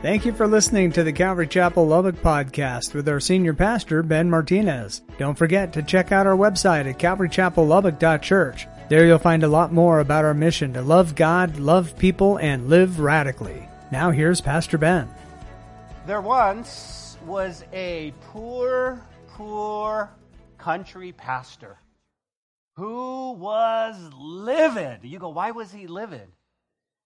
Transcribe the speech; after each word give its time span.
Thank 0.00 0.24
you 0.24 0.32
for 0.32 0.46
listening 0.46 0.92
to 0.92 1.02
the 1.02 1.12
Calvary 1.12 1.48
Chapel 1.48 1.84
Lubbock 1.84 2.14
podcast 2.22 2.94
with 2.94 3.08
our 3.08 3.18
senior 3.18 3.52
pastor, 3.52 4.04
Ben 4.04 4.30
Martinez. 4.30 5.02
Don't 5.18 5.36
forget 5.36 5.72
to 5.72 5.82
check 5.82 6.12
out 6.12 6.24
our 6.24 6.36
website 6.36 6.88
at 6.88 7.00
calvarychapellubbock.church. 7.00 8.68
There 8.88 9.04
you'll 9.04 9.18
find 9.18 9.42
a 9.42 9.48
lot 9.48 9.72
more 9.72 9.98
about 9.98 10.24
our 10.24 10.34
mission 10.34 10.72
to 10.74 10.82
love 10.82 11.16
God, 11.16 11.58
love 11.58 11.98
people, 11.98 12.36
and 12.36 12.68
live 12.68 13.00
radically. 13.00 13.68
Now 13.90 14.12
here's 14.12 14.40
Pastor 14.40 14.78
Ben. 14.78 15.08
There 16.06 16.20
once 16.20 17.18
was 17.26 17.64
a 17.72 18.14
poor, 18.20 19.04
poor 19.30 20.10
country 20.58 21.10
pastor 21.10 21.76
who 22.76 23.32
was 23.32 24.12
livid. 24.16 25.00
You 25.02 25.18
go, 25.18 25.30
why 25.30 25.50
was 25.50 25.72
he 25.72 25.88
livid? 25.88 26.28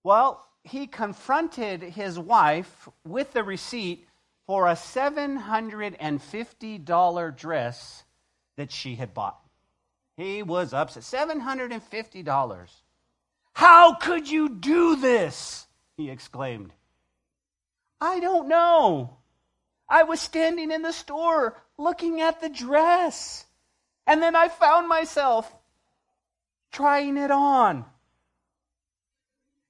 Well, 0.05 0.47
he 0.65 0.87
confronted 0.87 1.83
his 1.83 2.19
wife 2.19 2.89
with 3.07 3.33
the 3.33 3.43
receipt 3.43 4.07
for 4.47 4.69
a 4.69 4.75
$750 4.75 7.37
dress 7.37 8.05
that 8.57 8.71
she 8.71 8.95
had 8.95 9.15
bought. 9.15 9.39
He 10.17 10.43
was 10.43 10.73
upset. 10.73 11.03
$750. 11.03 12.69
How 13.55 13.95
could 13.95 14.31
you 14.31 14.49
do 14.49 14.97
this? 14.97 15.67
He 15.97 16.11
exclaimed. 16.11 16.73
I 18.01 18.21
don't 18.21 18.49
know. 18.49 19.17
I 19.89 20.05
was 20.05 20.21
standing 20.21 20.71
in 20.71 20.83
the 20.83 20.93
store 20.93 21.61
looking 21.77 22.21
at 22.21 22.41
the 22.41 22.49
dress, 22.49 23.45
and 24.07 24.23
then 24.23 24.35
I 24.35 24.49
found 24.49 24.89
myself 24.89 25.55
trying 26.73 27.19
it 27.19 27.31
on. 27.31 27.85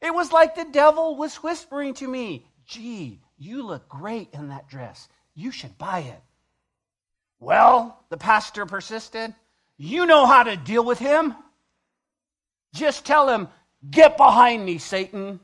It 0.02 0.12
was 0.12 0.32
like 0.32 0.56
the 0.56 0.64
devil 0.64 1.16
was 1.16 1.36
whispering 1.36 1.94
to 1.94 2.08
me, 2.08 2.44
Gee, 2.66 3.20
you 3.38 3.64
look 3.64 3.88
great 3.88 4.28
in 4.32 4.48
that 4.48 4.68
dress. 4.68 5.08
You 5.34 5.52
should 5.52 5.78
buy 5.78 6.00
it. 6.00 6.20
Well, 7.38 8.04
the 8.10 8.16
pastor 8.16 8.66
persisted, 8.66 9.34
you 9.78 10.06
know 10.06 10.26
how 10.26 10.42
to 10.42 10.56
deal 10.56 10.84
with 10.84 10.98
him. 10.98 11.34
Just 12.74 13.06
tell 13.06 13.28
him, 13.28 13.48
Get 13.90 14.16
behind 14.16 14.64
me, 14.64 14.78
Satan. 14.78 15.40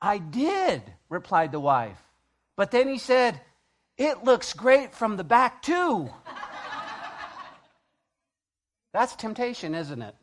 I 0.00 0.18
did, 0.18 0.82
replied 1.08 1.52
the 1.52 1.60
wife. 1.60 2.00
But 2.56 2.70
then 2.70 2.88
he 2.88 2.98
said, 2.98 3.40
It 3.96 4.24
looks 4.24 4.52
great 4.52 4.94
from 4.94 5.16
the 5.16 5.24
back, 5.24 5.62
too. 5.62 6.10
That's 8.92 9.14
temptation, 9.16 9.74
isn't 9.74 10.02
it? 10.02 10.14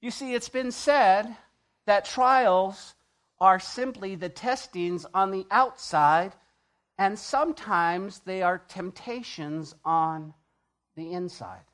You 0.00 0.10
see, 0.10 0.34
it's 0.34 0.48
been 0.48 0.70
said 0.70 1.36
that 1.86 2.04
trials 2.04 2.94
are 3.40 3.58
simply 3.58 4.14
the 4.14 4.28
testings 4.28 5.06
on 5.12 5.30
the 5.30 5.46
outside, 5.50 6.32
and 6.98 7.18
sometimes 7.18 8.20
they 8.20 8.42
are 8.42 8.58
temptations 8.58 9.74
on 9.84 10.34
the 10.96 11.12
inside. 11.12 11.64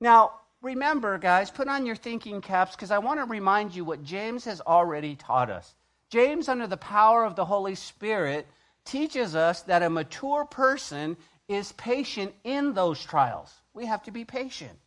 Now, 0.00 0.32
remember, 0.62 1.18
guys, 1.18 1.50
put 1.50 1.68
on 1.68 1.86
your 1.86 1.96
thinking 1.96 2.40
caps 2.40 2.74
because 2.74 2.90
I 2.90 2.98
want 2.98 3.20
to 3.20 3.24
remind 3.24 3.74
you 3.74 3.84
what 3.84 4.02
James 4.02 4.44
has 4.44 4.60
already 4.60 5.16
taught 5.16 5.50
us. 5.50 5.74
James, 6.10 6.48
under 6.48 6.66
the 6.66 6.76
power 6.76 7.24
of 7.24 7.36
the 7.36 7.44
Holy 7.44 7.74
Spirit, 7.74 8.46
teaches 8.84 9.34
us 9.34 9.62
that 9.62 9.82
a 9.82 9.90
mature 9.90 10.44
person 10.44 11.16
is 11.48 11.72
patient 11.72 12.34
in 12.44 12.74
those 12.74 13.02
trials. 13.02 13.52
We 13.74 13.86
have 13.86 14.02
to 14.04 14.10
be 14.10 14.24
patient. 14.24 14.78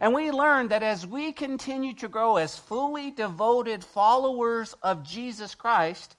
And 0.00 0.14
we 0.14 0.30
learn 0.30 0.68
that 0.68 0.82
as 0.82 1.06
we 1.06 1.32
continue 1.32 1.94
to 1.94 2.08
grow 2.08 2.36
as 2.36 2.58
fully 2.58 3.10
devoted 3.10 3.84
followers 3.84 4.74
of 4.82 5.02
Jesus 5.04 5.54
Christ, 5.54 6.16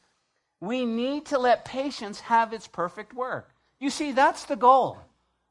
we 0.61 0.85
need 0.85 1.25
to 1.27 1.39
let 1.39 1.65
patience 1.65 2.19
have 2.21 2.53
its 2.53 2.67
perfect 2.67 3.13
work. 3.13 3.49
You 3.79 3.89
see, 3.89 4.11
that's 4.11 4.45
the 4.45 4.55
goal. 4.55 4.97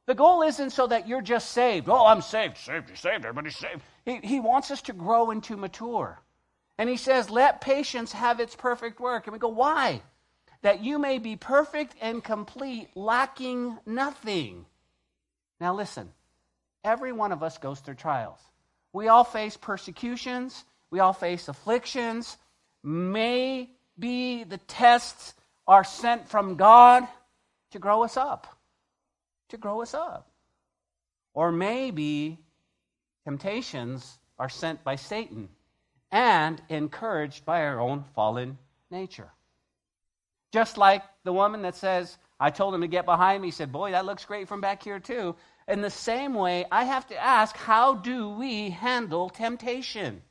The 0.06 0.14
goal 0.14 0.42
isn't 0.42 0.70
so 0.70 0.86
that 0.86 1.06
you're 1.06 1.20
just 1.22 1.50
saved. 1.50 1.88
Oh, 1.88 2.06
I'm 2.06 2.22
saved, 2.22 2.56
saved, 2.58 2.88
you're 2.88 2.96
saved, 2.96 3.24
everybody's 3.24 3.56
saved. 3.56 3.82
He, 4.04 4.18
he 4.22 4.40
wants 4.40 4.70
us 4.70 4.82
to 4.82 4.92
grow 4.92 5.30
and 5.30 5.42
to 5.44 5.56
mature. 5.56 6.20
And 6.78 6.88
he 6.88 6.96
says, 6.96 7.30
let 7.30 7.60
patience 7.60 8.12
have 8.12 8.40
its 8.40 8.56
perfect 8.56 8.98
work. 8.98 9.26
And 9.26 9.32
we 9.32 9.38
go, 9.38 9.48
why? 9.48 10.02
That 10.62 10.82
you 10.82 10.98
may 10.98 11.18
be 11.18 11.36
perfect 11.36 11.94
and 12.00 12.24
complete, 12.24 12.88
lacking 12.94 13.78
nothing. 13.84 14.66
Now 15.60 15.74
listen, 15.74 16.10
Every 16.84 17.12
one 17.12 17.32
of 17.32 17.42
us 17.42 17.58
goes 17.58 17.80
through 17.80 17.94
trials. 17.94 18.38
We 18.92 19.08
all 19.08 19.24
face 19.24 19.56
persecutions, 19.56 20.64
we 20.90 21.00
all 21.00 21.12
face 21.12 21.48
afflictions. 21.48 22.36
Maybe 22.82 24.44
the 24.44 24.60
tests 24.66 25.34
are 25.66 25.84
sent 25.84 26.28
from 26.28 26.56
God 26.56 27.06
to 27.70 27.78
grow 27.78 28.02
us 28.02 28.16
up, 28.16 28.46
to 29.50 29.56
grow 29.56 29.82
us 29.82 29.94
up. 29.94 30.28
Or 31.34 31.52
maybe 31.52 32.38
temptations 33.24 34.18
are 34.38 34.48
sent 34.48 34.84
by 34.84 34.96
Satan 34.96 35.48
and 36.10 36.60
encouraged 36.68 37.44
by 37.44 37.62
our 37.62 37.80
own 37.80 38.04
fallen 38.14 38.58
nature. 38.90 39.30
Just 40.52 40.76
like 40.76 41.02
the 41.24 41.32
woman 41.32 41.62
that 41.62 41.76
says, 41.76 42.18
I 42.38 42.50
told 42.50 42.74
him 42.74 42.82
to 42.82 42.88
get 42.88 43.06
behind 43.06 43.40
me. 43.40 43.48
He 43.48 43.52
said, 43.52 43.72
Boy, 43.72 43.92
that 43.92 44.04
looks 44.04 44.24
great 44.26 44.48
from 44.48 44.60
back 44.60 44.82
here, 44.82 45.00
too. 45.00 45.34
In 45.68 45.80
the 45.80 45.90
same 45.90 46.34
way, 46.34 46.64
I 46.70 46.84
have 46.84 47.06
to 47.08 47.16
ask, 47.16 47.56
how 47.56 47.94
do 47.94 48.30
we 48.30 48.70
handle 48.70 49.30
temptation? 49.30 50.22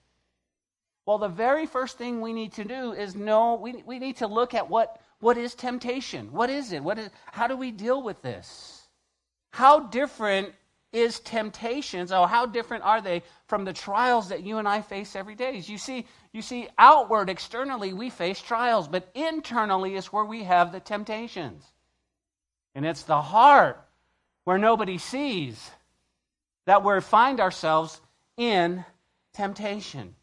Well, 1.05 1.17
the 1.17 1.29
very 1.29 1.65
first 1.65 1.97
thing 1.97 2.21
we 2.21 2.33
need 2.33 2.53
to 2.53 2.63
do 2.63 2.93
is 2.93 3.15
know, 3.15 3.55
we, 3.55 3.83
we 3.85 3.99
need 3.99 4.17
to 4.17 4.27
look 4.27 4.53
at 4.53 4.69
what, 4.69 5.01
what 5.19 5.37
is 5.37 5.55
temptation? 5.55 6.31
What 6.31 6.49
is 6.49 6.71
it? 6.71 6.83
What 6.83 6.99
is, 6.99 7.09
how 7.31 7.47
do 7.47 7.55
we 7.55 7.71
deal 7.71 8.01
with 8.03 8.21
this? 8.21 8.87
How 9.51 9.79
different 9.79 10.53
is 10.93 11.19
temptations, 11.21 12.11
or 12.11 12.27
how 12.27 12.45
different 12.45 12.83
are 12.83 13.01
they 13.01 13.23
from 13.47 13.63
the 13.63 13.73
trials 13.73 14.29
that 14.29 14.43
you 14.43 14.57
and 14.57 14.67
I 14.67 14.81
face 14.81 15.15
every 15.15 15.35
day? 15.35 15.61
You 15.65 15.77
see, 15.77 16.05
you 16.33 16.41
see, 16.41 16.67
outward, 16.77 17.29
externally, 17.29 17.93
we 17.93 18.09
face 18.09 18.41
trials, 18.41 18.89
but 18.89 19.09
internally 19.15 19.95
is 19.95 20.07
where 20.07 20.25
we 20.25 20.43
have 20.43 20.71
the 20.71 20.81
temptations. 20.81 21.63
And 22.75 22.85
it's 22.85 23.03
the 23.03 23.21
heart 23.21 23.81
where 24.43 24.57
nobody 24.57 24.97
sees 24.97 25.71
that 26.65 26.83
we 26.83 26.99
find 27.01 27.39
ourselves 27.39 28.01
in 28.37 28.83
temptation. 29.33 30.15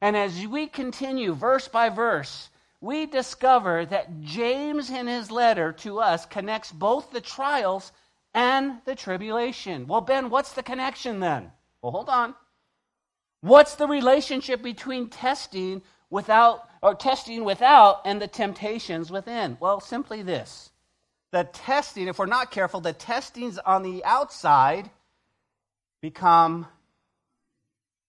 And 0.00 0.16
as 0.16 0.46
we 0.46 0.66
continue 0.66 1.34
verse 1.34 1.68
by 1.68 1.88
verse, 1.88 2.50
we 2.80 3.06
discover 3.06 3.84
that 3.86 4.20
James, 4.20 4.90
in 4.90 5.06
his 5.06 5.30
letter 5.30 5.72
to 5.72 5.98
us, 6.00 6.24
connects 6.26 6.70
both 6.70 7.10
the 7.10 7.20
trials 7.20 7.92
and 8.34 8.78
the 8.84 8.94
tribulation. 8.94 9.86
Well, 9.86 10.00
Ben, 10.00 10.30
what's 10.30 10.52
the 10.52 10.62
connection 10.62 11.18
then? 11.18 11.50
Well, 11.82 11.92
hold 11.92 12.08
on. 12.08 12.34
What's 13.40 13.74
the 13.74 13.86
relationship 13.86 14.62
between 14.62 15.08
testing 15.08 15.82
without 16.10 16.68
or 16.82 16.94
testing 16.94 17.44
without 17.44 18.02
and 18.04 18.22
the 18.22 18.28
temptations 18.28 19.10
within? 19.10 19.56
Well, 19.60 19.80
simply 19.80 20.22
this 20.22 20.70
the 21.30 21.44
testing, 21.44 22.08
if 22.08 22.18
we're 22.18 22.26
not 22.26 22.50
careful, 22.50 22.80
the 22.80 22.92
testings 22.92 23.58
on 23.58 23.82
the 23.82 24.04
outside 24.04 24.90
become 26.00 26.66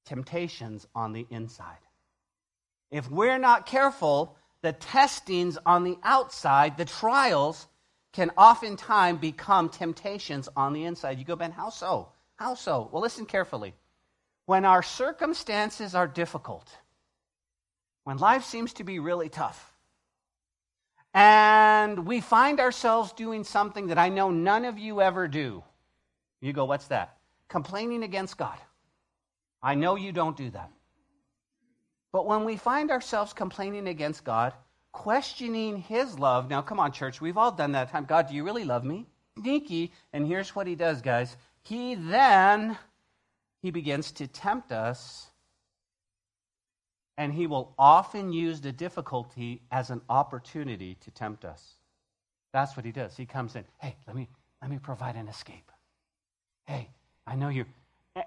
temptations 0.06 0.88
on 0.96 1.14
the 1.14 1.26
inside. 1.30 1.78
If 2.92 3.10
we're 3.10 3.38
not 3.38 3.66
careful, 3.66 4.36
the 4.62 4.74
testings 4.74 5.58
on 5.66 5.84
the 5.84 5.98
outside, 6.04 6.78
the 6.78 6.86
trials, 6.86 7.68
can 8.12 8.32
oftentimes 8.38 9.20
become 9.20 9.70
temptations 9.70 10.50
on 10.56 10.74
the 10.74 10.86
inside. 10.86 11.20
You 11.20 11.26
go, 11.26 11.36
Ben, 11.36 11.52
how 11.52 11.70
so? 11.70 12.10
How 12.38 12.56
so? 12.56 12.90
Well, 12.92 13.02
listen 13.02 13.26
carefully. 13.26 13.76
When 14.46 14.66
our 14.66 14.82
circumstances 14.82 15.94
are 15.94 16.08
difficult, 16.08 16.68
when 18.04 18.18
life 18.18 18.44
seems 18.46 18.74
to 18.74 18.84
be 18.84 18.98
really 18.98 19.30
tough, 19.30 19.69
and 21.14 22.06
we 22.06 22.22
find 22.22 22.60
ourselves 22.60 23.14
doing 23.14 23.44
something 23.44 23.88
that 23.88 23.98
I 23.98 24.10
know 24.10 24.30
none 24.30 24.66
of 24.66 24.78
you 24.78 25.02
ever 25.02 25.28
do. 25.28 25.64
You 26.42 26.54
go, 26.54 26.66
what's 26.66 26.88
that? 26.88 27.18
Complaining 27.48 28.04
against 28.04 28.38
God. 28.38 28.58
I 29.62 29.76
know 29.76 29.96
you 29.96 30.12
don't 30.12 30.38
do 30.38 30.50
that. 30.52 30.72
But 32.12 32.26
when 32.26 32.46
we 32.46 32.58
find 32.58 32.92
ourselves 32.92 33.34
complaining 33.34 33.88
against 33.88 34.24
God, 34.24 34.54
questioning 34.92 35.78
His 35.78 36.18
love, 36.18 36.50
now 36.50 36.62
come 36.62 36.80
on, 36.80 36.92
church, 36.92 37.22
we've 37.22 37.38
all 37.38 37.52
done 37.52 37.74
that 37.74 37.92
time. 37.92 38.06
God, 38.06 38.28
do 38.28 38.36
you 38.36 38.44
really 38.44 38.64
love 38.64 38.84
me? 38.84 39.08
Sneaky. 39.38 39.92
And 40.14 40.26
here's 40.26 40.56
what 40.56 40.68
He 40.68 40.76
does, 40.76 41.02
guys. 41.02 41.36
He 41.64 41.96
then, 41.96 42.78
He 43.62 43.72
begins 43.72 44.12
to 44.14 44.28
tempt 44.28 44.72
us 44.72 45.29
and 47.20 47.34
he 47.34 47.48
will 47.48 47.74
often 47.78 48.32
use 48.32 48.62
the 48.62 48.72
difficulty 48.72 49.62
as 49.72 49.90
an 49.90 50.02
opportunity 50.10 50.96
to 51.02 51.12
tempt 51.12 51.44
us. 51.44 51.76
That's 52.54 52.78
what 52.78 52.86
he 52.86 52.94
does. 52.94 53.16
He 53.18 53.26
comes 53.26 53.58
in, 53.58 53.66
hey, 53.78 53.98
let 54.08 54.16
me, 54.16 54.30
let 54.62 54.72
me 54.72 54.80
provide 54.82 55.18
an 55.18 55.28
escape. 55.28 55.70
Hey, 56.66 56.90
I 57.28 57.36
know 57.36 57.50
you. 57.50 57.66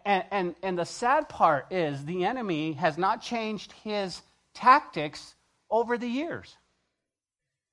And, 0.05 0.25
and, 0.31 0.55
and 0.63 0.79
the 0.79 0.85
sad 0.85 1.31
part 1.31 1.73
is 1.73 2.05
the 2.05 2.27
enemy 2.27 2.75
has 2.75 2.99
not 2.99 3.23
changed 3.23 3.73
his 3.83 4.21
tactics 4.53 5.35
over 5.71 5.97
the 5.97 6.07
years. 6.07 6.55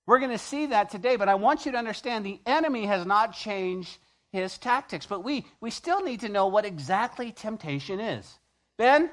We're 0.07 0.19
going 0.19 0.31
to 0.31 0.37
see 0.37 0.67
that 0.67 0.89
today, 0.89 1.17
but 1.17 1.27
I 1.27 1.35
want 1.35 1.65
you 1.65 1.73
to 1.73 1.77
understand 1.77 2.25
the 2.25 2.39
enemy 2.45 2.85
has 2.85 3.05
not 3.05 3.33
changed 3.33 3.97
his 4.31 4.57
tactics, 4.57 5.05
but 5.05 5.25
we, 5.25 5.45
we 5.59 5.69
still 5.69 6.01
need 6.01 6.21
to 6.21 6.29
know 6.29 6.47
what 6.47 6.63
exactly 6.63 7.33
temptation 7.33 7.99
is. 7.99 8.39
Ben, 8.77 9.11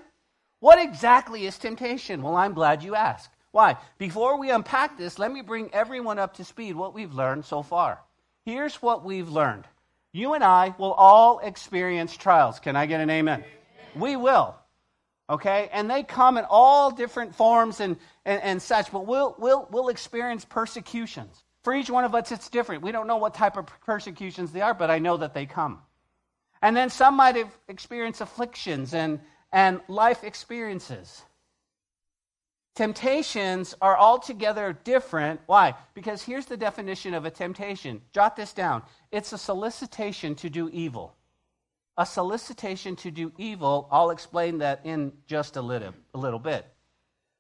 what 0.61 0.81
exactly 0.81 1.47
is 1.47 1.59
temptation? 1.59 2.23
Well, 2.23 2.37
I'm 2.37 2.55
glad 2.55 2.83
you 2.83 2.95
asked. 2.95 3.31
Why? 3.53 3.77
Before 3.99 4.39
we 4.39 4.51
unpack 4.51 4.99
this, 4.99 5.19
let 5.19 5.33
me 5.33 5.43
bring 5.43 5.73
everyone 5.73 6.19
up 6.19 6.35
to 6.35 6.45
speed 6.45 6.77
what 6.77 6.95
we've 6.95 7.15
learned 7.15 7.45
so 7.45 7.63
far. 7.63 8.01
Here's 8.45 8.77
what 8.77 9.05
we've 9.05 9.29
learned. 9.29 9.65
You 10.13 10.35
and 10.35 10.45
I 10.45 10.75
will 10.79 10.93
all 10.93 11.41
experience 11.41 12.17
trials. 12.17 12.59
Can 12.59 12.77
I 12.77 12.87
get 12.87 13.01
an 13.01 13.11
amen? 13.11 13.41
amen. 13.41 13.51
We 13.95 14.17
will. 14.17 14.55
Okay? 15.29 15.69
And 15.73 15.91
they 15.91 16.03
come 16.03 16.39
in 16.39 16.45
all 16.49 16.91
different 16.91 17.35
forms 17.35 17.81
and, 17.81 17.97
and, 18.25 18.43
and 18.43 18.63
such, 18.63 18.93
but 18.93 19.07
we'll, 19.07 19.35
we'll, 19.39 19.69
we'll 19.71 19.89
experience 19.89 20.45
persecutions. 20.45 21.43
For 21.65 21.75
each 21.75 21.91
one 21.91 22.05
of 22.05 22.15
us, 22.15 22.31
it's 22.31 22.49
different. 22.49 22.83
We 22.83 22.93
don't 22.93 23.07
know 23.07 23.17
what 23.17 23.35
type 23.35 23.57
of 23.57 23.67
persecutions 23.85 24.53
they 24.53 24.61
are, 24.61 24.75
but 24.75 24.91
I 24.91 25.01
know 25.01 25.17
that 25.17 25.35
they 25.35 25.47
come. 25.47 25.81
And 26.63 26.77
then 26.77 26.91
some 26.91 27.17
might 27.17 27.37
have 27.37 27.51
experienced 27.69 28.21
afflictions 28.21 28.95
and, 28.95 29.21
and 29.53 29.81
life 29.89 30.25
experiences. 30.25 31.23
Temptations 32.77 33.75
are 33.81 33.97
altogether 33.97 34.79
different. 34.85 35.41
Why? 35.47 35.75
Because 35.95 36.23
here's 36.23 36.45
the 36.45 36.59
definition 36.59 37.15
of 37.15 37.25
a 37.25 37.31
temptation. 37.31 38.03
Jot 38.13 38.37
this 38.37 38.53
down 38.53 38.83
it's 39.11 39.33
a 39.33 39.39
solicitation 39.39 40.35
to 40.37 40.51
do 40.51 40.69
evil. 40.69 41.15
A 41.97 42.05
solicitation 42.05 42.95
to 42.97 43.11
do 43.11 43.33
evil. 43.39 43.89
I'll 43.91 44.11
explain 44.11 44.59
that 44.59 44.83
in 44.85 45.13
just 45.27 45.57
a 45.57 45.63
little, 45.63 45.95
a 46.13 46.19
little 46.19 46.39
bit. 46.39 46.67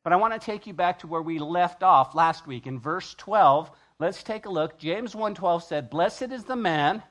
But 0.02 0.14
I 0.14 0.17
want 0.17 0.32
to 0.32 0.38
take 0.38 0.67
you 0.67 0.73
back 0.73 1.00
to 1.00 1.06
where 1.06 1.20
we 1.20 1.38
left 1.38 1.82
off 1.82 2.14
last 2.14 2.47
week 2.47 2.67
in 2.67 2.79
verse 2.79 3.14
12. 3.14 3.70
Let's 3.99 4.23
take 4.23 4.47
a 4.47 4.50
look. 4.50 4.79
James 4.79 5.14
1:12 5.14 5.64
said, 5.64 5.91
"Blessed 5.91 6.31
is 6.31 6.44
the 6.44 6.56
man 6.56 7.02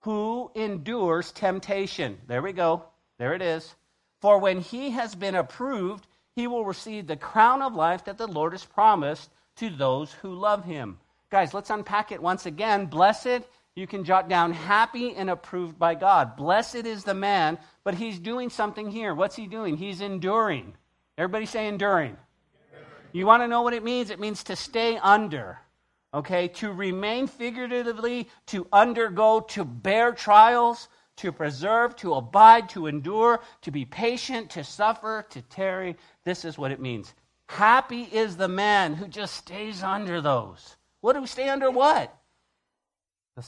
who 0.00 0.52
endures 0.54 1.32
temptation." 1.32 2.20
There 2.28 2.42
we 2.42 2.52
go. 2.52 2.84
There 3.18 3.34
it 3.34 3.42
is. 3.42 3.74
For 4.20 4.38
when 4.38 4.60
he 4.60 4.90
has 4.90 5.14
been 5.14 5.34
approved, 5.34 6.06
he 6.36 6.46
will 6.46 6.64
receive 6.64 7.06
the 7.06 7.16
crown 7.16 7.62
of 7.62 7.74
life 7.74 8.04
that 8.04 8.18
the 8.18 8.26
Lord 8.26 8.52
has 8.52 8.64
promised 8.64 9.30
to 9.56 9.70
those 9.70 10.12
who 10.12 10.34
love 10.34 10.64
him. 10.64 10.98
Guys, 11.30 11.54
let's 11.54 11.70
unpack 11.70 12.12
it 12.12 12.22
once 12.22 12.46
again. 12.46 12.86
Blessed, 12.86 13.42
you 13.74 13.86
can 13.86 14.04
jot 14.04 14.28
down 14.28 14.52
happy 14.52 15.14
and 15.14 15.30
approved 15.30 15.78
by 15.78 15.94
God. 15.94 16.36
Blessed 16.36 16.86
is 16.86 17.04
the 17.04 17.14
man, 17.14 17.58
but 17.84 17.94
he's 17.94 18.18
doing 18.18 18.50
something 18.50 18.90
here. 18.90 19.14
What's 19.14 19.36
he 19.36 19.46
doing? 19.46 19.76
He's 19.76 20.00
enduring. 20.00 20.74
Everybody 21.16 21.46
say 21.46 21.66
enduring. 21.68 22.16
You 23.12 23.26
want 23.26 23.42
to 23.42 23.48
know 23.48 23.62
what 23.62 23.74
it 23.74 23.84
means? 23.84 24.10
It 24.10 24.20
means 24.20 24.44
to 24.44 24.56
stay 24.56 24.96
under. 24.98 25.58
Okay? 26.12 26.48
To 26.48 26.72
remain 26.72 27.26
figuratively, 27.26 28.28
to 28.46 28.66
undergo, 28.72 29.40
to 29.40 29.64
bear 29.64 30.12
trials, 30.12 30.88
to 31.20 31.32
preserve, 31.32 31.96
to 31.96 32.14
abide, 32.14 32.68
to 32.70 32.86
endure, 32.86 33.40
to 33.62 33.70
be 33.70 33.84
patient, 33.84 34.50
to 34.50 34.64
suffer, 34.64 35.24
to 35.30 35.42
tarry. 35.42 35.96
This 36.24 36.44
is 36.44 36.58
what 36.58 36.72
it 36.72 36.80
means. 36.80 37.14
Happy 37.46 38.02
is 38.02 38.36
the 38.36 38.48
man 38.48 38.94
who 38.94 39.08
just 39.08 39.34
stays 39.34 39.82
under 39.82 40.20
those. 40.20 40.76
What 41.00 41.14
do 41.14 41.20
we 41.20 41.26
stay 41.26 41.48
under 41.48 41.70
what? 41.70 42.14
The 43.36 43.44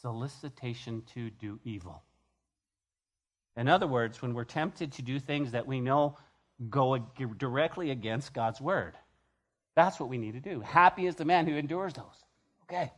solicitation 0.00 1.02
to 1.14 1.30
do 1.30 1.58
evil. 1.64 2.02
In 3.56 3.68
other 3.68 3.86
words, 3.86 4.22
when 4.22 4.34
we're 4.34 4.44
tempted 4.44 4.92
to 4.92 5.02
do 5.02 5.18
things 5.18 5.52
that 5.52 5.66
we 5.66 5.80
know 5.80 6.16
go 6.68 6.98
directly 7.36 7.90
against 7.90 8.32
God's 8.32 8.60
word, 8.60 8.94
that's 9.74 10.00
what 10.00 10.08
we 10.08 10.18
need 10.18 10.32
to 10.32 10.40
do. 10.40 10.60
Happy 10.60 11.06
is 11.06 11.16
the 11.16 11.24
man 11.24 11.46
who 11.46 11.56
endures 11.56 11.94
those. 11.94 12.24
Okay, 12.64 12.92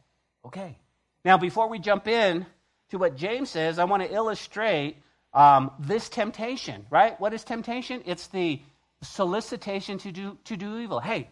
okay. 0.44 0.78
Now, 1.24 1.38
before 1.38 1.68
we 1.68 1.78
jump 1.78 2.06
in, 2.08 2.46
to 2.92 2.98
what 2.98 3.16
James 3.16 3.48
says, 3.48 3.78
I 3.78 3.84
want 3.84 4.02
to 4.02 4.12
illustrate 4.12 4.96
um, 5.32 5.70
this 5.78 6.10
temptation, 6.10 6.84
right? 6.90 7.18
What 7.18 7.32
is 7.32 7.42
temptation? 7.42 8.02
It's 8.04 8.26
the 8.26 8.60
solicitation 9.00 9.96
to 9.98 10.12
do, 10.12 10.36
to 10.44 10.58
do 10.58 10.78
evil. 10.78 11.00
Hey, 11.00 11.30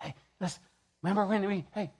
hey, 0.00 0.14
listen, 0.40 0.62
remember 1.02 1.26
when 1.26 1.44
we, 1.44 1.64
hey. 1.74 1.90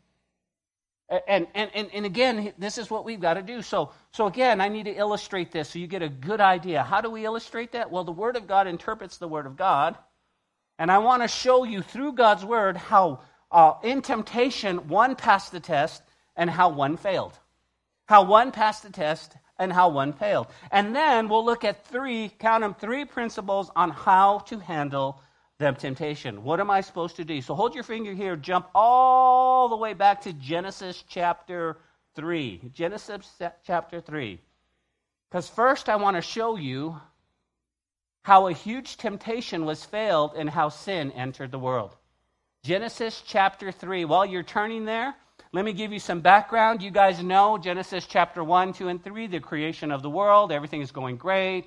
And, 1.26 1.48
and, 1.56 1.68
and, 1.74 1.90
and 1.92 2.06
again, 2.06 2.52
this 2.58 2.78
is 2.78 2.88
what 2.88 3.04
we've 3.04 3.20
got 3.20 3.34
to 3.34 3.42
do. 3.42 3.60
So, 3.60 3.90
so 4.12 4.28
again, 4.28 4.60
I 4.60 4.68
need 4.68 4.84
to 4.84 4.94
illustrate 4.94 5.50
this 5.50 5.70
so 5.70 5.80
you 5.80 5.88
get 5.88 6.02
a 6.02 6.08
good 6.08 6.40
idea. 6.40 6.84
How 6.84 7.00
do 7.00 7.10
we 7.10 7.24
illustrate 7.24 7.72
that? 7.72 7.90
Well, 7.90 8.04
the 8.04 8.12
Word 8.12 8.36
of 8.36 8.46
God 8.46 8.68
interprets 8.68 9.16
the 9.16 9.26
Word 9.26 9.46
of 9.46 9.56
God. 9.56 9.96
And 10.78 10.92
I 10.92 10.98
want 10.98 11.22
to 11.22 11.28
show 11.28 11.64
you 11.64 11.82
through 11.82 12.12
God's 12.12 12.44
Word 12.44 12.76
how 12.76 13.18
uh, 13.50 13.72
in 13.82 14.00
temptation 14.00 14.86
one 14.86 15.16
passed 15.16 15.50
the 15.50 15.58
test 15.58 16.04
and 16.36 16.48
how 16.48 16.68
one 16.68 16.96
failed 16.96 17.36
how 18.06 18.24
one 18.24 18.52
passed 18.52 18.82
the 18.82 18.90
test 18.90 19.36
and 19.58 19.72
how 19.72 19.88
one 19.88 20.12
failed. 20.12 20.46
And 20.70 20.94
then 20.94 21.28
we'll 21.28 21.44
look 21.44 21.64
at 21.64 21.86
three, 21.86 22.30
count 22.38 22.62
them, 22.62 22.74
three 22.74 23.04
principles 23.04 23.70
on 23.76 23.90
how 23.90 24.38
to 24.46 24.58
handle 24.58 25.20
the 25.58 25.72
temptation. 25.72 26.44
What 26.44 26.60
am 26.60 26.70
I 26.70 26.80
supposed 26.80 27.16
to 27.16 27.24
do? 27.24 27.40
So 27.40 27.54
hold 27.54 27.74
your 27.74 27.84
finger 27.84 28.12
here, 28.12 28.36
jump 28.36 28.68
all 28.74 29.68
the 29.68 29.76
way 29.76 29.94
back 29.94 30.22
to 30.22 30.32
Genesis 30.32 31.04
chapter 31.08 31.78
3. 32.14 32.70
Genesis 32.72 33.30
chapter 33.64 34.00
3. 34.00 34.40
Because 35.30 35.48
first 35.48 35.88
I 35.88 35.96
want 35.96 36.16
to 36.16 36.22
show 36.22 36.56
you 36.56 37.00
how 38.22 38.48
a 38.48 38.52
huge 38.52 38.96
temptation 38.96 39.64
was 39.64 39.84
failed 39.84 40.32
and 40.36 40.50
how 40.50 40.68
sin 40.68 41.12
entered 41.12 41.50
the 41.50 41.58
world. 41.58 41.96
Genesis 42.62 43.22
chapter 43.24 43.70
3. 43.70 44.04
While 44.04 44.26
you're 44.26 44.42
turning 44.42 44.84
there, 44.84 45.14
let 45.52 45.64
me 45.64 45.72
give 45.72 45.92
you 45.92 45.98
some 45.98 46.20
background. 46.20 46.82
You 46.82 46.90
guys 46.90 47.22
know 47.22 47.58
Genesis 47.58 48.06
chapter 48.06 48.42
1, 48.42 48.74
2, 48.74 48.88
and 48.88 49.02
3, 49.02 49.26
the 49.28 49.40
creation 49.40 49.90
of 49.90 50.02
the 50.02 50.10
world. 50.10 50.52
Everything 50.52 50.80
is 50.80 50.90
going 50.90 51.16
great. 51.16 51.64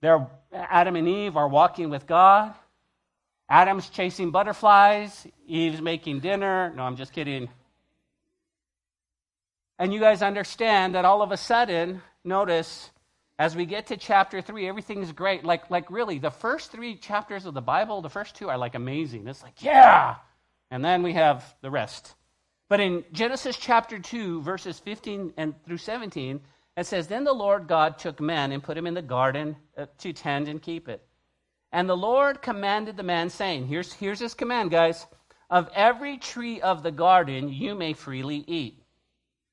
They're, 0.00 0.26
Adam 0.52 0.96
and 0.96 1.08
Eve 1.08 1.36
are 1.36 1.48
walking 1.48 1.90
with 1.90 2.06
God. 2.06 2.54
Adam's 3.48 3.88
chasing 3.90 4.30
butterflies. 4.30 5.26
Eve's 5.46 5.80
making 5.80 6.20
dinner. 6.20 6.72
No, 6.74 6.82
I'm 6.82 6.96
just 6.96 7.12
kidding. 7.12 7.48
And 9.78 9.92
you 9.92 10.00
guys 10.00 10.22
understand 10.22 10.94
that 10.94 11.04
all 11.04 11.22
of 11.22 11.32
a 11.32 11.36
sudden, 11.36 12.00
notice, 12.24 12.90
as 13.38 13.54
we 13.56 13.66
get 13.66 13.88
to 13.88 13.96
chapter 13.96 14.40
3, 14.40 14.68
everything's 14.68 15.12
great. 15.12 15.44
Like, 15.44 15.70
like 15.70 15.90
really, 15.90 16.18
the 16.18 16.30
first 16.30 16.70
three 16.70 16.96
chapters 16.96 17.44
of 17.44 17.54
the 17.54 17.62
Bible, 17.62 18.00
the 18.00 18.10
first 18.10 18.36
two 18.36 18.48
are 18.48 18.58
like 18.58 18.74
amazing. 18.74 19.26
It's 19.26 19.42
like, 19.42 19.62
yeah! 19.62 20.16
And 20.70 20.84
then 20.84 21.02
we 21.02 21.12
have 21.12 21.44
the 21.60 21.70
rest. 21.70 22.14
But 22.68 22.80
in 22.80 23.04
Genesis 23.12 23.56
chapter 23.56 23.98
2, 23.98 24.42
verses 24.42 24.78
15 24.78 25.34
and 25.36 25.54
through 25.64 25.78
17, 25.78 26.40
it 26.76 26.86
says, 26.86 27.06
Then 27.06 27.24
the 27.24 27.32
Lord 27.32 27.68
God 27.68 27.98
took 27.98 28.20
man 28.20 28.52
and 28.52 28.62
put 28.62 28.76
him 28.76 28.86
in 28.86 28.94
the 28.94 29.02
garden 29.02 29.56
uh, 29.76 29.86
to 29.98 30.12
tend 30.12 30.48
and 30.48 30.60
keep 30.60 30.88
it. 30.88 31.06
And 31.72 31.88
the 31.88 31.96
Lord 31.96 32.40
commanded 32.40 32.96
the 32.96 33.02
man, 33.02 33.30
saying, 33.30 33.66
Here's, 33.66 33.92
here's 33.92 34.20
his 34.20 34.34
command, 34.34 34.70
guys. 34.70 35.06
Of 35.50 35.68
every 35.74 36.18
tree 36.18 36.60
of 36.60 36.82
the 36.82 36.90
garden 36.90 37.48
you 37.48 37.74
may 37.74 37.92
freely 37.92 38.44
eat. 38.46 38.82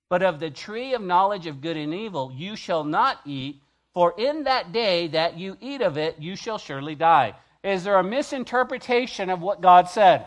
But 0.10 0.24
of 0.24 0.39
the 0.39 0.50
tree 0.50 0.94
of 0.94 1.01
knowledge 1.01 1.48
of 1.48 1.62
good 1.62 1.77
and 1.77 1.94
evil 1.94 2.32
you 2.34 2.56
shall 2.56 2.84
not 2.84 3.20
eat, 3.25 3.62
for 3.94 4.13
in 4.18 4.46
that 4.46 4.72
day 4.72 5.08
that 5.10 5.38
you 5.38 5.58
eat 5.60 5.82
of 5.82 5.98
it 5.98 6.18
you 6.20 6.36
shall 6.36 6.58
surely 6.58 6.96
die. 6.96 7.36
Is 7.63 7.84
there 7.84 7.98
a 7.98 8.03
misinterpretation 8.03 9.30
of 9.30 9.41
what 9.41 9.62
God 9.62 9.89
said? 9.89 10.25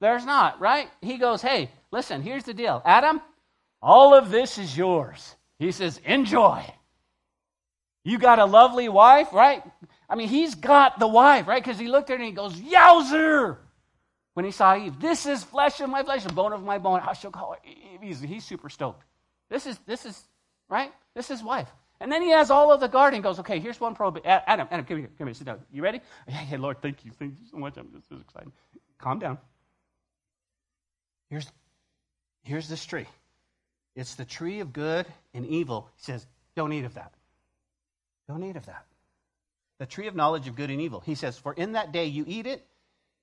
There's 0.00 0.24
not, 0.24 0.60
right? 0.60 0.88
He 1.00 1.18
goes, 1.18 1.42
Hey, 1.42 1.70
Listen, 1.90 2.22
here's 2.22 2.44
the 2.44 2.54
deal 2.54 2.82
Adam, 2.84 3.20
all 3.80 4.14
of 4.14 4.30
this 4.30 4.58
is 4.58 4.76
yours. 4.76 5.36
He 5.58 5.72
says, 5.72 6.00
enjoy. 6.04 6.64
You 8.04 8.18
got 8.18 8.38
a 8.38 8.44
lovely 8.44 8.88
wife, 8.88 9.32
right? 9.32 9.62
I 10.08 10.14
mean, 10.14 10.28
he's 10.28 10.54
got 10.54 10.98
the 10.98 11.06
wife, 11.06 11.46
right? 11.46 11.62
Because 11.62 11.78
he 11.78 11.88
looked 11.88 12.10
at 12.10 12.14
her 12.18 12.24
and 12.24 12.24
he 12.24 12.32
goes, 12.32 12.54
Yowzer! 12.54 13.58
When 14.34 14.44
he 14.44 14.50
saw 14.52 14.76
Eve, 14.76 15.00
this 15.00 15.26
is 15.26 15.42
flesh 15.42 15.80
of 15.80 15.90
my 15.90 16.02
flesh 16.04 16.24
and 16.24 16.34
bone 16.34 16.52
of 16.52 16.62
my 16.62 16.78
bone. 16.78 17.00
I 17.04 17.12
shall 17.12 17.32
call 17.32 17.52
her 17.52 17.68
Eve. 17.68 18.00
He's, 18.00 18.20
he's 18.20 18.44
super 18.44 18.70
stoked. 18.70 19.04
This 19.50 19.66
is, 19.66 19.78
this 19.84 20.06
is, 20.06 20.22
right? 20.68 20.92
This 21.14 21.30
is 21.30 21.42
wife. 21.42 21.68
And 22.00 22.12
then 22.12 22.22
he 22.22 22.30
has 22.30 22.50
all 22.50 22.72
of 22.72 22.80
the 22.80 22.86
garden. 22.86 23.20
Goes, 23.20 23.40
okay, 23.40 23.58
here's 23.58 23.80
one 23.80 23.94
probe. 23.94 24.20
Adam, 24.24 24.68
Adam, 24.70 24.84
come 24.86 24.98
here, 24.98 25.10
come 25.18 25.26
here, 25.26 25.34
sit 25.34 25.46
down. 25.46 25.60
You 25.72 25.82
ready? 25.82 26.00
Yeah. 26.28 26.34
Hey, 26.34 26.56
Lord, 26.56 26.80
thank 26.80 27.04
you, 27.04 27.10
thank 27.10 27.34
you 27.40 27.46
so 27.50 27.56
much. 27.56 27.76
I'm 27.76 27.90
just 27.92 28.08
so 28.08 28.16
excited. 28.16 28.52
Calm 28.98 29.18
down. 29.18 29.38
Here's 31.28 31.50
Here's 32.48 32.66
this 32.66 32.86
tree. 32.86 33.04
It's 33.94 34.14
the 34.14 34.24
tree 34.24 34.60
of 34.60 34.72
good 34.72 35.04
and 35.34 35.44
evil. 35.44 35.90
He 35.96 36.04
says, 36.04 36.26
don't 36.56 36.72
eat 36.72 36.86
of 36.86 36.94
that. 36.94 37.12
Don't 38.26 38.42
eat 38.42 38.56
of 38.56 38.64
that. 38.64 38.86
The 39.78 39.84
tree 39.84 40.06
of 40.06 40.16
knowledge 40.16 40.48
of 40.48 40.56
good 40.56 40.70
and 40.70 40.80
evil. 40.80 41.00
He 41.00 41.14
says, 41.14 41.36
for 41.36 41.52
in 41.52 41.72
that 41.72 41.92
day 41.92 42.06
you 42.06 42.24
eat 42.26 42.46
it, 42.46 42.66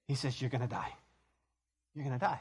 he 0.07 0.13
says, 0.13 0.39
you're 0.39 0.51
going 0.51 0.61
to 0.61 0.67
die. 0.67 0.93
You're 1.95 2.05
going 2.05 2.19
to 2.19 2.23
die. 2.23 2.39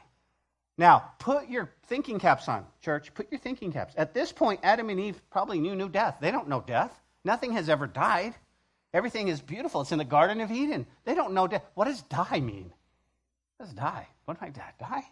Now, 0.77 1.11
put 1.17 1.49
your 1.49 1.71
thinking 1.87 2.19
caps 2.19 2.47
on, 2.47 2.67
church. 2.83 3.11
Put 3.15 3.31
your 3.31 3.39
thinking 3.39 3.71
caps. 3.71 3.95
At 3.97 4.13
this 4.13 4.31
point, 4.31 4.59
Adam 4.61 4.91
and 4.91 4.99
Eve 4.99 5.19
probably 5.31 5.59
knew 5.59 5.75
no 5.75 5.87
death. 5.87 6.17
They 6.21 6.29
don't 6.29 6.49
know 6.49 6.61
death. 6.61 6.91
Nothing 7.23 7.53
has 7.53 7.67
ever 7.67 7.87
died. 7.87 8.35
Everything 8.93 9.29
is 9.29 9.41
beautiful. 9.41 9.81
It's 9.81 9.91
in 9.91 9.97
the 9.97 10.05
Garden 10.05 10.39
of 10.39 10.51
Eden. 10.51 10.85
They 11.03 11.15
don't 11.15 11.33
know 11.33 11.47
death. 11.47 11.65
What 11.73 11.85
does 11.85 12.03
die 12.03 12.41
mean? 12.41 12.71
Let's 13.59 13.73
die. 13.73 14.07
What 14.25 14.37
if 14.37 14.43
I 14.43 14.49
die? 14.49 15.05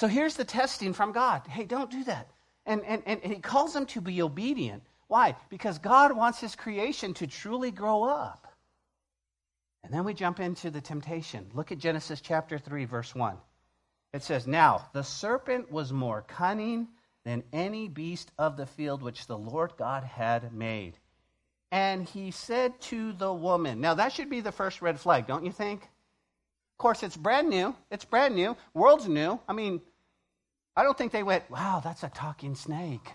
So 0.00 0.08
here's 0.08 0.34
the 0.34 0.46
testing 0.46 0.94
from 0.94 1.12
God. 1.12 1.42
Hey, 1.46 1.66
don't 1.66 1.90
do 1.90 2.04
that. 2.04 2.30
And, 2.64 2.82
and, 2.86 3.02
and 3.06 3.22
he 3.22 3.38
calls 3.38 3.74
them 3.74 3.84
to 3.84 4.00
be 4.00 4.22
obedient. 4.22 4.82
Why? 5.08 5.36
Because 5.50 5.76
God 5.76 6.16
wants 6.16 6.40
his 6.40 6.56
creation 6.56 7.12
to 7.14 7.26
truly 7.26 7.70
grow 7.70 8.04
up. 8.04 8.46
And 9.84 9.92
then 9.92 10.04
we 10.04 10.14
jump 10.14 10.40
into 10.40 10.70
the 10.70 10.80
temptation. 10.80 11.50
Look 11.52 11.70
at 11.70 11.76
Genesis 11.76 12.22
chapter 12.22 12.56
3, 12.56 12.86
verse 12.86 13.14
1. 13.14 13.36
It 14.14 14.22
says, 14.22 14.46
Now 14.46 14.88
the 14.94 15.02
serpent 15.04 15.70
was 15.70 15.92
more 15.92 16.22
cunning 16.22 16.88
than 17.26 17.44
any 17.52 17.86
beast 17.86 18.32
of 18.38 18.56
the 18.56 18.64
field 18.64 19.02
which 19.02 19.26
the 19.26 19.36
Lord 19.36 19.74
God 19.76 20.02
had 20.02 20.54
made. 20.54 20.94
And 21.72 22.08
he 22.08 22.30
said 22.30 22.80
to 22.84 23.12
the 23.12 23.34
woman, 23.34 23.82
Now 23.82 23.92
that 23.92 24.14
should 24.14 24.30
be 24.30 24.40
the 24.40 24.50
first 24.50 24.80
red 24.80 24.98
flag, 24.98 25.26
don't 25.26 25.44
you 25.44 25.52
think? 25.52 25.82
Of 25.82 26.78
course, 26.78 27.02
it's 27.02 27.18
brand 27.18 27.50
new. 27.50 27.76
It's 27.90 28.06
brand 28.06 28.34
new. 28.34 28.56
World's 28.72 29.06
new. 29.06 29.38
I 29.46 29.52
mean, 29.52 29.82
I 30.76 30.82
don't 30.82 30.96
think 30.96 31.12
they 31.12 31.22
went, 31.22 31.50
Wow, 31.50 31.80
that's 31.82 32.02
a 32.02 32.08
talking 32.08 32.54
snake. 32.54 33.08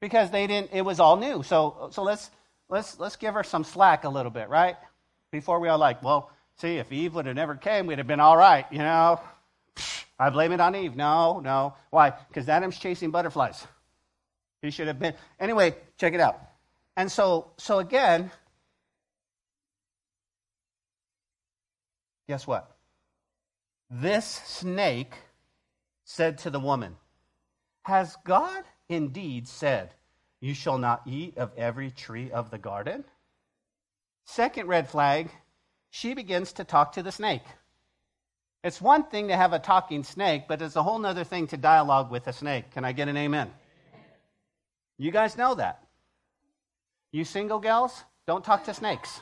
Because 0.00 0.30
they 0.30 0.46
didn't, 0.46 0.70
it 0.72 0.82
was 0.82 0.98
all 0.98 1.16
new. 1.16 1.42
So, 1.42 1.90
so 1.92 2.02
let's, 2.02 2.30
let's, 2.68 2.98
let's 2.98 3.16
give 3.16 3.34
her 3.34 3.42
some 3.42 3.64
slack 3.64 4.04
a 4.04 4.08
little 4.08 4.30
bit, 4.30 4.48
right? 4.48 4.76
Before 5.30 5.60
we 5.60 5.68
are 5.68 5.76
like, 5.76 6.02
well, 6.02 6.30
see, 6.56 6.76
if 6.76 6.90
Eve 6.90 7.14
would 7.14 7.26
have 7.26 7.36
never 7.36 7.54
came, 7.54 7.86
we'd 7.86 7.98
have 7.98 8.06
been 8.06 8.20
all 8.20 8.36
right, 8.36 8.64
you 8.70 8.78
know? 8.78 9.20
I 10.18 10.30
blame 10.30 10.52
it 10.52 10.60
on 10.60 10.74
Eve. 10.76 10.96
No, 10.96 11.40
no. 11.40 11.74
Why? 11.90 12.10
Because 12.28 12.48
Adam's 12.48 12.78
chasing 12.78 13.10
butterflies. 13.10 13.66
He 14.60 14.70
should 14.70 14.86
have 14.86 14.98
been. 14.98 15.14
Anyway, 15.38 15.74
check 15.96 16.12
it 16.12 16.20
out. 16.20 16.38
And 16.96 17.10
so, 17.10 17.52
so 17.56 17.78
again, 17.78 18.30
guess 22.28 22.46
what? 22.46 22.70
This 23.90 24.26
snake 24.26 25.14
said 26.10 26.38
to 26.38 26.50
the 26.50 26.58
woman, 26.58 26.96
Has 27.82 28.16
God 28.24 28.64
indeed 28.88 29.46
said, 29.46 29.94
You 30.40 30.54
shall 30.54 30.76
not 30.76 31.02
eat 31.06 31.38
of 31.38 31.52
every 31.56 31.92
tree 31.92 32.32
of 32.32 32.50
the 32.50 32.58
garden? 32.58 33.04
Second 34.24 34.66
red 34.66 34.88
flag, 34.88 35.30
she 35.90 36.14
begins 36.14 36.52
to 36.54 36.64
talk 36.64 36.92
to 36.92 37.02
the 37.04 37.12
snake. 37.12 37.44
It's 38.64 38.80
one 38.80 39.04
thing 39.04 39.28
to 39.28 39.36
have 39.36 39.52
a 39.52 39.60
talking 39.60 40.02
snake, 40.02 40.44
but 40.48 40.60
it's 40.60 40.74
a 40.74 40.82
whole 40.82 41.04
other 41.06 41.24
thing 41.24 41.46
to 41.48 41.56
dialogue 41.56 42.10
with 42.10 42.26
a 42.26 42.32
snake. 42.32 42.72
Can 42.72 42.84
I 42.84 42.90
get 42.90 43.08
an 43.08 43.16
amen? 43.16 43.50
You 44.98 45.12
guys 45.12 45.38
know 45.38 45.54
that. 45.54 45.80
You 47.12 47.24
single 47.24 47.60
gals, 47.60 48.04
don't 48.26 48.44
talk 48.44 48.64
to 48.64 48.74
snakes. 48.74 49.20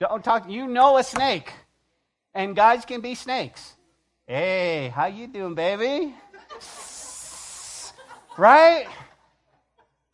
Don't 0.00 0.24
talk. 0.24 0.48
You 0.48 0.66
know 0.66 0.96
a 0.96 1.04
snake, 1.04 1.52
and 2.32 2.56
guys 2.56 2.84
can 2.86 3.02
be 3.02 3.14
snakes. 3.14 3.73
Hey, 4.26 4.90
how 4.94 5.06
you 5.06 5.26
doing, 5.26 5.54
baby? 5.54 6.14
right? 8.38 8.86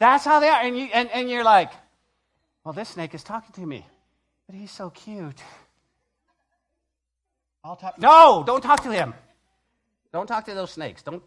That's 0.00 0.25
how 0.25 0.40
they 0.40 0.49
are, 0.49 0.62
and 0.62 0.76
you 0.76 0.88
and, 0.93 1.09
and 1.11 1.31
you're 1.31 1.45
like, 1.45 1.71
well, 2.64 2.73
this 2.73 2.88
snake 2.88 3.14
is 3.14 3.23
talking 3.23 3.52
to 3.55 3.67
me, 3.67 3.87
but 4.47 4.57
he's 4.57 4.73
so 4.73 4.90
cute. 4.90 5.40
I'll 7.62 7.76
talk. 7.76 7.99
No, 7.99 8.43
don't 8.45 8.62
talk 8.62 8.83
to 8.83 8.93
him. 8.93 9.14
Don't 10.12 10.26
talk 10.26 10.47
to 10.47 10.55
those 10.55 10.73
snakes. 10.73 11.02
Don't. 11.02 11.23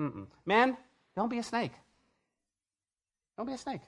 Mm-mm. 0.00 0.26
Man, 0.44 0.76
don't 1.14 1.28
be 1.28 1.38
a 1.38 1.42
snake. 1.42 1.72
Don't 3.36 3.46
be 3.46 3.52
a 3.52 3.58
snake. 3.58 3.82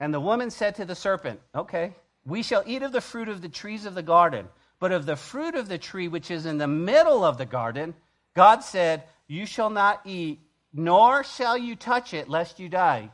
And 0.00 0.12
the 0.12 0.20
woman 0.20 0.50
said 0.50 0.76
to 0.76 0.84
the 0.84 0.94
serpent, 0.94 1.40
Okay, 1.54 1.94
we 2.24 2.42
shall 2.42 2.62
eat 2.66 2.82
of 2.82 2.92
the 2.92 3.00
fruit 3.00 3.28
of 3.28 3.40
the 3.40 3.48
trees 3.48 3.86
of 3.86 3.94
the 3.94 4.02
garden, 4.02 4.48
but 4.80 4.92
of 4.92 5.06
the 5.06 5.16
fruit 5.16 5.54
of 5.54 5.68
the 5.68 5.78
tree 5.78 6.08
which 6.08 6.30
is 6.30 6.46
in 6.46 6.58
the 6.58 6.68
middle 6.68 7.24
of 7.24 7.38
the 7.38 7.46
garden, 7.46 7.94
God 8.34 8.60
said, 8.60 9.04
You 9.26 9.46
shall 9.46 9.70
not 9.70 10.02
eat, 10.04 10.40
nor 10.72 11.24
shall 11.24 11.58
you 11.58 11.74
touch 11.76 12.14
it, 12.14 12.28
lest 12.28 12.60
you 12.60 12.68
die. 12.68 13.10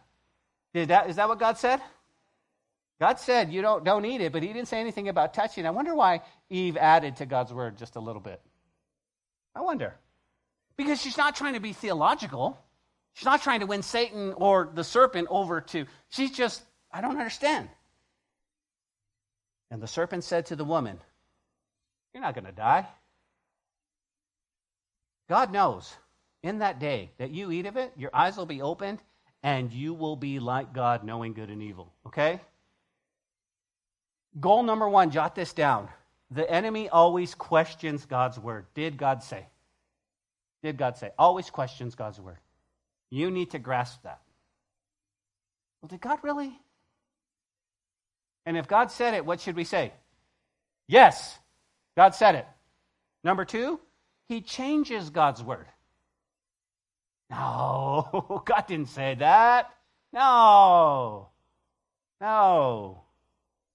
Is 0.75 0.89
that, 0.89 1.09
is 1.09 1.17
that 1.17 1.29
what 1.29 1.39
God 1.39 1.57
said? 1.57 1.81
God 3.01 3.19
said 3.19 3.53
you 3.53 3.63
don't, 3.63 3.85
don't 3.85 4.05
eat 4.05 4.21
it, 4.21 4.33
but 4.33 4.43
he 4.43 4.53
didn't 4.53 4.69
say 4.69 4.81
anything 4.81 5.09
about 5.09 5.35
touching. 5.35 5.67
I 5.67 5.71
wonder 5.71 5.95
why 5.95 6.23
Eve 6.51 6.77
added 6.77 7.17
to 7.17 7.27
God's 7.27 7.53
word 7.53 7.77
just 7.77 7.97
a 7.97 8.01
little 8.01 8.21
bit. 8.21 8.41
I 9.55 9.63
wonder. 9.63 9.95
Because 10.77 11.01
she's 11.01 11.17
not 11.17 11.37
trying 11.37 11.55
to 11.55 11.61
be 11.61 11.73
theological. 11.73 12.59
She's 13.15 13.27
not 13.27 13.43
trying 13.43 13.61
to 13.61 13.67
win 13.67 13.83
Satan 13.83 14.33
or 14.37 14.71
the 14.73 14.85
serpent 14.85 15.29
over 15.31 15.61
to. 15.61 15.87
She's 16.09 16.33
just, 16.33 16.63
I 16.93 17.01
don't 17.01 17.17
understand. 17.17 17.69
And 19.71 19.83
the 19.83 19.87
serpent 19.87 20.25
said 20.25 20.47
to 20.47 20.57
the 20.57 20.65
woman, 20.65 21.01
You're 22.15 22.23
not 22.23 22.35
going 22.35 22.45
to 22.45 22.53
die. 22.53 22.87
God 25.29 25.53
knows 25.53 25.93
in 26.43 26.61
that 26.61 26.79
day 26.79 27.11
that 27.19 27.31
you 27.31 27.51
eat 27.51 27.67
of 27.67 27.77
it, 27.77 27.93
your 27.97 28.11
eyes 28.15 28.37
will 28.37 28.47
be 28.47 28.63
opened, 28.63 29.03
and 29.43 29.73
you 29.73 29.93
will 29.93 30.17
be 30.17 30.39
like 30.39 30.73
God, 30.73 31.03
knowing 31.05 31.35
good 31.35 31.51
and 31.51 31.63
evil. 31.63 31.93
Okay? 32.07 32.41
Goal 34.41 34.63
number 34.63 34.89
one, 34.89 35.11
jot 35.11 35.35
this 35.35 35.53
down. 35.53 35.89
The 36.31 36.49
enemy 36.51 36.89
always 36.89 37.35
questions 37.35 38.07
God's 38.07 38.39
word. 38.39 38.67
Did 38.75 38.97
God 38.97 39.23
say? 39.23 39.47
Did 40.63 40.77
God 40.77 40.97
say? 40.97 41.11
Always 41.19 41.51
questions 41.51 41.95
God's 41.95 42.21
word. 42.21 42.39
You 43.11 43.31
need 43.31 43.51
to 43.51 43.59
grasp 43.59 44.03
that. 44.05 44.21
Well, 45.81 45.89
did 45.89 46.01
God 46.01 46.19
really? 46.23 46.59
And 48.47 48.57
if 48.57 48.67
God 48.67 48.91
said 48.91 49.15
it, 49.15 49.25
what 49.25 49.41
should 49.41 49.57
we 49.57 49.65
say? 49.65 49.93
Yes, 50.89 51.39
God 51.97 52.15
said 52.15 52.35
it. 52.35 52.47
Number 53.23 53.45
two, 53.45 53.81
he 54.29 54.41
changes 54.41 55.11
God's 55.11 55.43
word. 55.43 55.67
No, 57.31 58.43
God 58.47 58.67
didn't 58.67 58.89
say 58.89 59.15
that. 59.17 59.71
No. 60.13 61.29
No. 62.21 63.03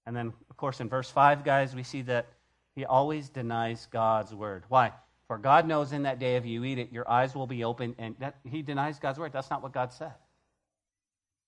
And 0.05 0.15
then 0.15 0.33
of 0.49 0.57
course, 0.57 0.79
in 0.79 0.89
verse 0.89 1.09
5, 1.09 1.43
guys, 1.43 1.75
we 1.75 1.83
see 1.83 2.01
that 2.03 2.27
he 2.75 2.85
always 2.85 3.29
denies 3.29 3.88
God's 3.91 4.33
word. 4.33 4.63
Why? 4.69 4.91
For 5.27 5.38
God 5.38 5.67
knows 5.67 5.91
in 5.91 6.03
that 6.03 6.19
day 6.19 6.38
if 6.38 6.45
you 6.45 6.63
eat 6.63 6.79
it, 6.79 6.91
your 6.91 7.09
eyes 7.09 7.35
will 7.35 7.47
be 7.47 7.63
open. 7.63 7.93
And 7.99 8.15
that, 8.19 8.38
he 8.43 8.61
denies 8.61 8.99
God's 8.99 9.19
word. 9.19 9.31
That's 9.31 9.49
not 9.49 9.61
what 9.61 9.73
God 9.73 9.93
said. 9.93 10.13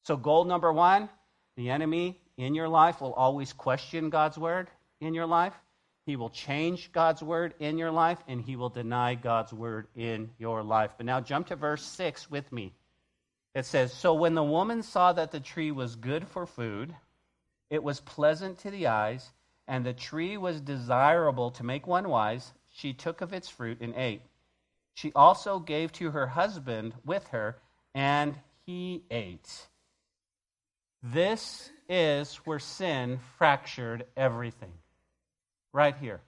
So, 0.04 0.18
goal 0.18 0.46
number 0.46 0.72
one 0.72 1.10
the 1.58 1.70
enemy 1.70 2.20
in 2.38 2.56
your 2.56 2.70
life 2.70 3.02
will 3.02 3.14
always 3.14 3.54
question 3.54 4.10
God's 4.10 4.38
word 4.38 4.70
in 5.00 5.14
your 5.14 5.26
life. 5.26 5.54
He 6.06 6.16
will 6.16 6.30
change 6.30 6.92
God's 6.92 7.22
word 7.22 7.54
in 7.60 7.78
your 7.78 7.92
life, 7.92 8.20
and 8.28 8.42
he 8.42 8.56
will 8.56 8.70
deny 8.70 9.16
God's 9.16 9.54
word 9.54 9.88
in 9.96 10.32
your 10.40 10.64
life. 10.64 10.92
But 10.98 11.06
now 11.06 11.22
jump 11.22 11.48
to 11.48 11.56
verse 11.56 11.84
6 11.84 12.30
with 12.32 12.52
me. 12.52 12.74
It 13.54 13.66
says 13.66 13.94
So 13.94 14.14
when 14.14 14.34
the 14.34 14.44
woman 14.44 14.82
saw 14.82 15.14
that 15.14 15.32
the 15.32 15.40
tree 15.40 15.72
was 15.72 15.96
good 15.96 16.28
for 16.28 16.46
food, 16.46 16.96
it 17.70 17.84
was 17.84 18.00
pleasant 18.00 18.60
to 18.60 18.72
the 18.72 18.88
eyes, 18.88 19.32
and 19.68 19.86
the 19.86 19.94
tree 19.94 20.38
was 20.38 20.60
desirable 20.60 21.52
to 21.52 21.64
make 21.64 21.86
one 21.86 22.10
wise. 22.10 22.52
She 22.70 22.94
took 22.94 23.22
of 23.22 23.34
its 23.34 23.48
fruit 23.48 23.80
and 23.82 23.94
ate. 23.96 24.24
She 24.94 25.12
also 25.16 25.60
gave 25.60 25.92
to 25.94 26.12
her 26.12 26.28
husband 26.28 26.94
with 27.06 27.28
her, 27.30 27.58
and 27.94 28.38
he 28.66 29.04
ate. 29.12 29.68
This 31.04 31.72
is 31.88 32.36
where 32.38 32.60
sin 32.60 33.20
fractured 33.38 34.06
everything. 34.16 34.74
Right 35.74 35.96
here. 35.96 36.22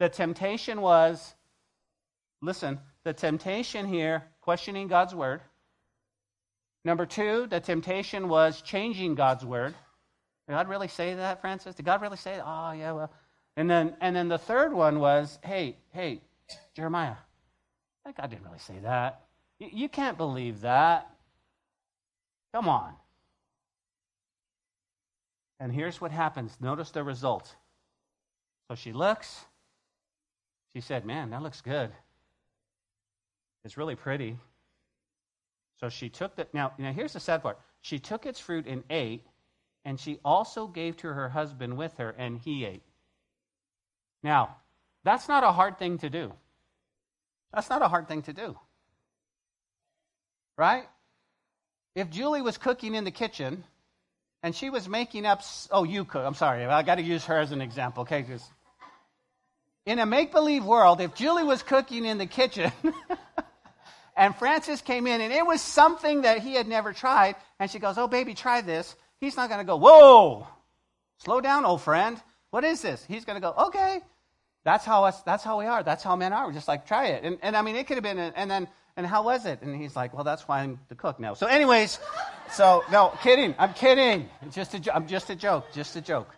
The 0.00 0.08
temptation 0.08 0.80
was, 0.80 1.34
listen, 2.42 2.78
the 3.04 3.12
temptation 3.12 3.86
here, 3.86 4.24
questioning 4.40 4.88
God's 4.88 5.14
word. 5.14 5.40
Number 6.84 7.06
two, 7.06 7.46
the 7.46 7.60
temptation 7.60 8.28
was 8.28 8.60
changing 8.60 9.14
God's 9.14 9.44
word. 9.44 9.74
Did 10.46 10.54
God 10.54 10.68
really 10.68 10.88
say 10.88 11.14
that, 11.14 11.40
Francis? 11.40 11.74
Did 11.74 11.86
God 11.86 12.02
really 12.02 12.18
say 12.18 12.36
that? 12.36 12.44
Oh, 12.46 12.72
yeah, 12.72 12.92
well. 12.92 13.10
And 13.56 13.70
then, 13.70 13.96
and 14.00 14.14
then 14.14 14.28
the 14.28 14.36
third 14.36 14.72
one 14.72 14.98
was, 14.98 15.38
hey, 15.42 15.76
hey, 15.92 16.20
Jeremiah, 16.74 17.12
I 17.12 18.08
think 18.08 18.16
God 18.18 18.30
didn't 18.30 18.44
really 18.44 18.58
say 18.58 18.78
that. 18.82 19.22
You, 19.58 19.68
you 19.72 19.88
can't 19.88 20.18
believe 20.18 20.62
that. 20.62 21.08
Come 22.52 22.68
on. 22.68 22.92
And 25.60 25.72
here's 25.72 26.00
what 26.00 26.10
happens. 26.10 26.54
Notice 26.60 26.90
the 26.90 27.02
result. 27.02 27.54
So 28.68 28.74
she 28.74 28.92
looks. 28.92 29.44
She 30.74 30.80
said, 30.80 31.04
Man, 31.04 31.30
that 31.30 31.42
looks 31.42 31.60
good. 31.60 31.90
It's 33.64 33.76
really 33.76 33.96
pretty. 33.96 34.36
So 35.80 35.88
she 35.88 36.08
took 36.08 36.36
the. 36.36 36.46
Now, 36.52 36.72
now 36.78 36.92
here's 36.92 37.12
the 37.12 37.20
sad 37.20 37.42
part. 37.42 37.58
She 37.80 37.98
took 37.98 38.26
its 38.26 38.40
fruit 38.40 38.66
and 38.66 38.84
ate, 38.90 39.26
and 39.84 39.98
she 39.98 40.18
also 40.24 40.66
gave 40.66 40.96
to 40.98 41.08
her 41.08 41.28
husband 41.28 41.76
with 41.76 41.96
her, 41.98 42.10
and 42.10 42.38
he 42.38 42.64
ate. 42.64 42.82
Now, 44.22 44.56
that's 45.02 45.28
not 45.28 45.44
a 45.44 45.52
hard 45.52 45.78
thing 45.78 45.98
to 45.98 46.08
do. 46.08 46.32
That's 47.52 47.68
not 47.68 47.82
a 47.82 47.88
hard 47.88 48.08
thing 48.08 48.22
to 48.22 48.32
do. 48.32 48.58
Right? 50.56 50.84
If 51.94 52.10
Julie 52.10 52.42
was 52.42 52.58
cooking 52.58 52.94
in 52.94 53.04
the 53.04 53.10
kitchen 53.10 53.64
and 54.44 54.54
she 54.54 54.68
was 54.68 54.86
making 54.90 55.24
up. 55.24 55.42
Oh, 55.70 55.84
you 55.84 56.04
cook. 56.04 56.22
I'm 56.22 56.34
sorry. 56.34 56.66
I 56.66 56.82
got 56.82 56.96
to 56.96 57.02
use 57.02 57.24
her 57.24 57.38
as 57.38 57.50
an 57.50 57.62
example, 57.62 58.02
okay? 58.02 58.20
Because 58.20 58.46
in 59.86 59.98
a 59.98 60.04
make 60.04 60.32
believe 60.32 60.66
world, 60.66 61.00
if 61.00 61.14
Julie 61.14 61.44
was 61.44 61.62
cooking 61.62 62.04
in 62.04 62.18
the 62.18 62.26
kitchen 62.26 62.70
and 64.16 64.36
Francis 64.36 64.82
came 64.82 65.06
in 65.06 65.22
and 65.22 65.32
it 65.32 65.46
was 65.46 65.62
something 65.62 66.22
that 66.22 66.40
he 66.40 66.52
had 66.52 66.68
never 66.68 66.92
tried, 66.92 67.36
and 67.58 67.70
she 67.70 67.78
goes, 67.78 67.96
Oh, 67.96 68.06
baby, 68.06 68.34
try 68.34 68.60
this, 68.60 68.94
he's 69.18 69.34
not 69.34 69.48
going 69.48 69.60
to 69.60 69.66
go, 69.66 69.76
Whoa, 69.76 70.46
slow 71.16 71.40
down, 71.40 71.64
old 71.64 71.80
friend. 71.80 72.22
What 72.50 72.64
is 72.64 72.82
this? 72.82 73.02
He's 73.08 73.24
going 73.24 73.40
to 73.40 73.40
go, 73.40 73.54
Okay. 73.68 74.02
That's 74.64 74.84
how, 74.84 75.04
us, 75.04 75.22
that's 75.22 75.44
how 75.44 75.58
we 75.58 75.66
are. 75.66 75.82
That's 75.82 76.02
how 76.02 76.16
men 76.16 76.32
are. 76.32 76.46
We're 76.46 76.52
just 76.52 76.68
like, 76.68 76.86
try 76.86 77.08
it. 77.08 77.22
And, 77.22 77.38
and 77.42 77.56
I 77.56 77.62
mean, 77.62 77.76
it 77.76 77.86
could 77.86 77.96
have 77.96 78.04
been, 78.04 78.18
and 78.18 78.50
then, 78.50 78.66
and 78.96 79.06
how 79.06 79.24
was 79.24 79.44
it? 79.44 79.60
And 79.62 79.76
he's 79.76 79.94
like, 79.94 80.14
Well, 80.14 80.24
that's 80.24 80.48
why 80.48 80.60
I'm 80.60 80.78
the 80.88 80.94
cook 80.94 81.20
now. 81.20 81.34
So, 81.34 81.46
anyways, 81.46 81.98
so, 82.50 82.82
no, 82.90 83.12
kidding. 83.22 83.54
I'm 83.58 83.74
kidding. 83.74 84.28
It's 84.42 84.54
just 84.54 84.74
a, 84.74 84.94
I'm 84.94 85.06
just 85.06 85.30
a 85.30 85.36
joke. 85.36 85.66
Just 85.72 85.96
a 85.96 86.00
joke. 86.00 86.34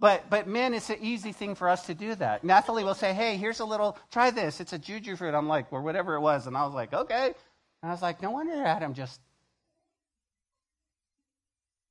But, 0.00 0.28
but 0.28 0.48
men, 0.48 0.74
it's 0.74 0.90
an 0.90 0.98
easy 1.00 1.32
thing 1.32 1.54
for 1.54 1.68
us 1.68 1.86
to 1.86 1.94
do 1.94 2.14
that. 2.16 2.42
Nathalie 2.42 2.84
will 2.84 2.94
say, 2.94 3.14
hey, 3.14 3.36
here's 3.36 3.60
a 3.60 3.64
little, 3.64 3.96
try 4.10 4.30
this. 4.30 4.60
It's 4.60 4.72
a 4.72 4.78
juju 4.78 5.16
fruit. 5.16 5.34
I'm 5.34 5.48
like, 5.48 5.72
or 5.72 5.82
whatever 5.82 6.14
it 6.14 6.20
was. 6.20 6.46
And 6.46 6.56
I 6.56 6.64
was 6.64 6.74
like, 6.74 6.92
okay. 6.92 7.26
And 7.26 7.90
I 7.90 7.90
was 7.90 8.02
like, 8.02 8.20
no 8.20 8.30
wonder 8.30 8.54
Adam 8.54 8.94
just. 8.94 9.20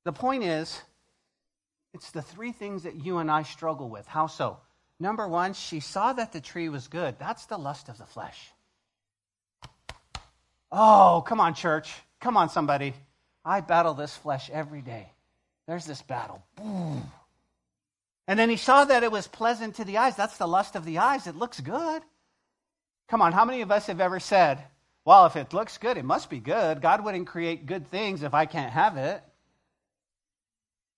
The 0.04 0.12
point 0.12 0.44
is, 0.44 0.82
it's 1.94 2.10
the 2.10 2.20
three 2.20 2.52
things 2.52 2.82
that 2.82 2.96
you 2.96 3.18
and 3.18 3.30
I 3.30 3.42
struggle 3.42 3.88
with. 3.88 4.06
How 4.06 4.26
so? 4.26 4.58
Number 5.00 5.26
one, 5.26 5.54
she 5.54 5.80
saw 5.80 6.12
that 6.12 6.32
the 6.32 6.40
tree 6.40 6.68
was 6.68 6.88
good. 6.88 7.16
That's 7.18 7.46
the 7.46 7.58
lust 7.58 7.88
of 7.88 7.98
the 7.98 8.06
flesh. 8.06 8.52
Oh, 10.70 11.24
come 11.26 11.40
on, 11.40 11.54
church. 11.54 11.92
Come 12.20 12.36
on, 12.36 12.48
somebody. 12.48 12.94
I 13.44 13.60
battle 13.60 13.94
this 13.94 14.16
flesh 14.16 14.50
every 14.50 14.82
day. 14.82 15.12
There's 15.66 15.86
this 15.86 16.02
battle. 16.02 16.42
Boom. 16.56 17.10
And 18.26 18.38
then 18.38 18.48
he 18.48 18.56
saw 18.56 18.84
that 18.84 19.02
it 19.02 19.12
was 19.12 19.26
pleasant 19.26 19.76
to 19.76 19.84
the 19.84 19.98
eyes. 19.98 20.16
That's 20.16 20.38
the 20.38 20.48
lust 20.48 20.76
of 20.76 20.84
the 20.84 20.98
eyes. 20.98 21.26
It 21.26 21.36
looks 21.36 21.60
good. 21.60 22.02
Come 23.08 23.20
on, 23.20 23.32
how 23.32 23.44
many 23.44 23.60
of 23.60 23.70
us 23.70 23.86
have 23.86 24.00
ever 24.00 24.18
said, 24.18 24.64
well, 25.04 25.26
if 25.26 25.36
it 25.36 25.52
looks 25.52 25.76
good, 25.76 25.98
it 25.98 26.04
must 26.04 26.30
be 26.30 26.40
good. 26.40 26.80
God 26.80 27.04
wouldn't 27.04 27.26
create 27.26 27.66
good 27.66 27.86
things 27.88 28.22
if 28.22 28.32
I 28.32 28.46
can't 28.46 28.72
have 28.72 28.96
it. 28.96 29.22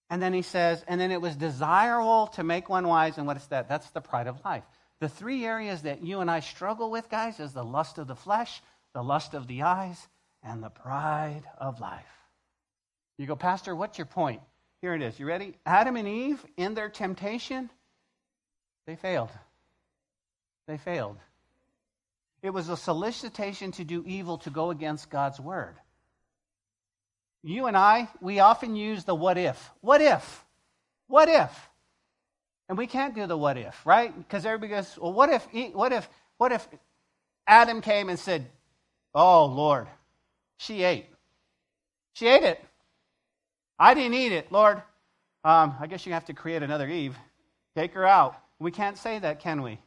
And 0.09 0.23
then 0.23 0.33
he 0.33 0.43
says, 0.43 0.85
and 0.87 1.01
then 1.01 1.11
it 1.11 1.21
was 1.21 1.35
desirable 1.35 2.29
to 2.35 2.45
make 2.45 2.69
one 2.69 2.87
wise. 2.87 3.19
And 3.19 3.27
what 3.27 3.37
is 3.37 3.47
that? 3.49 3.69
That's 3.69 3.91
the 3.91 4.01
pride 4.01 4.29
of 4.29 4.45
life. 4.45 4.65
The 5.01 5.09
three 5.09 5.45
areas 5.45 5.83
that 5.83 6.03
you 6.03 6.21
and 6.21 6.31
I 6.31 6.41
struggle 6.41 6.91
with, 6.91 7.11
guys, 7.11 7.41
is 7.41 7.53
the 7.53 7.65
lust 7.65 7.99
of 7.99 8.07
the 8.07 8.15
flesh, 8.15 8.63
the 8.95 9.03
lust 9.03 9.35
of 9.35 9.47
the 9.47 9.63
eyes, 9.63 10.09
and 10.43 10.63
the 10.63 10.71
pride 10.71 11.43
of 11.59 11.81
life. 11.81 12.07
You 13.19 13.27
go, 13.27 13.37
Pastor, 13.37 13.75
what's 13.75 13.99
your 13.99 14.07
point? 14.07 14.41
Here 14.81 14.95
it 14.95 15.03
is. 15.03 15.19
You 15.19 15.27
ready? 15.27 15.55
Adam 15.67 15.97
and 15.97 16.07
Eve, 16.07 16.45
in 16.57 16.75
their 16.75 16.89
temptation, 16.89 17.71
they 18.87 18.95
failed. 18.95 19.31
They 20.69 20.79
failed. 20.79 21.19
It 22.43 22.51
was 22.51 22.69
a 22.69 22.77
solicitation 22.77 23.73
to 23.73 23.85
do 23.85 24.05
evil 24.07 24.39
to 24.39 24.51
go 24.51 24.71
against 24.71 25.11
God's 25.11 25.41
word. 25.41 25.77
You 27.43 27.67
and 27.67 27.77
I, 27.77 28.09
we 28.21 28.41
often 28.41 28.77
use 28.77 29.05
the 29.05 29.15
what 29.15 29.39
if. 29.39 29.71
What 29.81 30.01
if? 30.01 30.45
What 31.07 31.29
if? 31.29 31.69
And 32.69 32.77
we 32.77 32.87
can't 32.87 33.15
do 33.15 33.27
the 33.27 33.37
what 33.37 33.57
if, 33.57 33.87
right? 33.87 34.17
Because 34.17 34.45
everybody 34.45 34.71
goes, 34.71 34.99
well, 34.99 35.13
what 35.13 35.31
if, 35.31 35.47
what 35.73 35.93
if, 35.93 36.09
what 36.39 36.53
if 36.53 36.67
Adam 37.47 37.81
came 37.81 38.09
and 38.09 38.19
said, 38.19 38.47
oh, 39.15 39.47
Lord, 39.47 39.87
she 40.57 40.83
ate. 40.83 41.07
She 42.15 42.27
ate 42.27 42.43
it. 42.43 42.65
I 43.79 43.95
didn't 43.95 44.15
eat 44.15 44.33
it, 44.33 44.51
Lord. 44.51 44.83
Um, 45.45 45.77
I 45.79 45.87
guess 45.87 46.07
you 46.07 46.13
have 46.13 46.25
to 46.25 46.35
create 46.35 46.63
another 46.63 46.89
Eve. 46.89 47.17
Take 47.77 47.93
her 47.93 48.07
out. 48.07 48.37
We 48.59 48.73
can't 48.73 48.99
say 48.99 49.19
that, 49.19 49.39
can 49.39 49.63
we? 49.63 49.79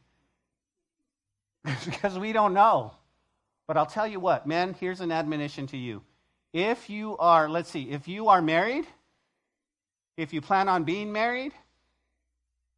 because 1.85 2.17
we 2.17 2.31
don't 2.31 2.53
know. 2.53 2.93
But 3.67 3.77
I'll 3.77 3.85
tell 3.85 4.07
you 4.07 4.19
what, 4.19 4.47
men, 4.47 4.75
here's 4.79 5.01
an 5.01 5.11
admonition 5.11 5.67
to 5.67 5.77
you. 5.77 6.01
If 6.53 6.89
you 6.89 7.17
are, 7.17 7.49
let's 7.49 7.69
see, 7.69 7.89
if 7.91 8.07
you 8.07 8.29
are 8.29 8.41
married, 8.41 8.85
if 10.17 10.33
you 10.33 10.41
plan 10.41 10.67
on 10.67 10.83
being 10.83 11.11
married, 11.11 11.53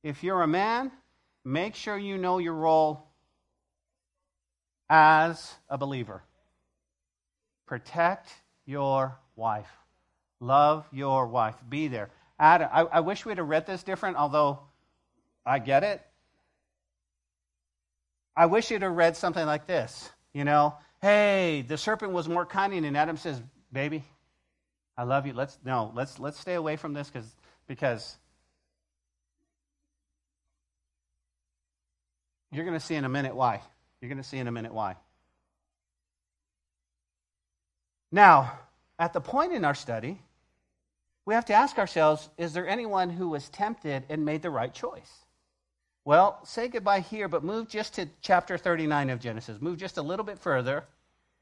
if 0.04 0.24
you're 0.24 0.42
a 0.42 0.48
man, 0.48 0.92
make 1.46 1.76
sure 1.76 1.98
you 1.98 2.18
know 2.18 2.38
your 2.38 2.54
role 2.54 3.08
as 4.90 5.54
a 5.70 5.78
believer. 5.78 6.22
Protect 7.66 8.30
your 8.66 9.18
wife. 9.36 9.72
Love 10.42 10.86
your 10.92 11.28
wife. 11.28 11.56
Be 11.70 11.88
there. 11.88 12.10
Adam, 12.38 12.68
I, 12.72 12.82
I 12.82 13.00
wish 13.00 13.26
we'd 13.26 13.38
have 13.38 13.48
read 13.48 13.66
this 13.66 13.84
different, 13.84 14.18
although 14.18 14.60
I 15.46 15.60
get 15.60 15.84
it. 15.84 16.02
I 18.36 18.48
wish 18.48 18.72
you'd 18.72 18.82
have 18.82 18.96
read 18.96 19.16
something 19.16 19.46
like 19.46 19.68
this. 19.68 20.10
You 20.34 20.44
know, 20.44 20.76
hey, 21.02 21.64
the 21.68 21.78
serpent 21.78 22.12
was 22.12 22.28
more 22.28 22.46
cunning, 22.46 22.86
and 22.86 22.98
Adam 22.98 23.18
says, 23.18 23.42
"Baby, 23.72 24.04
I 24.98 25.04
love 25.04 25.26
you. 25.26 25.34
Let's 25.34 25.58
no, 25.64 25.92
let's 25.96 26.20
let's 26.20 26.40
stay 26.40 26.56
away 26.56 26.76
from 26.76 26.94
this 26.94 27.10
because 27.10 27.36
because 27.68 28.18
you're 32.52 32.66
going 32.66 32.80
to 32.80 32.86
see 32.86 32.96
in 32.96 33.06
a 33.06 33.10
minute 33.10 33.36
why. 33.36 33.62
You're 34.02 34.10
going 34.10 34.22
to 34.22 34.28
see 34.28 34.38
in 34.38 34.48
a 34.48 34.52
minute 34.52 34.74
why. 34.74 34.96
Now, 38.12 38.60
at 39.00 39.14
the 39.14 39.22
point 39.22 39.54
in 39.54 39.64
our 39.64 39.76
study 39.76 40.20
we 41.26 41.34
have 41.34 41.46
to 41.46 41.54
ask 41.54 41.78
ourselves 41.78 42.30
is 42.38 42.54
there 42.54 42.68
anyone 42.68 43.10
who 43.10 43.30
was 43.30 43.50
tempted 43.50 44.04
and 44.10 44.26
made 44.26 44.42
the 44.42 44.50
right 44.50 44.74
choice? 44.74 45.26
Well, 46.04 46.40
say 46.44 46.68
goodbye 46.68 47.02
here, 47.02 47.28
but 47.28 47.44
move 47.44 47.68
just 47.68 47.94
to 47.96 48.10
chapter 48.22 48.58
39 48.58 49.12
of 49.12 49.20
Genesis. 49.20 49.62
Move 49.62 49.78
just 49.78 49.98
a 49.98 50.02
little 50.02 50.26
bit 50.26 50.40
further, 50.40 50.86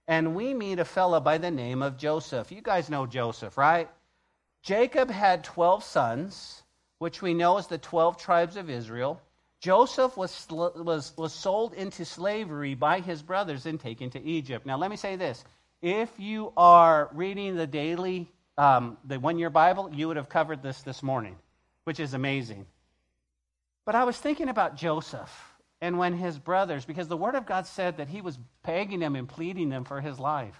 and 0.09 0.33
we 0.33 0.55
meet 0.55 0.79
a 0.79 0.85
fellow 0.85 1.19
by 1.19 1.37
the 1.37 1.51
name 1.51 1.83
of 1.83 1.95
Joseph. 1.95 2.51
You 2.51 2.63
guys 2.63 2.89
know 2.89 3.05
Joseph, 3.05 3.59
right? 3.59 3.87
Jacob 4.63 5.11
had 5.11 5.43
12 5.43 5.83
sons, 5.83 6.63
which 6.97 7.21
we 7.21 7.35
know 7.35 7.59
as 7.59 7.67
the 7.67 7.77
12 7.77 8.17
tribes 8.17 8.57
of 8.57 8.71
Israel. 8.71 9.21
Joseph 9.61 10.17
was, 10.17 10.47
was, 10.49 11.13
was 11.15 11.31
sold 11.31 11.75
into 11.75 12.05
slavery 12.05 12.73
by 12.73 13.01
his 13.01 13.21
brothers 13.21 13.67
and 13.67 13.79
taken 13.79 14.09
to 14.09 14.21
Egypt. 14.23 14.65
Now, 14.65 14.77
let 14.77 14.89
me 14.89 14.97
say 14.97 15.15
this. 15.15 15.45
If 15.83 16.09
you 16.17 16.53
are 16.57 17.11
reading 17.13 17.55
the 17.55 17.67
daily 17.67 18.31
um, 18.57 18.97
the 19.05 19.19
one 19.19 19.37
year 19.37 19.51
Bible, 19.51 19.91
you 19.93 20.07
would 20.07 20.17
have 20.17 20.27
covered 20.27 20.63
this 20.63 20.81
this 20.81 21.03
morning, 21.03 21.35
which 21.83 21.99
is 21.99 22.15
amazing. 22.15 22.65
But 23.85 23.93
I 23.93 24.05
was 24.05 24.17
thinking 24.17 24.49
about 24.49 24.75
Joseph 24.75 25.48
and 25.81 25.97
when 25.97 26.13
his 26.13 26.37
brothers, 26.37 26.85
because 26.85 27.07
the 27.07 27.17
Word 27.17 27.35
of 27.35 27.45
God 27.45 27.65
said 27.65 27.97
that 27.97 28.09
he 28.09 28.21
was 28.21 28.37
begging 28.63 28.99
them 28.99 29.15
and 29.15 29.27
pleading 29.27 29.69
them 29.69 29.85
for 29.85 30.01
his 30.01 30.19
life. 30.19 30.59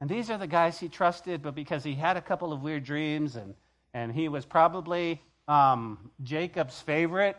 And 0.00 0.10
these 0.10 0.30
are 0.30 0.38
the 0.38 0.46
guys 0.46 0.80
he 0.80 0.88
trusted, 0.88 1.42
but 1.42 1.54
because 1.54 1.84
he 1.84 1.94
had 1.94 2.16
a 2.16 2.22
couple 2.22 2.52
of 2.52 2.62
weird 2.62 2.84
dreams 2.84 3.36
and, 3.36 3.54
and 3.94 4.12
he 4.12 4.28
was 4.28 4.44
probably 4.44 5.20
um, 5.46 6.10
Jacob's 6.22 6.80
favorite. 6.80 7.36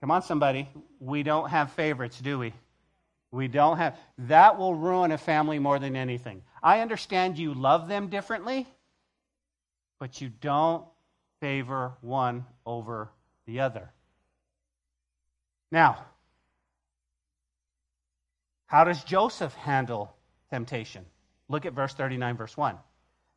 Come 0.00 0.10
on, 0.10 0.22
somebody. 0.22 0.68
We 1.00 1.22
don't 1.22 1.48
have 1.48 1.72
favorites, 1.72 2.20
do 2.20 2.38
we? 2.38 2.52
We 3.32 3.48
don't 3.48 3.78
have. 3.78 3.98
That 4.18 4.58
will 4.58 4.74
ruin 4.74 5.10
a 5.10 5.18
family 5.18 5.58
more 5.58 5.78
than 5.78 5.96
anything. 5.96 6.42
I 6.62 6.80
understand 6.80 7.38
you 7.38 7.54
love 7.54 7.88
them 7.88 8.08
differently, 8.08 8.66
but 9.98 10.20
you 10.20 10.28
don't 10.28 10.84
favor 11.40 11.94
one 12.02 12.44
over 12.64 13.10
the 13.46 13.60
other. 13.60 13.90
Now, 15.70 16.04
how 18.66 18.84
does 18.84 19.02
Joseph 19.04 19.54
handle 19.54 20.14
temptation? 20.50 21.04
Look 21.48 21.66
at 21.66 21.72
verse 21.72 21.94
39, 21.94 22.36
verse 22.36 22.56
1. 22.56 22.76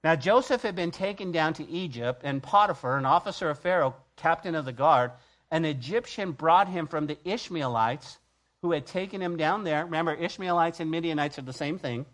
Now, 0.04 0.16
Joseph 0.16 0.62
had 0.62 0.76
been 0.76 0.92
taken 0.92 1.32
down 1.32 1.54
to 1.56 1.70
Egypt, 1.70 2.22
and 2.24 2.42
Potiphar, 2.42 2.98
an 2.98 3.06
officer 3.06 3.50
of 3.50 3.60
Pharaoh, 3.60 3.96
captain 4.16 4.56
of 4.56 4.66
the 4.66 4.72
guard, 4.72 5.12
an 5.52 5.66
Egyptian, 5.66 6.32
brought 6.32 6.70
him 6.70 6.88
from 6.88 7.08
the 7.08 7.18
Ishmaelites 7.26 8.18
who 8.62 8.72
had 8.72 8.86
taken 8.86 9.22
him 9.22 9.38
down 9.38 9.64
there. 9.64 9.86
Remember, 9.86 10.14
Ishmaelites 10.14 10.80
and 10.80 10.92
Midianites 10.92 11.38
are 11.38 11.44
the 11.44 11.54
same 11.54 11.78
thing. 11.80 12.06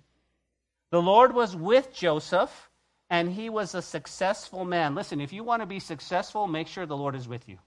The 0.92 1.02
Lord 1.02 1.34
was 1.34 1.56
with 1.56 1.94
Joseph, 1.94 2.70
and 3.10 3.32
he 3.32 3.50
was 3.50 3.76
a 3.76 3.82
successful 3.82 4.66
man. 4.66 4.96
Listen, 4.96 5.22
if 5.22 5.34
you 5.34 5.44
want 5.44 5.62
to 5.62 5.68
be 5.68 5.80
successful, 5.80 6.48
make 6.48 6.68
sure 6.68 6.86
the 6.86 6.98
Lord 6.98 7.16
is 7.16 7.28
with 7.28 7.48
you. 7.48 7.58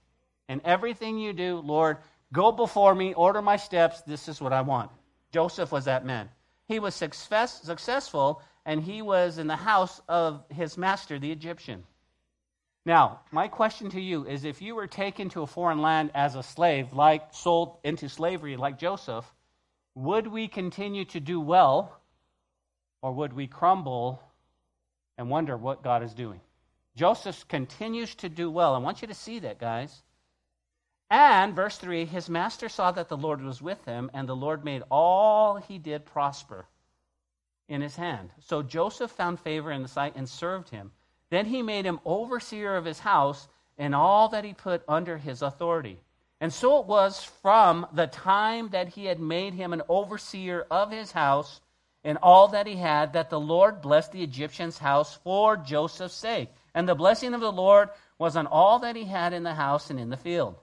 In 0.47 0.61
everything 0.65 1.17
you 1.17 1.33
do, 1.33 1.57
Lord, 1.57 1.97
go 2.33 2.51
before 2.51 2.93
me, 2.93 3.13
order 3.13 3.41
my 3.41 3.57
steps. 3.57 4.01
This 4.01 4.27
is 4.27 4.41
what 4.41 4.53
I 4.53 4.61
want. 4.61 4.91
Joseph 5.31 5.71
was 5.71 5.85
that 5.85 6.05
man. 6.05 6.29
He 6.67 6.79
was 6.79 6.95
success, 6.95 7.61
successful, 7.61 8.41
and 8.65 8.81
he 8.81 9.01
was 9.01 9.37
in 9.37 9.47
the 9.47 9.55
house 9.55 10.01
of 10.07 10.43
his 10.49 10.77
master, 10.77 11.17
the 11.19 11.31
Egyptian. 11.31 11.83
Now, 12.85 13.21
my 13.31 13.47
question 13.47 13.89
to 13.91 14.01
you 14.01 14.25
is 14.25 14.43
if 14.43 14.61
you 14.61 14.75
were 14.75 14.87
taken 14.87 15.29
to 15.29 15.41
a 15.41 15.47
foreign 15.47 15.81
land 15.81 16.11
as 16.13 16.35
a 16.35 16.43
slave, 16.43 16.93
like 16.93 17.33
sold 17.33 17.77
into 17.83 18.09
slavery 18.09 18.57
like 18.57 18.79
Joseph, 18.79 19.25
would 19.95 20.27
we 20.27 20.47
continue 20.47 21.05
to 21.05 21.19
do 21.19 21.39
well 21.39 21.99
or 23.01 23.11
would 23.11 23.33
we 23.33 23.47
crumble 23.47 24.21
and 25.19 25.29
wonder 25.29 25.57
what 25.57 25.83
God 25.83 26.01
is 26.01 26.13
doing. 26.13 26.39
Joseph 26.95 27.45
continues 27.49 28.15
to 28.15 28.29
do 28.29 28.49
well. 28.49 28.73
I 28.73 28.77
want 28.77 29.01
you 29.01 29.07
to 29.09 29.13
see 29.13 29.39
that, 29.39 29.59
guys. 29.59 30.01
And, 31.09 31.55
verse 31.55 31.77
3 31.77 32.05
his 32.05 32.29
master 32.29 32.69
saw 32.69 32.91
that 32.91 33.09
the 33.09 33.17
Lord 33.17 33.41
was 33.41 33.61
with 33.61 33.83
him, 33.85 34.11
and 34.13 34.29
the 34.29 34.35
Lord 34.35 34.63
made 34.63 34.83
all 34.91 35.57
he 35.57 35.77
did 35.77 36.05
prosper 36.05 36.65
in 37.67 37.81
his 37.81 37.95
hand. 37.95 38.29
So 38.39 38.61
Joseph 38.61 39.11
found 39.11 39.39
favor 39.39 39.71
in 39.71 39.81
the 39.81 39.87
sight 39.87 40.15
and 40.15 40.27
served 40.27 40.69
him. 40.69 40.91
Then 41.29 41.45
he 41.45 41.61
made 41.61 41.85
him 41.85 41.99
overseer 42.05 42.75
of 42.75 42.85
his 42.85 42.99
house 42.99 43.47
and 43.77 43.95
all 43.95 44.29
that 44.29 44.43
he 44.43 44.53
put 44.53 44.83
under 44.87 45.17
his 45.17 45.41
authority. 45.41 45.99
And 46.41 46.51
so 46.51 46.79
it 46.79 46.85
was 46.85 47.23
from 47.23 47.87
the 47.93 48.07
time 48.07 48.69
that 48.69 48.89
he 48.89 49.05
had 49.05 49.19
made 49.19 49.53
him 49.53 49.73
an 49.73 49.81
overseer 49.87 50.65
of 50.71 50.91
his 50.91 51.11
house 51.11 51.61
and 52.03 52.17
all 52.21 52.47
that 52.49 52.65
he 52.65 52.75
had 52.75 53.13
that 53.13 53.29
the 53.29 53.39
Lord 53.39 53.81
blessed 53.81 54.13
the 54.13 54.23
Egyptian's 54.23 54.77
house 54.77 55.15
for 55.23 55.57
Joseph's 55.57 56.15
sake. 56.15 56.49
And 56.73 56.87
the 56.87 56.95
blessing 56.95 57.33
of 57.33 57.41
the 57.41 57.51
Lord 57.51 57.89
was 58.17 58.35
on 58.35 58.47
all 58.47 58.79
that 58.79 58.95
he 58.95 59.03
had 59.03 59.33
in 59.33 59.43
the 59.43 59.53
house 59.53 59.89
and 59.89 59.99
in 59.99 60.09
the 60.09 60.17
field. 60.17 60.55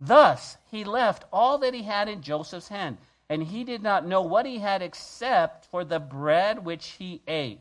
Thus 0.00 0.56
he 0.70 0.84
left 0.84 1.24
all 1.32 1.58
that 1.58 1.74
he 1.74 1.82
had 1.82 2.08
in 2.08 2.22
Joseph's 2.22 2.68
hand, 2.68 2.98
and 3.28 3.42
he 3.42 3.64
did 3.64 3.82
not 3.82 4.06
know 4.06 4.22
what 4.22 4.46
he 4.46 4.58
had 4.58 4.82
except 4.82 5.66
for 5.66 5.84
the 5.84 6.00
bread 6.00 6.64
which 6.64 6.86
he 6.88 7.22
ate. 7.28 7.60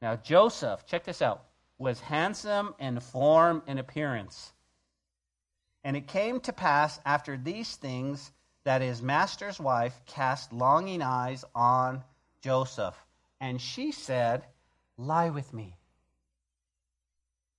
Now, 0.00 0.16
Joseph, 0.16 0.86
check 0.86 1.04
this 1.04 1.20
out, 1.20 1.44
was 1.78 2.00
handsome 2.00 2.74
in 2.78 3.00
form 3.00 3.62
and 3.66 3.78
appearance. 3.78 4.52
And 5.82 5.96
it 5.96 6.06
came 6.06 6.40
to 6.40 6.52
pass 6.52 7.00
after 7.04 7.36
these 7.36 7.76
things 7.76 8.32
that 8.64 8.80
his 8.80 9.02
master's 9.02 9.60
wife 9.60 10.00
cast 10.06 10.52
longing 10.52 11.02
eyes 11.02 11.44
on 11.54 12.02
Joseph. 12.40 12.96
And 13.40 13.60
she 13.60 13.92
said, 13.92 14.44
Lie 14.96 15.30
with 15.30 15.52
me. 15.52 15.76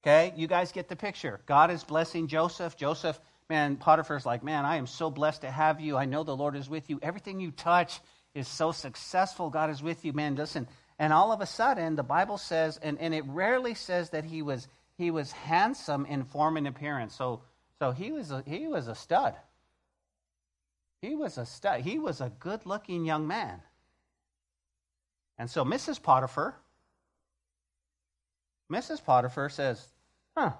Okay, 0.01 0.33
you 0.35 0.47
guys 0.47 0.71
get 0.71 0.87
the 0.87 0.95
picture. 0.95 1.41
God 1.45 1.69
is 1.69 1.83
blessing 1.83 2.27
Joseph. 2.27 2.77
Joseph 2.77 3.19
man, 3.49 3.77
Potiphar's 3.77 4.25
like, 4.25 4.43
man, 4.43 4.65
I 4.65 4.77
am 4.77 4.87
so 4.87 5.09
blessed 5.09 5.41
to 5.41 5.51
have 5.51 5.79
you. 5.79 5.97
I 5.97 6.05
know 6.05 6.23
the 6.23 6.35
Lord 6.35 6.55
is 6.55 6.69
with 6.69 6.89
you. 6.89 6.99
Everything 7.01 7.39
you 7.39 7.51
touch 7.51 7.99
is 8.33 8.47
so 8.47 8.71
successful. 8.71 9.49
God 9.49 9.69
is 9.69 9.81
with 9.81 10.03
you, 10.05 10.13
man. 10.13 10.35
Listen. 10.35 10.67
And 10.97 11.11
all 11.11 11.31
of 11.31 11.41
a 11.41 11.45
sudden, 11.45 11.95
the 11.95 12.03
Bible 12.03 12.37
says, 12.37 12.79
and, 12.81 12.99
and 12.99 13.13
it 13.13 13.25
rarely 13.27 13.73
says 13.73 14.11
that 14.11 14.23
he 14.23 14.41
was 14.41 14.67
he 14.97 15.11
was 15.11 15.31
handsome 15.33 16.05
in 16.05 16.23
form 16.23 16.55
and 16.55 16.67
appearance. 16.67 17.13
So 17.15 17.41
so 17.79 17.91
he 17.91 18.11
was 18.11 18.31
a, 18.31 18.43
he 18.45 18.67
was 18.67 18.87
a 18.87 18.95
stud. 18.95 19.35
He 21.01 21.15
was 21.15 21.37
a 21.37 21.45
stud. 21.45 21.81
He 21.81 21.99
was 21.99 22.21
a 22.21 22.31
good 22.39 22.65
looking 22.65 23.05
young 23.05 23.27
man. 23.27 23.61
And 25.37 25.49
so 25.49 25.65
Mrs. 25.65 26.01
Potiphar, 26.01 26.55
Mrs. 28.71 29.03
Potiphar 29.03 29.49
says, 29.49 29.85
huh, 30.35 30.53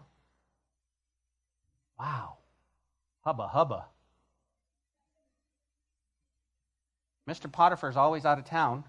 wow. 1.98 2.38
Hubba, 3.26 3.48
hubba. 3.48 3.86
Mr. 7.28 7.52
Potiphar's 7.52 7.98
always 7.98 8.24
out 8.24 8.38
of 8.38 8.46
town. 8.46 8.84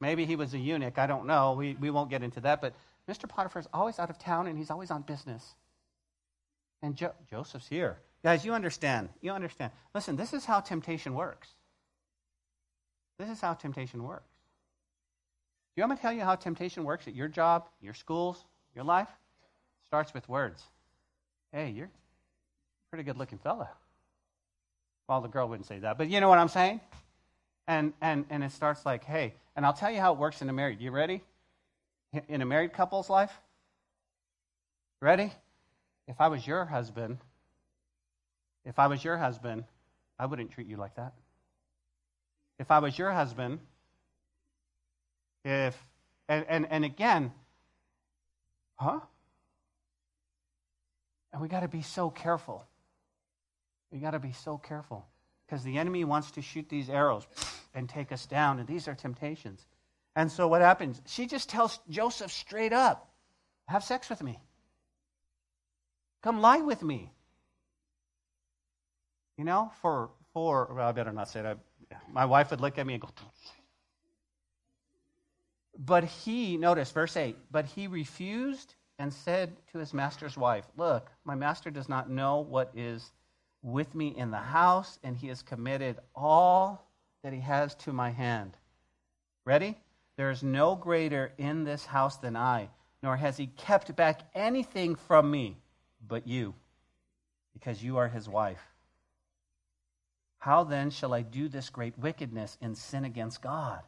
Maybe 0.00 0.24
he 0.24 0.36
was 0.36 0.54
a 0.54 0.58
eunuch. 0.58 0.98
I 0.98 1.06
don't 1.06 1.26
know. 1.26 1.52
We, 1.52 1.74
we 1.74 1.90
won't 1.90 2.08
get 2.08 2.22
into 2.22 2.40
that. 2.40 2.60
But 2.60 2.74
Mr. 3.08 3.28
Potiphar's 3.28 3.68
always 3.72 3.98
out 3.98 4.10
of 4.10 4.18
town 4.18 4.46
and 4.46 4.56
he's 4.56 4.70
always 4.70 4.90
on 4.90 5.02
business. 5.02 5.44
And 6.82 6.96
jo- 6.96 7.14
Joseph's 7.30 7.68
here. 7.68 7.98
Guys, 8.22 8.44
you 8.44 8.54
understand. 8.54 9.10
You 9.20 9.32
understand. 9.32 9.72
Listen, 9.94 10.16
this 10.16 10.32
is 10.32 10.44
how 10.44 10.60
temptation 10.60 11.14
works. 11.14 11.48
This 13.18 13.28
is 13.28 13.40
how 13.40 13.54
temptation 13.54 14.02
works. 14.02 14.30
Do 15.74 15.80
you 15.80 15.82
want 15.82 15.90
me 15.90 15.96
to 15.96 16.02
tell 16.02 16.12
you 16.12 16.22
how 16.22 16.36
temptation 16.36 16.84
works 16.84 17.06
at 17.06 17.14
your 17.14 17.28
job, 17.28 17.68
your 17.80 17.94
schools, 17.94 18.44
your 18.74 18.84
life? 18.84 19.08
Starts 19.86 20.14
with 20.14 20.28
words. 20.28 20.62
Hey, 21.52 21.70
you're 21.70 21.90
pretty 22.90 23.04
good 23.04 23.16
looking 23.16 23.38
fella. 23.38 23.68
Well, 25.08 25.20
the 25.20 25.28
girl 25.28 25.48
wouldn't 25.48 25.66
say 25.66 25.78
that, 25.80 25.98
but 25.98 26.08
you 26.08 26.20
know 26.20 26.28
what 26.28 26.38
I'm 26.38 26.48
saying? 26.48 26.80
And, 27.66 27.92
and, 28.00 28.24
and 28.30 28.42
it 28.42 28.52
starts 28.52 28.86
like, 28.86 29.04
hey, 29.04 29.34
and 29.56 29.66
I'll 29.66 29.72
tell 29.72 29.90
you 29.90 30.00
how 30.00 30.12
it 30.12 30.18
works 30.18 30.40
in 30.40 30.48
a 30.48 30.52
married. 30.52 30.80
You 30.80 30.90
ready? 30.90 31.22
In 32.28 32.40
a 32.40 32.46
married 32.46 32.72
couple's 32.72 33.10
life? 33.10 33.32
Ready? 35.00 35.32
If 36.06 36.20
I 36.20 36.28
was 36.28 36.46
your 36.46 36.64
husband, 36.64 37.18
if 38.64 38.78
I 38.78 38.86
was 38.86 39.02
your 39.02 39.18
husband, 39.18 39.64
I 40.18 40.26
wouldn't 40.26 40.50
treat 40.50 40.66
you 40.66 40.76
like 40.76 40.96
that. 40.96 41.12
If 42.58 42.70
I 42.70 42.78
was 42.78 42.98
your 42.98 43.12
husband, 43.12 43.60
if, 45.44 45.76
and, 46.28 46.44
and, 46.48 46.66
and 46.70 46.84
again, 46.84 47.32
huh? 48.76 49.00
And 51.32 51.42
we 51.42 51.48
got 51.48 51.60
to 51.60 51.68
be 51.68 51.82
so 51.82 52.10
careful. 52.10 52.67
We 53.90 53.98
got 53.98 54.10
to 54.10 54.18
be 54.18 54.32
so 54.32 54.58
careful 54.58 55.06
because 55.46 55.62
the 55.64 55.78
enemy 55.78 56.04
wants 56.04 56.30
to 56.32 56.42
shoot 56.42 56.68
these 56.68 56.90
arrows 56.90 57.26
and 57.74 57.88
take 57.88 58.12
us 58.12 58.26
down, 58.26 58.58
and 58.58 58.68
these 58.68 58.88
are 58.88 58.94
temptations. 58.94 59.66
And 60.14 60.30
so 60.30 60.48
what 60.48 60.60
happens? 60.60 61.00
She 61.06 61.26
just 61.26 61.48
tells 61.48 61.78
Joseph 61.88 62.32
straight 62.32 62.72
up, 62.72 63.10
"Have 63.66 63.84
sex 63.84 64.10
with 64.10 64.22
me. 64.22 64.38
Come 66.22 66.40
lie 66.40 66.60
with 66.60 66.82
me." 66.82 67.12
You 69.36 69.44
know, 69.44 69.70
for 69.80 70.10
for 70.32 70.72
well, 70.74 70.88
I 70.88 70.92
better 70.92 71.12
not 71.12 71.28
say 71.28 71.42
that. 71.42 71.58
My 72.10 72.26
wife 72.26 72.50
would 72.50 72.60
look 72.60 72.78
at 72.78 72.86
me 72.86 72.94
and 72.94 73.02
go. 73.02 73.08
But 75.78 76.04
he, 76.04 76.56
notice 76.56 76.90
verse 76.90 77.16
8, 77.16 77.36
but 77.50 77.64
he 77.64 77.86
refused 77.86 78.74
and 78.98 79.12
said 79.12 79.56
to 79.72 79.78
his 79.78 79.94
master's 79.94 80.36
wife, 80.36 80.66
Look, 80.76 81.08
my 81.24 81.36
master 81.36 81.70
does 81.70 81.88
not 81.88 82.10
know 82.10 82.40
what 82.40 82.72
is 82.74 83.12
with 83.62 83.94
me 83.94 84.08
in 84.08 84.30
the 84.30 84.36
house, 84.36 84.98
and 85.02 85.16
he 85.16 85.28
has 85.28 85.42
committed 85.42 85.98
all 86.14 86.86
that 87.22 87.32
he 87.32 87.40
has 87.40 87.74
to 87.76 87.92
my 87.92 88.10
hand. 88.10 88.56
Ready? 89.44 89.76
There 90.16 90.30
is 90.30 90.42
no 90.42 90.74
greater 90.74 91.32
in 91.38 91.64
this 91.64 91.86
house 91.86 92.16
than 92.16 92.36
I, 92.36 92.70
nor 93.02 93.16
has 93.16 93.36
he 93.36 93.46
kept 93.46 93.94
back 93.94 94.22
anything 94.34 94.94
from 94.96 95.30
me 95.30 95.58
but 96.06 96.26
you, 96.26 96.54
because 97.52 97.82
you 97.82 97.98
are 97.98 98.08
his 98.08 98.28
wife. 98.28 98.62
How 100.38 100.64
then 100.64 100.90
shall 100.90 101.12
I 101.12 101.22
do 101.22 101.48
this 101.48 101.70
great 101.70 101.98
wickedness 101.98 102.56
and 102.60 102.76
sin 102.76 103.04
against 103.04 103.42
God? 103.42 103.82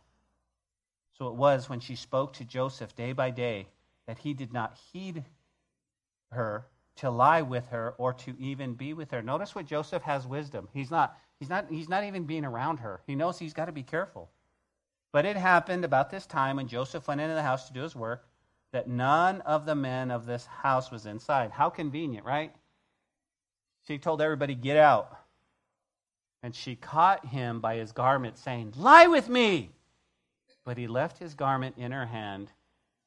So 1.16 1.28
it 1.28 1.34
was 1.34 1.68
when 1.68 1.80
she 1.80 1.94
spoke 1.94 2.32
to 2.34 2.44
Joseph 2.44 2.94
day 2.96 3.12
by 3.12 3.30
day 3.30 3.68
that 4.06 4.18
he 4.18 4.34
did 4.34 4.52
not 4.52 4.76
heed 4.92 5.24
her 6.32 6.66
to 7.00 7.10
lie 7.10 7.40
with 7.40 7.66
her 7.68 7.94
or 7.96 8.12
to 8.12 8.34
even 8.38 8.74
be 8.74 8.92
with 8.92 9.10
her. 9.10 9.22
Notice 9.22 9.54
what 9.54 9.64
Joseph 9.64 10.02
has 10.02 10.26
wisdom. 10.26 10.68
He's 10.74 10.90
not, 10.90 11.16
he's 11.38 11.48
not, 11.48 11.66
he's 11.70 11.88
not 11.88 12.04
even 12.04 12.24
being 12.24 12.44
around 12.44 12.80
her. 12.80 13.00
He 13.06 13.14
knows 13.14 13.38
he's 13.38 13.54
got 13.54 13.66
to 13.66 13.72
be 13.72 13.82
careful. 13.82 14.30
But 15.10 15.24
it 15.24 15.36
happened 15.36 15.84
about 15.84 16.10
this 16.10 16.26
time 16.26 16.56
when 16.56 16.68
Joseph 16.68 17.08
went 17.08 17.22
into 17.22 17.34
the 17.34 17.42
house 17.42 17.66
to 17.66 17.72
do 17.72 17.80
his 17.80 17.96
work 17.96 18.26
that 18.72 18.86
none 18.86 19.40
of 19.40 19.64
the 19.64 19.74
men 19.74 20.10
of 20.10 20.26
this 20.26 20.44
house 20.44 20.90
was 20.90 21.06
inside. 21.06 21.50
How 21.50 21.70
convenient, 21.70 22.26
right? 22.26 22.52
She 23.86 23.98
told 23.98 24.20
everybody, 24.20 24.54
Get 24.54 24.76
out. 24.76 25.16
And 26.42 26.54
she 26.54 26.76
caught 26.76 27.26
him 27.26 27.60
by 27.60 27.76
his 27.76 27.92
garment, 27.92 28.36
saying, 28.38 28.74
Lie 28.76 29.06
with 29.06 29.28
me. 29.28 29.70
But 30.64 30.76
he 30.76 30.86
left 30.86 31.18
his 31.18 31.34
garment 31.34 31.76
in 31.78 31.92
her 31.92 32.06
hand, 32.06 32.52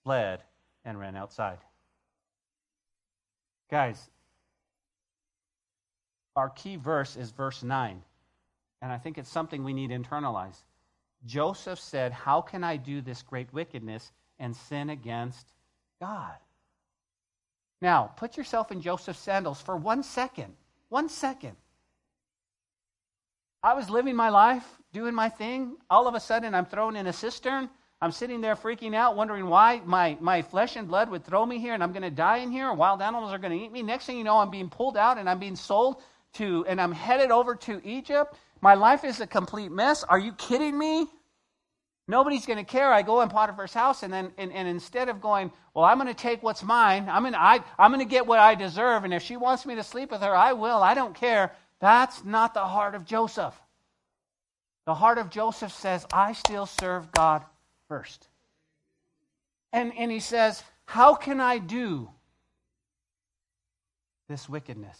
fled, 0.03 0.43
and 0.83 0.99
ran 0.99 1.15
outside. 1.15 1.59
Guys, 3.73 4.07
our 6.35 6.49
key 6.51 6.75
verse 6.75 7.17
is 7.17 7.31
verse 7.31 7.63
9. 7.63 8.03
And 8.83 8.91
I 8.91 8.99
think 8.99 9.17
it's 9.17 9.31
something 9.31 9.63
we 9.63 9.73
need 9.73 9.87
to 9.87 9.97
internalize. 9.97 10.57
Joseph 11.25 11.79
said, 11.79 12.11
How 12.11 12.39
can 12.39 12.63
I 12.63 12.77
do 12.77 13.01
this 13.01 13.23
great 13.23 13.51
wickedness 13.51 14.11
and 14.37 14.55
sin 14.55 14.91
against 14.91 15.47
God? 15.99 16.35
Now, 17.81 18.11
put 18.15 18.37
yourself 18.37 18.71
in 18.71 18.79
Joseph's 18.79 19.17
sandals 19.17 19.59
for 19.59 19.75
one 19.75 20.03
second. 20.03 20.53
One 20.89 21.09
second. 21.09 21.57
I 23.63 23.73
was 23.73 23.89
living 23.89 24.15
my 24.15 24.29
life, 24.29 24.67
doing 24.91 25.15
my 25.15 25.29
thing. 25.29 25.77
All 25.89 26.07
of 26.07 26.13
a 26.13 26.19
sudden, 26.19 26.53
I'm 26.53 26.67
thrown 26.67 26.95
in 26.95 27.07
a 27.07 27.13
cistern. 27.13 27.71
I'm 28.03 28.11
sitting 28.11 28.41
there 28.41 28.57
freaking 28.57 28.93
out, 28.93 29.15
wondering 29.15 29.47
why 29.47 29.81
my, 29.85 30.17
my 30.19 30.41
flesh 30.41 30.75
and 30.75 30.89
blood 30.89 31.09
would 31.09 31.23
throw 31.23 31.45
me 31.45 31.57
here 31.57 31.73
and 31.73 31.81
I'm 31.81 31.93
going 31.93 32.03
to 32.03 32.09
die 32.09 32.39
in 32.39 32.51
here. 32.51 32.67
And 32.69 32.77
wild 32.77 33.01
animals 33.01 33.31
are 33.31 33.37
going 33.37 33.57
to 33.57 33.65
eat 33.65 33.71
me. 33.71 33.81
Next 33.81 34.05
thing 34.05 34.17
you 34.17 34.25
know, 34.25 34.39
I'm 34.39 34.51
being 34.51 34.69
pulled 34.69 34.97
out 34.97 35.17
and 35.17 35.29
I'm 35.29 35.39
being 35.39 35.55
sold 35.55 36.01
to, 36.33 36.65
and 36.67 36.81
I'm 36.81 36.91
headed 36.91 37.31
over 37.31 37.55
to 37.55 37.79
Egypt. 37.87 38.35
My 38.59 38.73
life 38.73 39.05
is 39.05 39.21
a 39.21 39.27
complete 39.27 39.71
mess. 39.71 40.03
Are 40.03 40.19
you 40.19 40.33
kidding 40.33 40.77
me? 40.77 41.07
Nobody's 42.09 42.45
going 42.45 42.57
to 42.57 42.65
care. 42.65 42.91
I 42.91 43.03
go 43.03 43.21
in 43.21 43.29
Potiphar's 43.29 43.73
house, 43.73 44.03
and 44.03 44.11
then 44.11 44.33
and, 44.37 44.51
and 44.51 44.67
instead 44.67 45.07
of 45.07 45.21
going, 45.21 45.53
well, 45.73 45.85
I'm 45.85 45.97
going 45.97 46.09
to 46.09 46.13
take 46.13 46.43
what's 46.43 46.61
mine. 46.61 47.07
I'm 47.07 47.21
going 47.23 47.35
I, 47.35 47.61
I'm 47.79 47.91
going 47.91 48.05
to 48.05 48.11
get 48.11 48.27
what 48.27 48.39
I 48.39 48.55
deserve, 48.55 49.05
and 49.05 49.13
if 49.13 49.23
she 49.23 49.37
wants 49.37 49.65
me 49.65 49.75
to 49.75 49.83
sleep 49.83 50.11
with 50.11 50.21
her, 50.21 50.35
I 50.35 50.51
will. 50.51 50.83
I 50.83 50.95
don't 50.95 51.15
care. 51.15 51.53
That's 51.79 52.25
not 52.25 52.53
the 52.53 52.65
heart 52.65 52.95
of 52.95 53.05
Joseph. 53.05 53.55
The 54.85 54.95
heart 54.95 55.17
of 55.17 55.29
Joseph 55.29 55.71
says, 55.71 56.05
I 56.11 56.33
still 56.33 56.65
serve 56.65 57.09
God 57.13 57.45
first. 57.93 58.27
And, 59.71 59.93
and 59.95 60.11
he 60.11 60.19
says, 60.19 60.63
How 60.85 61.13
can 61.13 61.39
I 61.39 61.59
do 61.59 62.09
this 64.27 64.49
wickedness? 64.49 64.97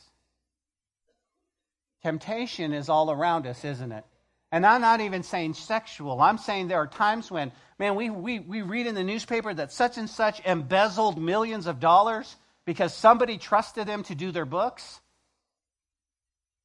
Temptation 2.03 2.71
is 2.71 2.89
all 2.89 3.09
around 3.09 3.47
us, 3.47 3.65
isn't 3.65 3.91
it? 3.91 4.05
And 4.51 4.63
I'm 4.63 4.81
not 4.81 5.01
even 5.01 5.23
saying 5.23 5.55
sexual. 5.55 6.21
I'm 6.21 6.37
saying 6.37 6.67
there 6.67 6.77
are 6.77 6.87
times 6.87 7.31
when, 7.31 7.51
man, 7.79 7.95
we, 7.95 8.11
we, 8.11 8.39
we 8.39 8.61
read 8.61 8.85
in 8.85 8.93
the 8.93 9.03
newspaper 9.03 9.51
that 9.51 9.71
such 9.71 9.97
and 9.97 10.07
such 10.07 10.39
embezzled 10.45 11.19
millions 11.19 11.65
of 11.65 11.79
dollars 11.79 12.35
because 12.63 12.93
somebody 12.93 13.39
trusted 13.39 13.87
them 13.87 14.03
to 14.03 14.13
do 14.13 14.31
their 14.31 14.45
books. 14.45 15.01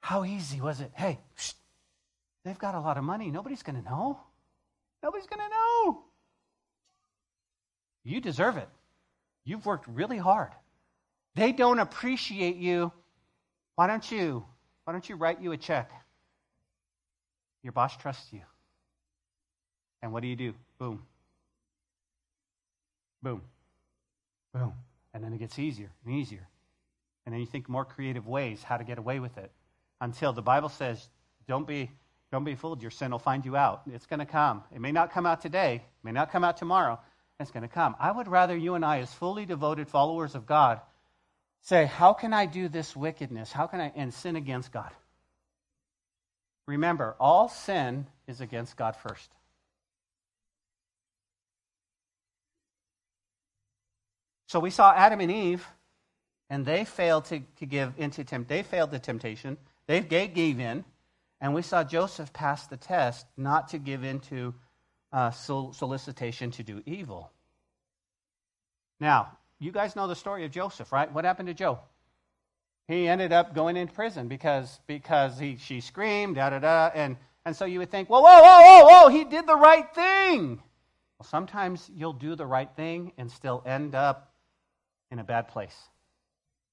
How 0.02 0.26
easy 0.26 0.60
was 0.60 0.82
it? 0.82 0.92
Hey, 0.94 1.20
shh, 1.36 1.52
they've 2.44 2.58
got 2.58 2.74
a 2.74 2.80
lot 2.80 2.98
of 2.98 3.04
money. 3.04 3.30
Nobody's 3.30 3.62
going 3.62 3.82
to 3.82 3.88
know. 3.90 4.20
Nobody's 5.02 5.26
going 5.26 5.40
to 5.40 5.48
know. 5.48 6.07
You 8.08 8.22
deserve 8.22 8.56
it. 8.56 8.68
You've 9.44 9.66
worked 9.66 9.86
really 9.86 10.16
hard. 10.16 10.52
They 11.34 11.52
don't 11.52 11.78
appreciate 11.78 12.56
you. 12.56 12.90
Why 13.74 13.86
don't 13.86 14.10
you? 14.10 14.46
Why 14.84 14.94
don't 14.94 15.06
you 15.06 15.16
write 15.16 15.42
you 15.42 15.52
a 15.52 15.58
check? 15.58 15.90
Your 17.62 17.72
boss 17.72 17.94
trusts 17.98 18.32
you. 18.32 18.40
And 20.00 20.10
what 20.10 20.22
do 20.22 20.28
you 20.28 20.36
do? 20.36 20.54
Boom. 20.78 21.02
Boom. 23.22 23.42
Boom. 24.54 24.72
And 25.12 25.22
then 25.22 25.34
it 25.34 25.38
gets 25.38 25.58
easier 25.58 25.90
and 26.06 26.14
easier. 26.14 26.48
And 27.26 27.34
then 27.34 27.40
you 27.40 27.46
think 27.46 27.68
more 27.68 27.84
creative 27.84 28.26
ways 28.26 28.62
how 28.62 28.78
to 28.78 28.84
get 28.84 28.96
away 28.96 29.20
with 29.20 29.36
it. 29.36 29.50
Until 30.00 30.32
the 30.32 30.40
Bible 30.40 30.70
says, 30.70 31.10
don't 31.46 31.66
be, 31.66 31.90
don't 32.32 32.44
be 32.44 32.54
fooled. 32.54 32.80
Your 32.80 32.90
sin 32.90 33.10
will 33.10 33.18
find 33.18 33.44
you 33.44 33.54
out. 33.54 33.82
It's 33.92 34.06
going 34.06 34.20
to 34.20 34.26
come. 34.26 34.62
It 34.74 34.80
may 34.80 34.92
not 34.92 35.12
come 35.12 35.26
out 35.26 35.42
today, 35.42 35.74
it 35.74 36.04
may 36.04 36.12
not 36.12 36.32
come 36.32 36.42
out 36.42 36.56
tomorrow. 36.56 36.98
It's 37.40 37.50
going 37.50 37.62
to 37.62 37.68
come. 37.68 37.94
I 38.00 38.10
would 38.10 38.26
rather 38.26 38.56
you 38.56 38.74
and 38.74 38.84
I, 38.84 38.98
as 38.98 39.12
fully 39.14 39.46
devoted 39.46 39.88
followers 39.88 40.34
of 40.34 40.46
God, 40.46 40.80
say, 41.62 41.86
How 41.86 42.12
can 42.12 42.32
I 42.32 42.46
do 42.46 42.68
this 42.68 42.96
wickedness? 42.96 43.52
How 43.52 43.66
can 43.66 43.80
I 43.80 43.92
and 43.94 44.12
sin 44.12 44.36
against 44.36 44.72
God? 44.72 44.90
Remember, 46.66 47.14
all 47.18 47.48
sin 47.48 48.06
is 48.26 48.40
against 48.40 48.76
God 48.76 48.96
first. 48.96 49.30
So 54.48 54.60
we 54.60 54.70
saw 54.70 54.92
Adam 54.92 55.20
and 55.20 55.30
Eve, 55.30 55.66
and 56.50 56.66
they 56.66 56.84
failed 56.84 57.26
to, 57.26 57.40
to 57.58 57.66
give 57.66 57.92
into 57.98 58.24
tempt. 58.24 58.48
They 58.48 58.62
failed 58.62 58.90
the 58.90 58.98
temptation. 58.98 59.58
They 59.86 60.00
gave 60.00 60.58
in, 60.58 60.84
and 61.40 61.54
we 61.54 61.62
saw 61.62 61.84
Joseph 61.84 62.32
pass 62.32 62.66
the 62.66 62.76
test 62.76 63.26
not 63.36 63.68
to 63.68 63.78
give 63.78 64.04
into 64.04 64.54
uh, 65.12 65.30
solicitation 65.30 66.50
to 66.52 66.62
do 66.62 66.82
evil. 66.86 67.30
Now, 69.00 69.36
you 69.58 69.72
guys 69.72 69.96
know 69.96 70.06
the 70.06 70.16
story 70.16 70.44
of 70.44 70.50
Joseph, 70.50 70.92
right? 70.92 71.12
What 71.12 71.24
happened 71.24 71.48
to 71.48 71.54
Joe? 71.54 71.80
he 72.88 73.06
ended 73.06 73.32
up 73.32 73.54
going 73.54 73.76
into 73.76 73.92
prison 73.92 74.26
because 74.26 74.80
because 74.86 75.38
he 75.38 75.56
she 75.56 75.80
screamed 75.80 76.36
da 76.36 76.50
da 76.50 76.58
da 76.58 76.90
and 76.94 77.16
and 77.44 77.54
so 77.54 77.66
you 77.66 77.78
would 77.78 77.90
think 77.90 78.10
well 78.10 78.22
whoa 78.22 78.42
whoa 78.42 78.62
whoa 78.62 78.86
whoa 78.86 79.08
he 79.08 79.24
did 79.24 79.46
the 79.46 79.56
right 79.56 79.94
thing 79.94 80.60
well 81.18 81.28
sometimes 81.28 81.88
you'll 81.94 82.14
do 82.14 82.34
the 82.34 82.46
right 82.46 82.70
thing 82.74 83.12
and 83.18 83.30
still 83.30 83.62
end 83.64 83.94
up 83.94 84.32
in 85.10 85.18
a 85.18 85.24
bad 85.24 85.48
place 85.48 85.76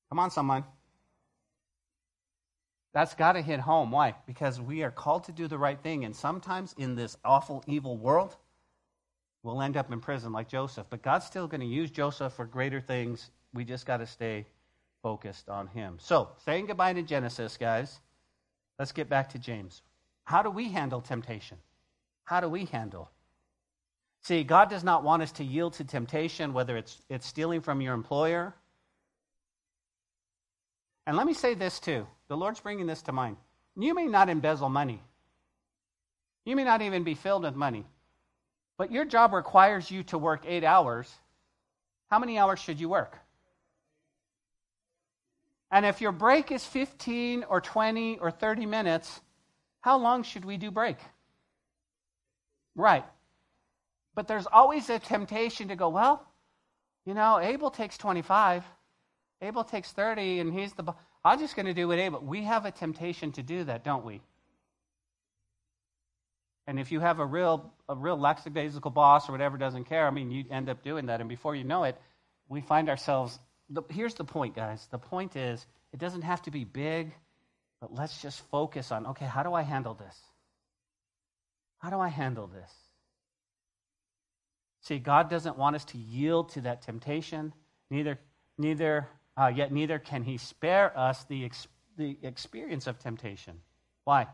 come 0.09 0.17
on 0.17 0.31
someone 0.31 0.63
that's 2.95 3.13
got 3.13 3.33
to 3.33 3.41
hit 3.41 3.59
home 3.59 3.91
why 3.91 4.15
because 4.25 4.59
we 4.59 4.81
are 4.81 4.89
called 4.89 5.23
to 5.25 5.31
do 5.31 5.47
the 5.47 5.57
right 5.57 5.79
thing 5.83 6.03
and 6.03 6.15
sometimes 6.15 6.73
in 6.79 6.95
this 6.95 7.15
awful 7.23 7.63
evil 7.67 7.97
world 7.97 8.35
we'll 9.43 9.61
end 9.61 9.77
up 9.77 9.91
in 9.91 9.99
prison 9.99 10.31
like 10.31 10.49
joseph 10.49 10.87
but 10.89 11.03
god's 11.03 11.25
still 11.25 11.47
going 11.47 11.61
to 11.61 11.67
use 11.67 11.91
joseph 11.91 12.33
for 12.33 12.45
greater 12.45 12.81
things 12.81 13.29
we 13.53 13.63
just 13.63 13.85
got 13.85 13.97
to 13.97 14.05
stay 14.07 14.45
focused 15.05 15.49
on 15.49 15.67
him. 15.67 15.97
So, 15.99 16.29
saying 16.45 16.65
goodbye 16.65 16.93
to 16.93 17.03
Genesis, 17.03 17.57
guys, 17.57 17.99
let's 18.79 18.91
get 18.91 19.07
back 19.07 19.29
to 19.29 19.37
James. 19.37 19.83
How 20.23 20.41
do 20.41 20.49
we 20.49 20.69
handle 20.69 20.99
temptation? 20.99 21.59
How 22.23 22.41
do 22.41 22.49
we 22.49 22.65
handle? 22.65 23.11
See, 24.23 24.43
God 24.43 24.67
does 24.67 24.83
not 24.83 25.03
want 25.03 25.21
us 25.21 25.31
to 25.33 25.43
yield 25.43 25.73
to 25.73 25.83
temptation, 25.83 26.53
whether 26.53 26.75
it's, 26.75 27.03
it's 27.07 27.27
stealing 27.27 27.61
from 27.61 27.81
your 27.81 27.93
employer. 27.93 28.55
And 31.07 31.17
let 31.17 31.27
me 31.27 31.33
say 31.33 31.53
this 31.53 31.79
too 31.79 32.07
the 32.27 32.37
Lord's 32.37 32.59
bringing 32.59 32.87
this 32.87 33.01
to 33.03 33.11
mind. 33.11 33.37
You 33.75 33.93
may 33.93 34.05
not 34.05 34.29
embezzle 34.29 34.69
money, 34.69 35.01
you 36.45 36.55
may 36.55 36.63
not 36.63 36.81
even 36.81 37.03
be 37.03 37.15
filled 37.15 37.43
with 37.43 37.55
money, 37.55 37.85
but 38.77 38.91
your 38.91 39.05
job 39.05 39.33
requires 39.33 39.89
you 39.89 40.03
to 40.03 40.17
work 40.17 40.43
eight 40.45 40.63
hours. 40.63 41.13
How 42.09 42.19
many 42.19 42.37
hours 42.37 42.59
should 42.59 42.79
you 42.79 42.89
work? 42.89 43.17
And 45.71 45.85
if 45.85 46.01
your 46.01 46.11
break 46.11 46.51
is 46.51 46.63
15 46.63 47.45
or 47.49 47.59
20 47.59 48.19
or 48.19 48.31
30 48.31 48.65
minutes, 48.65 49.19
how 49.81 49.97
long 49.97 50.23
should 50.23 50.45
we 50.45 50.57
do 50.57 50.71
break? 50.71 50.97
Right. 52.75 53.05
But 54.13 54.27
there's 54.27 54.47
always 54.47 54.89
a 54.89 54.99
temptation 54.99 55.67
to 55.69 55.75
go, 55.75 55.89
well, 55.89 56.25
you 57.05 57.13
know, 57.13 57.39
Abel 57.39 57.69
takes 57.69 57.97
25, 57.97 58.63
Abel 59.45 59.63
takes 59.63 59.91
30, 59.91 60.39
and 60.39 60.53
he's 60.53 60.73
the. 60.73 60.93
I'm 61.23 61.39
just 61.39 61.55
going 61.55 61.65
to 61.65 61.73
do 61.73 61.87
what 61.87 61.99
Abel. 61.99 62.19
We 62.19 62.43
have 62.43 62.65
a 62.65 62.71
temptation 62.71 63.31
to 63.33 63.43
do 63.43 63.63
that, 63.63 63.83
don't 63.83 64.05
we? 64.05 64.21
And 66.67 66.79
if 66.79 66.91
you 66.91 66.99
have 66.99 67.19
a 67.19 67.25
real, 67.25 67.71
a 67.87 67.95
real 67.95 68.17
lackadaisical 68.17 68.91
boss 68.91 69.29
or 69.29 69.31
whatever 69.31 69.57
doesn't 69.57 69.85
care, 69.85 70.07
I 70.07 70.09
mean, 70.09 70.31
you 70.31 70.45
end 70.49 70.67
up 70.67 70.83
doing 70.83 71.07
that. 71.07 71.19
And 71.19 71.29
before 71.29 71.55
you 71.55 71.63
know 71.63 71.83
it, 71.83 71.95
we 72.49 72.61
find 72.61 72.89
ourselves 72.89 73.39
the, 73.69 73.81
here's 73.89 74.13
the 74.13 74.23
point, 74.23 74.55
guys. 74.55 74.87
The 74.91 74.99
point 74.99 75.35
is, 75.35 75.65
it 75.91 75.99
doesn't 75.99 76.21
have 76.23 76.41
to 76.43 76.51
be 76.51 76.63
big, 76.63 77.13
but 77.81 77.93
let's 77.93 78.21
just 78.21 78.41
focus 78.51 78.91
on 78.91 79.07
okay, 79.07 79.25
how 79.25 79.43
do 79.43 79.53
I 79.53 79.61
handle 79.61 79.93
this? 79.93 80.19
How 81.79 81.89
do 81.89 81.99
I 81.99 82.09
handle 82.09 82.47
this? 82.47 82.71
See, 84.81 84.99
God 84.99 85.29
doesn't 85.29 85.57
want 85.57 85.75
us 85.75 85.85
to 85.85 85.97
yield 85.97 86.49
to 86.49 86.61
that 86.61 86.83
temptation. 86.83 87.53
Neither, 87.89 88.19
neither, 88.57 89.07
uh, 89.37 89.51
yet 89.53 89.71
neither 89.71 89.99
can 89.99 90.23
He 90.23 90.37
spare 90.37 90.97
us 90.97 91.23
the, 91.25 91.45
ex- 91.45 91.67
the 91.97 92.17
experience 92.23 92.87
of 92.87 92.99
temptation. 92.99 93.59
Why? 94.03 94.27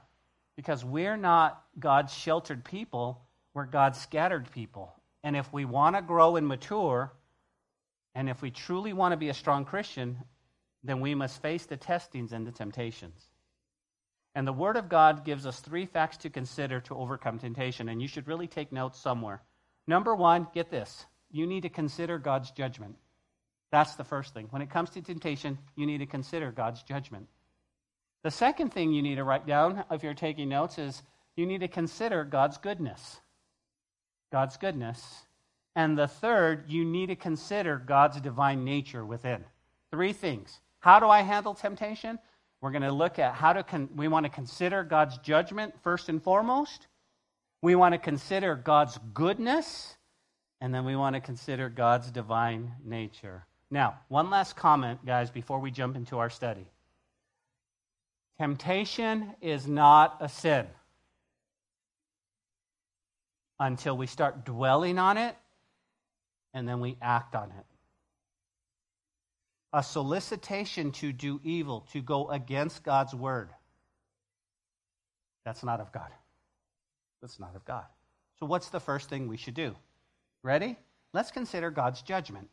Because 0.55 0.83
we're 0.83 1.17
not 1.17 1.63
God's 1.79 2.13
sheltered 2.13 2.63
people, 2.63 3.21
we're 3.53 3.65
God's 3.65 3.99
scattered 3.99 4.51
people. 4.51 4.93
And 5.23 5.35
if 5.35 5.51
we 5.53 5.65
want 5.65 5.95
to 5.95 6.01
grow 6.01 6.35
and 6.35 6.47
mature, 6.47 7.11
and 8.15 8.29
if 8.29 8.41
we 8.41 8.51
truly 8.51 8.93
want 8.93 9.13
to 9.13 9.17
be 9.17 9.29
a 9.29 9.33
strong 9.33 9.65
Christian, 9.65 10.17
then 10.83 10.99
we 10.99 11.15
must 11.15 11.41
face 11.41 11.65
the 11.65 11.77
testings 11.77 12.33
and 12.33 12.45
the 12.45 12.51
temptations. 12.51 13.23
And 14.33 14.47
the 14.47 14.53
Word 14.53 14.77
of 14.77 14.89
God 14.89 15.25
gives 15.25 15.45
us 15.45 15.59
three 15.59 15.85
facts 15.85 16.17
to 16.17 16.29
consider 16.29 16.79
to 16.81 16.95
overcome 16.95 17.37
temptation, 17.37 17.89
and 17.89 18.01
you 18.01 18.07
should 18.07 18.27
really 18.27 18.47
take 18.47 18.71
notes 18.71 18.99
somewhere. 18.99 19.41
Number 19.87 20.15
one, 20.15 20.47
get 20.53 20.69
this 20.69 21.05
you 21.33 21.47
need 21.47 21.61
to 21.61 21.69
consider 21.69 22.19
God's 22.19 22.51
judgment. 22.51 22.95
That's 23.71 23.95
the 23.95 24.03
first 24.03 24.33
thing. 24.33 24.47
When 24.49 24.61
it 24.61 24.69
comes 24.69 24.89
to 24.91 25.01
temptation, 25.01 25.57
you 25.75 25.85
need 25.85 25.99
to 25.99 26.05
consider 26.05 26.51
God's 26.51 26.83
judgment. 26.83 27.27
The 28.23 28.31
second 28.31 28.71
thing 28.71 28.91
you 28.91 29.01
need 29.01 29.15
to 29.15 29.23
write 29.23 29.47
down, 29.47 29.83
if 29.89 30.03
you're 30.03 30.13
taking 30.13 30.49
notes, 30.49 30.77
is 30.77 31.01
you 31.35 31.45
need 31.45 31.61
to 31.61 31.67
consider 31.67 32.23
God's 32.23 32.57
goodness. 32.57 33.19
God's 34.31 34.57
goodness. 34.57 35.25
And 35.75 35.97
the 35.97 36.07
third, 36.07 36.65
you 36.67 36.83
need 36.83 37.07
to 37.07 37.15
consider 37.15 37.77
God's 37.77 38.19
divine 38.19 38.65
nature 38.65 39.05
within. 39.05 39.43
Three 39.89 40.13
things. 40.13 40.59
How 40.79 40.99
do 40.99 41.07
I 41.07 41.21
handle 41.21 41.53
temptation? 41.53 42.19
We're 42.59 42.71
going 42.71 42.83
to 42.83 42.91
look 42.91 43.19
at 43.19 43.33
how 43.33 43.53
to 43.53 43.63
con- 43.63 43.89
we 43.95 44.07
want 44.07 44.25
to 44.25 44.29
consider 44.29 44.83
God's 44.83 45.17
judgment 45.19 45.73
first 45.81 46.09
and 46.09 46.21
foremost. 46.21 46.87
We 47.61 47.75
want 47.75 47.93
to 47.93 47.99
consider 47.99 48.55
God's 48.55 48.99
goodness, 49.13 49.95
and 50.59 50.73
then 50.73 50.83
we 50.83 50.95
want 50.95 51.15
to 51.15 51.21
consider 51.21 51.69
God's 51.69 52.11
divine 52.11 52.73
nature. 52.83 53.45
Now, 53.71 53.99
one 54.09 54.29
last 54.29 54.57
comment, 54.57 55.05
guys, 55.05 55.31
before 55.31 55.59
we 55.59 55.71
jump 55.71 55.95
into 55.95 56.19
our 56.19 56.29
study. 56.29 56.67
Temptation 58.37 59.33
is 59.41 59.65
not 59.65 60.17
a 60.19 60.27
sin 60.27 60.67
until 63.59 63.95
we 63.95 64.07
start 64.07 64.43
dwelling 64.43 64.99
on 64.99 65.17
it 65.17 65.35
and 66.53 66.67
then 66.67 66.81
we 66.81 66.97
act 67.01 67.33
on 67.33 67.49
it. 67.49 67.65
A 69.71 69.81
solicitation 69.81 70.91
to 70.93 71.13
do 71.13 71.39
evil, 71.43 71.87
to 71.93 72.01
go 72.01 72.29
against 72.29 72.83
God's 72.83 73.15
word. 73.15 73.49
That's 75.45 75.63
not 75.63 75.79
of 75.79 75.93
God. 75.93 76.09
That's 77.21 77.39
not 77.39 77.55
of 77.55 77.63
God. 77.63 77.85
So, 78.39 78.47
what's 78.47 78.69
the 78.69 78.81
first 78.81 79.07
thing 79.07 79.29
we 79.29 79.37
should 79.37 79.53
do? 79.53 79.75
Ready? 80.43 80.77
Let's 81.13 81.31
consider 81.31 81.71
God's 81.71 82.01
judgment. 82.01 82.49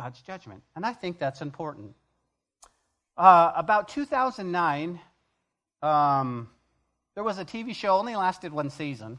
God's 0.00 0.22
judgment. 0.22 0.62
And 0.74 0.86
I 0.86 0.94
think 0.94 1.18
that's 1.18 1.42
important. 1.42 1.94
Uh, 3.18 3.52
about 3.54 3.88
2009, 3.88 4.98
um, 5.82 6.48
there 7.14 7.22
was 7.22 7.38
a 7.38 7.44
TV 7.44 7.74
show, 7.74 7.98
only 7.98 8.16
lasted 8.16 8.50
one 8.50 8.70
season. 8.70 9.18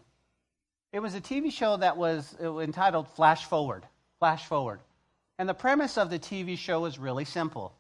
It 0.92 1.00
was 1.00 1.14
a 1.14 1.22
TV 1.22 1.52
show 1.52 1.78
that 1.78 1.98
was 1.98 2.36
entitled 2.42 3.08
Flash 3.10 3.46
Forward 3.46 3.86
flash 4.22 4.46
forward. 4.46 4.80
And 5.40 5.50
the 5.50 5.56
premise 5.56 5.98
of 5.98 6.12
the 6.12 6.20
TV 6.20 6.56
show 6.56 6.86
is 6.86 7.00
really 7.00 7.26
simple. 7.26 7.74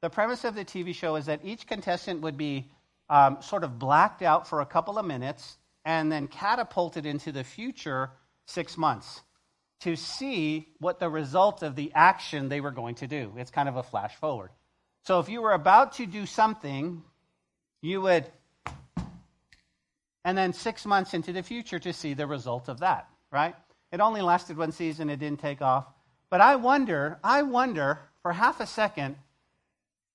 The 0.00 0.08
premise 0.08 0.44
of 0.44 0.54
the 0.54 0.64
TV 0.64 0.94
show 0.94 1.16
is 1.16 1.26
that 1.26 1.40
each 1.44 1.66
contestant 1.66 2.22
would 2.22 2.38
be 2.38 2.70
um, 3.10 3.42
sort 3.42 3.62
of 3.62 3.78
blacked 3.78 4.22
out 4.22 4.48
for 4.48 4.62
a 4.62 4.66
couple 4.66 4.98
of 4.98 5.04
minutes 5.04 5.58
and 5.84 6.10
then 6.10 6.28
catapulted 6.28 7.04
into 7.04 7.30
the 7.30 7.44
future 7.44 8.10
six 8.46 8.78
months 8.78 9.20
to 9.82 9.96
see 9.96 10.68
what 10.78 11.00
the 11.00 11.08
result 11.08 11.62
of 11.62 11.74
the 11.74 11.90
action 11.94 12.48
they 12.48 12.60
were 12.60 12.70
going 12.70 12.94
to 12.96 13.06
do. 13.06 13.32
It's 13.36 13.50
kind 13.50 13.68
of 13.68 13.76
a 13.76 13.82
flash 13.82 14.14
forward. 14.16 14.50
So 15.04 15.18
if 15.18 15.28
you 15.28 15.42
were 15.42 15.52
about 15.52 15.94
to 15.94 16.06
do 16.06 16.26
something, 16.26 17.02
you 17.80 18.00
would, 18.00 18.24
and 20.24 20.38
then 20.38 20.52
six 20.52 20.86
months 20.86 21.14
into 21.14 21.32
the 21.32 21.42
future 21.42 21.80
to 21.80 21.92
see 21.92 22.14
the 22.14 22.26
result 22.28 22.68
of 22.68 22.80
that, 22.80 23.08
right? 23.32 23.56
It 23.90 24.00
only 24.00 24.22
lasted 24.22 24.56
one 24.56 24.70
season, 24.70 25.10
it 25.10 25.18
didn't 25.18 25.40
take 25.40 25.60
off. 25.60 25.86
But 26.30 26.40
I 26.40 26.56
wonder, 26.56 27.18
I 27.24 27.42
wonder 27.42 27.98
for 28.22 28.32
half 28.32 28.60
a 28.60 28.66
second 28.66 29.16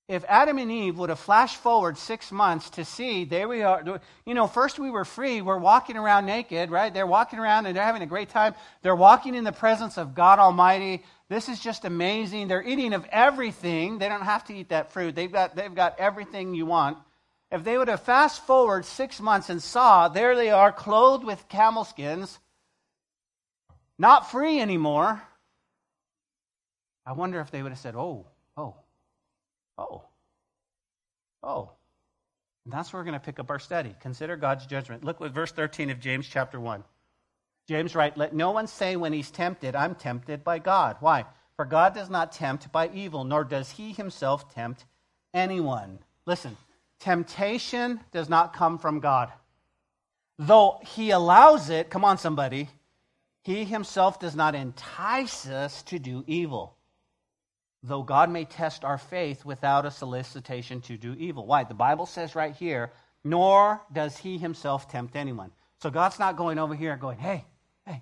if 0.07 0.23
Adam 0.29 0.57
and 0.57 0.71
Eve 0.71 0.97
would 0.97 1.09
have 1.09 1.19
flashed 1.19 1.57
forward 1.57 1.97
six 1.97 2.31
months 2.31 2.69
to 2.71 2.85
see, 2.85 3.25
there 3.25 3.47
we 3.47 3.61
are. 3.61 3.99
You 4.25 4.33
know, 4.33 4.47
first 4.47 4.79
we 4.79 4.89
were 4.89 5.03
free. 5.03 5.41
We're 5.41 5.57
walking 5.57 5.97
around 5.97 6.25
naked, 6.25 6.71
right? 6.71 6.93
They're 6.93 7.05
walking 7.05 7.39
around 7.39 7.65
and 7.65 7.75
they're 7.75 7.83
having 7.83 8.01
a 8.01 8.07
great 8.07 8.29
time. 8.29 8.55
They're 8.83 8.95
walking 8.95 9.35
in 9.35 9.43
the 9.43 9.51
presence 9.51 9.97
of 9.97 10.15
God 10.15 10.39
Almighty. 10.39 11.03
This 11.27 11.49
is 11.49 11.59
just 11.59 11.83
amazing. 11.83 12.47
They're 12.47 12.63
eating 12.63 12.93
of 12.93 13.05
everything. 13.11 13.97
They 13.97 14.07
don't 14.07 14.21
have 14.21 14.45
to 14.45 14.55
eat 14.55 14.69
that 14.69 14.93
fruit. 14.93 15.13
They've 15.13 15.31
got, 15.31 15.57
they've 15.57 15.75
got 15.75 15.99
everything 15.99 16.55
you 16.55 16.65
want. 16.65 16.97
If 17.51 17.65
they 17.65 17.77
would 17.77 17.89
have 17.89 18.01
fast 18.01 18.45
forward 18.45 18.85
six 18.85 19.19
months 19.19 19.49
and 19.49 19.61
saw, 19.61 20.07
there 20.07 20.37
they 20.37 20.51
are, 20.51 20.71
clothed 20.71 21.25
with 21.25 21.49
camel 21.49 21.83
skins, 21.83 22.39
not 23.97 24.31
free 24.31 24.61
anymore, 24.61 25.21
I 27.05 27.13
wonder 27.13 27.39
if 27.41 27.51
they 27.51 27.63
would 27.63 27.71
have 27.71 27.79
said, 27.79 27.95
oh, 27.95 28.25
oh, 29.77 30.03
oh. 31.43 31.71
And 32.65 32.73
that's 32.73 32.91
where 32.91 32.99
we're 32.99 33.05
going 33.05 33.19
to 33.19 33.25
pick 33.25 33.39
up 33.39 33.49
our 33.49 33.59
study. 33.59 33.95
Consider 34.01 34.35
God's 34.35 34.65
judgment. 34.65 35.03
Look 35.03 35.21
at 35.21 35.31
verse 35.31 35.51
13 35.51 35.89
of 35.89 35.99
James 35.99 36.27
chapter 36.27 36.59
1. 36.59 36.83
James 37.67 37.95
writes, 37.95 38.17
Let 38.17 38.33
no 38.33 38.51
one 38.51 38.67
say 38.67 38.95
when 38.95 39.13
he's 39.13 39.31
tempted, 39.31 39.75
I'm 39.75 39.95
tempted 39.95 40.43
by 40.43 40.59
God. 40.59 40.97
Why? 40.99 41.25
For 41.55 41.65
God 41.65 41.93
does 41.93 42.09
not 42.09 42.31
tempt 42.31 42.71
by 42.71 42.89
evil, 42.93 43.23
nor 43.23 43.43
does 43.43 43.71
he 43.71 43.91
himself 43.91 44.53
tempt 44.53 44.85
anyone. 45.33 45.99
Listen, 46.25 46.55
temptation 46.99 47.99
does 48.11 48.29
not 48.29 48.53
come 48.53 48.77
from 48.77 48.99
God. 48.99 49.31
Though 50.39 50.79
he 50.85 51.11
allows 51.11 51.69
it, 51.69 51.89
come 51.89 52.05
on, 52.05 52.17
somebody, 52.17 52.69
he 53.43 53.63
himself 53.65 54.19
does 54.19 54.35
not 54.35 54.55
entice 54.55 55.47
us 55.47 55.81
to 55.83 55.99
do 55.99 56.23
evil. 56.27 56.76
Though 57.83 58.03
God 58.03 58.29
may 58.29 58.45
test 58.45 58.83
our 58.83 58.97
faith 58.97 59.45
without 59.45 59.85
a 59.85 59.91
solicitation 59.91 60.81
to 60.81 60.97
do 60.97 61.13
evil. 61.13 61.45
Why? 61.45 61.63
The 61.63 61.73
Bible 61.73 62.05
says 62.05 62.35
right 62.35 62.55
here, 62.55 62.91
nor 63.23 63.81
does 63.91 64.17
he 64.17 64.37
himself 64.37 64.89
tempt 64.89 65.15
anyone. 65.15 65.51
So 65.81 65.89
God's 65.89 66.19
not 66.19 66.37
going 66.37 66.57
over 66.57 66.75
here 66.75 66.91
and 66.91 67.01
going, 67.01 67.19
hey, 67.19 67.45
hey, 67.85 68.01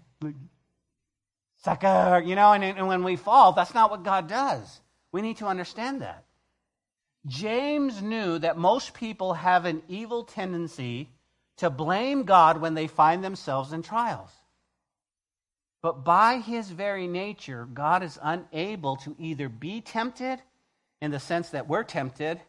sucker, 1.64 2.24
you 2.26 2.36
know, 2.36 2.54
and, 2.54 2.64
and 2.64 2.88
when 2.88 3.04
we 3.04 3.16
fall, 3.16 3.52
that's 3.52 3.74
not 3.74 3.92
what 3.92 4.04
God 4.04 4.30
does. 4.30 4.80
We 5.12 5.22
need 5.22 5.38
to 5.38 5.48
understand 5.48 6.02
that. 6.02 6.24
James 7.26 8.02
knew 8.02 8.40
that 8.40 8.58
most 8.58 8.94
people 8.94 9.34
have 9.34 9.66
an 9.66 9.82
evil 9.88 10.24
tendency 10.24 11.10
to 11.58 11.70
blame 11.70 12.24
God 12.24 12.62
when 12.62 12.76
they 12.76 12.88
find 12.88 13.24
themselves 13.24 13.74
in 13.74 13.82
trials. 13.82 14.30
But 15.86 16.04
by 16.04 16.40
his 16.40 16.72
very 16.72 17.06
nature, 17.06 17.68
God 17.72 18.02
is 18.02 18.18
unable 18.20 18.96
to 18.96 19.16
either 19.20 19.50
be 19.50 19.82
tempted 19.82 20.42
in 21.00 21.12
the 21.12 21.20
sense 21.20 21.52
that 21.52 21.68
we're 21.68 21.84
tempted, 21.84 22.42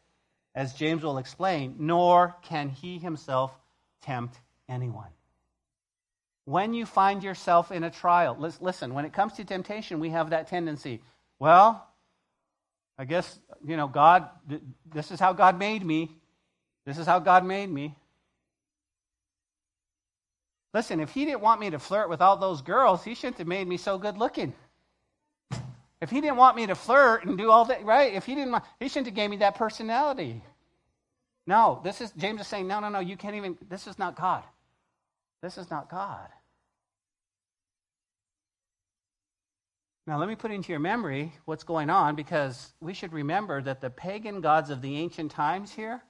as 0.55 0.73
James 0.73 1.03
will 1.03 1.19
explain, 1.19 1.77
nor 1.79 2.35
can 2.41 2.71
he 2.71 2.97
himself 2.97 3.55
tempt 4.01 4.41
anyone. 4.71 5.11
When 6.47 6.73
you 6.73 6.87
find 6.87 7.23
yourself 7.23 7.71
in 7.71 7.85
a 7.85 7.91
trial, 7.91 8.39
listen, 8.39 8.95
when 8.95 9.05
it 9.05 9.13
comes 9.13 9.35
to 9.35 9.45
temptation, 9.45 10.01
we 10.01 10.09
have 10.09 10.31
that 10.31 10.47
tendency. 10.47 11.03
Well, 11.39 11.87
I 12.97 13.05
guess, 13.05 13.39
you 13.67 13.77
know, 13.77 13.87
God, 13.87 14.31
this 14.91 15.11
is 15.11 15.21
how 15.21 15.35
God 15.35 15.59
made 15.59 15.85
me. 15.85 16.11
This 16.87 16.97
is 16.97 17.05
how 17.05 17.19
God 17.19 17.45
made 17.45 17.69
me. 17.71 17.97
Listen, 20.75 21.01
if 21.01 21.11
he 21.11 21.25
didn't 21.25 21.41
want 21.41 21.61
me 21.61 21.71
to 21.71 21.79
flirt 21.79 22.09
with 22.09 22.21
all 22.21 22.37
those 22.37 22.63
girls, 22.63 23.03
he 23.03 23.15
shouldn't 23.15 23.39
have 23.39 23.47
made 23.47 23.67
me 23.67 23.77
so 23.77 23.99
good 23.99 24.19
looking. 24.19 24.53
If 26.01 26.11
he 26.11 26.21
didn't 26.21 26.37
want 26.37 26.57
me 26.57 26.67
to 26.67 26.75
flirt 26.75 27.25
and 27.25 27.39
do 27.39 27.51
all 27.51 27.65
that, 27.67 27.85
right? 27.85 28.13
If 28.13 28.27
he 28.27 28.35
didn't 28.35 28.53
want, 28.53 28.65
he 28.79 28.89
shouldn't 28.89 29.07
have 29.07 29.15
gave 29.15 29.31
me 29.31 29.39
that 29.39 29.55
personality. 29.55 30.43
No, 31.47 31.81
this 31.83 32.01
is, 32.01 32.11
James 32.13 32.41
is 32.41 32.47
saying, 32.47 32.67
no, 32.67 32.81
no, 32.81 32.89
no, 32.89 32.99
you 32.99 33.17
can't 33.17 33.37
even, 33.37 33.57
this 33.69 33.87
is 33.87 33.99
not 33.99 34.17
God. 34.17 34.43
This 35.43 35.57
is 35.57 35.71
not 35.71 35.89
God. 35.89 36.29
Now, 40.07 40.19
let 40.19 40.29
me 40.29 40.37
put 40.37 40.51
into 40.51 40.71
your 40.71 40.81
memory 40.81 41.33
what's 41.47 41.65
going 41.65 41.91
on 41.91 42.15
because 42.15 42.73
we 42.81 42.95
should 42.95 43.13
remember 43.13 43.61
that 43.63 43.81
the 43.81 43.91
pagan 43.91 44.41
gods 44.41 44.71
of 44.71 44.83
the 44.83 44.97
ancient 44.99 45.33
times 45.33 45.73
here 45.73 46.03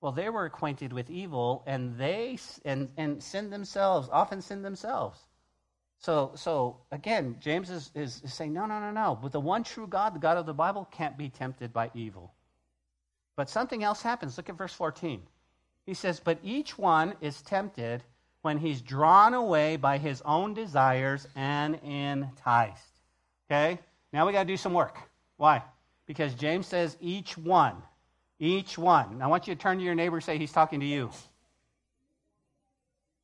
well, 0.00 0.12
they 0.12 0.28
were 0.30 0.46
acquainted 0.46 0.92
with 0.92 1.10
evil 1.10 1.62
and 1.66 1.98
they 1.98 2.38
and, 2.64 2.88
and 2.96 3.22
sin 3.22 3.50
themselves, 3.50 4.08
often 4.10 4.40
sin 4.40 4.62
themselves. 4.62 5.18
So, 5.98 6.32
so 6.34 6.78
again, 6.90 7.36
James 7.40 7.68
is, 7.68 7.90
is, 7.94 8.22
is 8.24 8.32
saying, 8.32 8.54
no, 8.54 8.64
no, 8.64 8.80
no, 8.80 8.90
no. 8.90 9.18
But 9.20 9.32
the 9.32 9.40
one 9.40 9.62
true 9.62 9.86
God, 9.86 10.14
the 10.14 10.18
God 10.18 10.38
of 10.38 10.46
the 10.46 10.54
Bible, 10.54 10.88
can't 10.90 11.18
be 11.18 11.28
tempted 11.28 11.72
by 11.72 11.90
evil. 11.94 12.32
But 13.36 13.50
something 13.50 13.84
else 13.84 14.00
happens. 14.00 14.36
Look 14.36 14.48
at 14.48 14.56
verse 14.56 14.72
14. 14.72 15.22
He 15.84 15.94
says, 15.94 16.20
But 16.20 16.38
each 16.42 16.78
one 16.78 17.14
is 17.20 17.42
tempted 17.42 18.02
when 18.42 18.58
he's 18.58 18.80
drawn 18.80 19.34
away 19.34 19.76
by 19.76 19.98
his 19.98 20.22
own 20.22 20.54
desires 20.54 21.28
and 21.36 21.74
enticed. 21.82 23.00
Okay? 23.50 23.78
Now 24.12 24.26
we 24.26 24.32
got 24.32 24.44
to 24.44 24.48
do 24.48 24.56
some 24.56 24.72
work. 24.72 24.98
Why? 25.36 25.62
Because 26.06 26.34
James 26.34 26.66
says 26.66 26.96
each 27.00 27.36
one. 27.36 27.76
Each 28.40 28.76
one. 28.76 29.20
I 29.22 29.28
want 29.28 29.46
you 29.46 29.54
to 29.54 29.60
turn 29.60 29.78
to 29.78 29.84
your 29.84 29.94
neighbor 29.94 30.16
and 30.16 30.24
say, 30.24 30.38
He's 30.38 30.50
talking 30.50 30.80
to 30.80 30.86
you. 30.86 31.10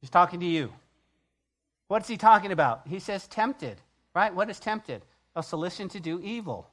He's 0.01 0.11
talking 0.11 0.39
to 0.41 0.47
you. 0.47 0.73
What's 1.89 2.07
he 2.07 2.17
talking 2.17 2.53
about? 2.53 2.83
He 2.87 2.99
says 2.99 3.27
tempted, 3.27 3.81
right? 4.15 4.33
What 4.35 4.51
is 4.51 4.61
tempted? 4.61 5.03
A 5.35 5.43
solution 5.43 5.89
to 5.89 6.01
do 6.01 6.21
evil. 6.21 6.69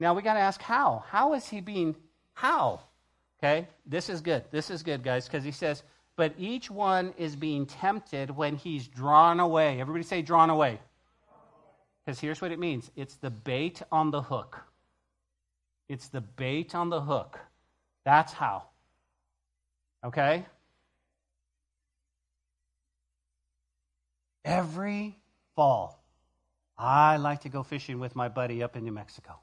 Now 0.00 0.14
we 0.14 0.22
got 0.22 0.34
to 0.34 0.40
ask 0.40 0.60
how. 0.60 1.04
How 1.08 1.34
is 1.34 1.48
he 1.48 1.60
being, 1.60 1.94
how? 2.32 2.80
Okay, 3.38 3.68
this 3.86 4.08
is 4.08 4.20
good. 4.20 4.44
This 4.50 4.70
is 4.70 4.82
good, 4.82 5.02
guys, 5.02 5.26
because 5.26 5.44
he 5.44 5.52
says, 5.52 5.82
but 6.16 6.32
each 6.38 6.70
one 6.70 7.12
is 7.18 7.36
being 7.36 7.66
tempted 7.66 8.30
when 8.30 8.56
he's 8.56 8.88
drawn 8.88 9.40
away. 9.40 9.80
Everybody 9.80 10.04
say 10.04 10.22
drawn 10.22 10.50
away. 10.50 10.80
Because 12.04 12.20
here's 12.20 12.40
what 12.40 12.52
it 12.52 12.58
means 12.58 12.90
it's 12.96 13.16
the 13.16 13.30
bait 13.30 13.82
on 13.90 14.10
the 14.10 14.22
hook. 14.22 14.62
It's 15.88 16.08
the 16.08 16.20
bait 16.20 16.74
on 16.74 16.90
the 16.90 17.00
hook. 17.00 17.38
That's 18.04 18.32
how. 18.32 18.64
Okay? 20.04 20.44
Every 24.44 25.16
fall, 25.56 26.02
I 26.76 27.16
like 27.16 27.42
to 27.42 27.48
go 27.48 27.62
fishing 27.62 27.98
with 27.98 28.14
my 28.14 28.28
buddy 28.28 28.62
up 28.62 28.76
in 28.76 28.84
New 28.84 28.92
Mexico. 28.92 29.38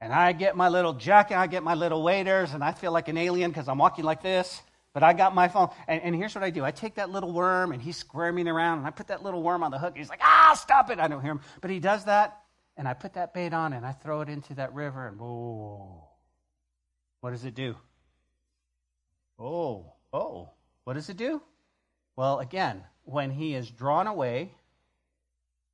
And 0.00 0.12
I 0.12 0.32
get 0.32 0.56
my 0.56 0.68
little 0.68 0.92
jacket, 0.92 1.36
I 1.36 1.46
get 1.46 1.62
my 1.62 1.74
little 1.74 2.02
waders, 2.02 2.52
and 2.52 2.64
I 2.64 2.72
feel 2.72 2.92
like 2.92 3.08
an 3.08 3.16
alien 3.16 3.50
because 3.50 3.68
I'm 3.68 3.78
walking 3.78 4.04
like 4.04 4.22
this. 4.22 4.60
But 4.92 5.02
I 5.02 5.12
got 5.12 5.34
my 5.34 5.48
phone. 5.48 5.70
And, 5.88 6.00
and, 6.02 6.14
here's 6.14 6.34
what 6.34 6.44
I 6.44 6.50
do 6.50 6.64
I 6.64 6.70
take 6.70 6.94
that 6.96 7.10
little 7.10 7.32
worm, 7.32 7.72
and 7.72 7.82
he's 7.82 7.96
squirming 7.96 8.46
around, 8.46 8.78
and 8.78 8.86
I 8.86 8.90
put 8.90 9.08
that 9.08 9.22
little 9.22 9.42
worm 9.42 9.62
on 9.62 9.70
the 9.70 9.78
hook. 9.78 9.96
He's 9.96 10.08
like, 10.08 10.20
ah, 10.22 10.56
stop 10.60 10.90
it. 10.90 11.00
I 11.00 11.08
don't 11.08 11.20
hear 11.20 11.32
him. 11.32 11.40
But 11.60 11.70
he 11.70 11.80
does 11.80 12.04
that, 12.04 12.43
and 12.76 12.88
I 12.88 12.94
put 12.94 13.14
that 13.14 13.34
bait 13.34 13.52
on 13.52 13.72
and 13.72 13.86
I 13.86 13.92
throw 13.92 14.20
it 14.20 14.28
into 14.28 14.54
that 14.54 14.74
river, 14.74 15.06
and 15.06 15.18
whoa, 15.18 16.08
what 17.20 17.30
does 17.30 17.44
it 17.44 17.54
do? 17.54 17.76
Oh, 19.38 19.92
oh, 20.12 20.50
what 20.84 20.94
does 20.94 21.08
it 21.08 21.16
do? 21.16 21.40
Well, 22.16 22.38
again, 22.38 22.82
when 23.04 23.30
he 23.30 23.54
is 23.54 23.70
drawn 23.70 24.06
away 24.06 24.52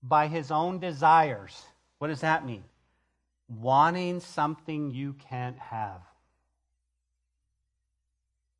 by 0.02 0.28
his 0.28 0.50
own 0.50 0.78
desires, 0.78 1.62
what 1.98 2.08
does 2.08 2.20
that 2.20 2.46
mean? 2.46 2.64
Wanting 3.48 4.20
something 4.20 4.90
you 4.90 5.14
can't 5.28 5.58
have. 5.58 6.00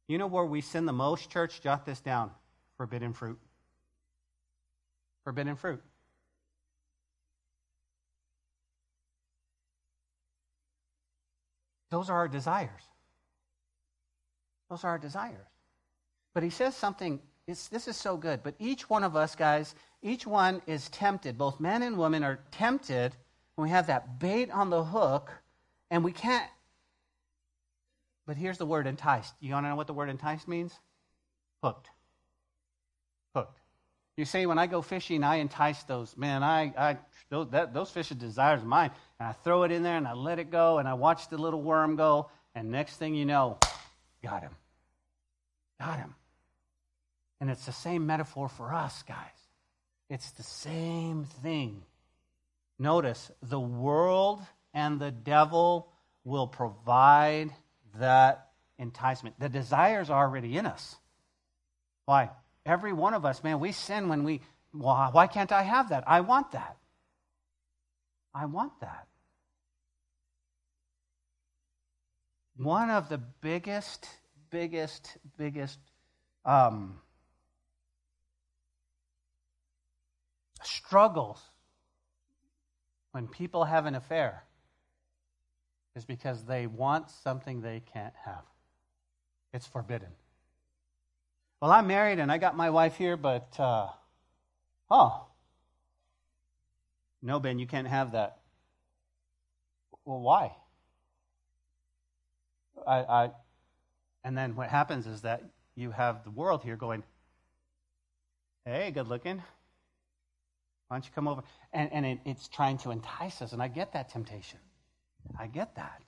You 0.09 0.19
know 0.19 0.27
where 0.27 0.45
we 0.45 0.61
sin 0.61 0.87
the 0.87 0.93
most, 0.93 1.31
church? 1.31 1.61
Jot 1.63 1.87
this 1.87 2.01
down 2.01 2.33
forbidden 2.77 3.13
fruit. 3.13 3.39
Forbidden 5.23 5.55
fruit. 5.55 5.83
Those 11.91 12.09
are 12.09 12.17
our 12.17 12.29
desires. 12.29 12.71
Those 14.69 14.85
are 14.85 14.91
our 14.91 14.99
desires. 14.99 15.47
But 16.33 16.43
he 16.43 16.51
says 16.51 16.77
something, 16.77 17.21
this 17.47 17.89
is 17.89 17.97
so 17.97 18.17
good. 18.17 18.43
But 18.43 18.55
each 18.59 18.89
one 18.89 19.03
of 19.03 19.17
us, 19.17 19.35
guys, 19.35 19.75
each 20.03 20.27
one 20.27 20.63
is 20.67 20.89
tempted. 20.91 21.37
Both 21.37 21.59
men 21.59 21.83
and 21.83 21.99
women 21.99 22.23
are 22.23 22.39
tempted 22.53 23.15
when 23.57 23.65
we 23.65 23.71
have 23.71 23.89
that 23.89 24.21
bait 24.21 24.51
on 24.51 24.71
the 24.71 24.85
hook, 24.85 25.33
and 25.91 26.05
we 26.05 26.13
can't. 26.13 26.49
But 28.27 28.37
here's 28.37 28.59
the 28.59 28.67
word 28.67 28.87
enticed. 28.87 29.35
You 29.41 29.53
want 29.55 29.67
to 29.67 29.71
know 29.71 29.77
what 29.77 29.89
the 29.89 29.93
word 29.93 30.09
enticed 30.09 30.47
means? 30.47 30.73
Hooked. 31.65 31.91
Hooked. 33.35 33.59
You 34.17 34.25
say, 34.25 34.47
when 34.47 34.59
I 34.59 34.69
go 34.69 34.83
fishing, 34.83 35.25
I 35.25 35.37
entice 35.37 35.83
those. 35.83 36.17
Man, 36.17 36.45
I, 36.45 36.73
I 36.79 36.99
those, 37.29 37.49
that, 37.51 37.75
those 37.75 37.91
fish 37.91 38.13
are 38.13 38.15
desires 38.15 38.61
of 38.61 38.67
mine. 38.67 38.93
And 39.21 39.29
I 39.29 39.33
throw 39.33 39.65
it 39.65 39.71
in 39.71 39.83
there 39.83 39.99
and 39.99 40.09
I 40.09 40.15
let 40.15 40.39
it 40.39 40.51
go 40.51 40.79
and 40.79 40.89
I 40.89 40.95
watch 40.95 41.29
the 41.29 41.37
little 41.37 41.61
worm 41.61 41.95
go. 41.95 42.31
And 42.55 42.71
next 42.71 42.97
thing 42.97 43.15
you 43.15 43.27
know, 43.27 43.59
got 44.25 44.43
him. 44.43 44.57
Got 45.79 45.99
him. 45.99 46.15
And 47.39 47.51
it's 47.51 47.67
the 47.67 47.73
same 47.73 48.07
metaphor 48.07 48.49
for 48.49 48.73
us, 48.73 49.03
guys. 49.03 49.17
It's 50.09 50.31
the 50.33 50.43
same 50.43 51.27
thing. 51.43 51.83
Notice 52.79 53.31
the 53.43 53.61
world 53.61 54.41
and 54.73 54.99
the 54.99 55.11
devil 55.11 55.93
will 56.25 56.47
provide 56.47 57.51
that 57.99 58.49
enticement. 58.79 59.39
The 59.39 59.51
desires 59.51 60.09
are 60.09 60.27
already 60.27 60.57
in 60.57 60.65
us. 60.65 60.97
Why? 62.07 62.31
Every 62.65 62.95
one 62.95 63.13
of 63.13 63.27
us, 63.27 63.45
man, 63.45 63.61
we 63.61 63.73
sin 63.73 64.09
when 64.09 64.25
we, 64.25 64.41
well, 64.73 65.11
why 65.13 65.27
can't 65.27 65.53
I 65.53 65.63
have 65.63 65.91
that? 65.91 66.05
I 66.07 66.23
want 66.23 66.53
that. 66.53 66.79
I 68.35 68.47
want 68.47 68.73
that. 68.81 69.07
One 72.63 72.91
of 72.91 73.09
the 73.09 73.17
biggest, 73.17 74.07
biggest, 74.51 75.17
biggest 75.39 75.79
um, 76.45 77.01
struggles 80.63 81.41
when 83.13 83.29
people 83.29 83.65
have 83.65 83.87
an 83.87 83.95
affair 83.95 84.45
is 85.97 86.05
because 86.05 86.45
they 86.45 86.67
want 86.67 87.11
something 87.11 87.63
they 87.63 87.81
can't 87.95 88.13
have. 88.27 88.45
It's 89.55 89.67
forbidden. 89.67 90.11
Well, 91.63 91.71
I'm 91.71 91.87
married 91.87 92.19
and 92.19 92.31
I 92.31 92.37
got 92.37 92.59
my 92.59 92.69
wife 92.69 92.97
here, 92.97 93.17
but, 93.17 93.59
uh, 93.59 93.89
oh, 94.91 95.25
no, 97.23 97.41
Ben, 97.41 97.59
you 97.59 97.67
can't 97.67 97.89
have 97.89 98.13
that. 98.13 98.37
Well, 100.05 100.21
why? 100.21 100.53
I, 102.87 102.99
I, 102.99 103.31
and 104.25 104.37
then 104.37 104.57
what 104.57 104.69
happens 104.69 105.07
is 105.07 105.23
that 105.23 105.43
you 105.75 105.91
have 105.91 106.25
the 106.25 106.31
world 106.31 106.63
here 106.63 106.77
going, 106.77 107.03
hey, 108.65 108.91
good 108.91 109.09
looking. 109.09 109.43
Why 110.89 110.97
don't 110.97 111.05
you 111.05 111.13
come 111.15 111.29
over? 111.29 111.43
And, 111.73 111.93
and 111.93 112.05
it, 112.05 112.19
it's 112.25 112.49
trying 112.49 112.79
to 112.79 112.91
entice 112.91 113.43
us. 113.43 113.53
And 113.53 113.63
I 113.63 113.69
get 113.69 113.93
that 113.93 114.11
temptation. 114.11 114.59
I 115.39 115.47
get 115.47 115.77
that. 115.77 116.03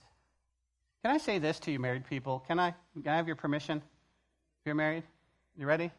Can 1.04 1.14
I 1.14 1.18
say 1.18 1.38
this 1.38 1.58
to 1.60 1.72
you, 1.72 1.78
married 1.78 2.06
people? 2.08 2.40
Can 2.46 2.58
I, 2.58 2.74
can 2.94 3.12
I 3.12 3.16
have 3.16 3.26
your 3.26 3.36
permission? 3.36 3.78
If 3.78 4.66
you're 4.66 4.74
married, 4.74 5.04
you 5.56 5.66
ready? 5.66 5.90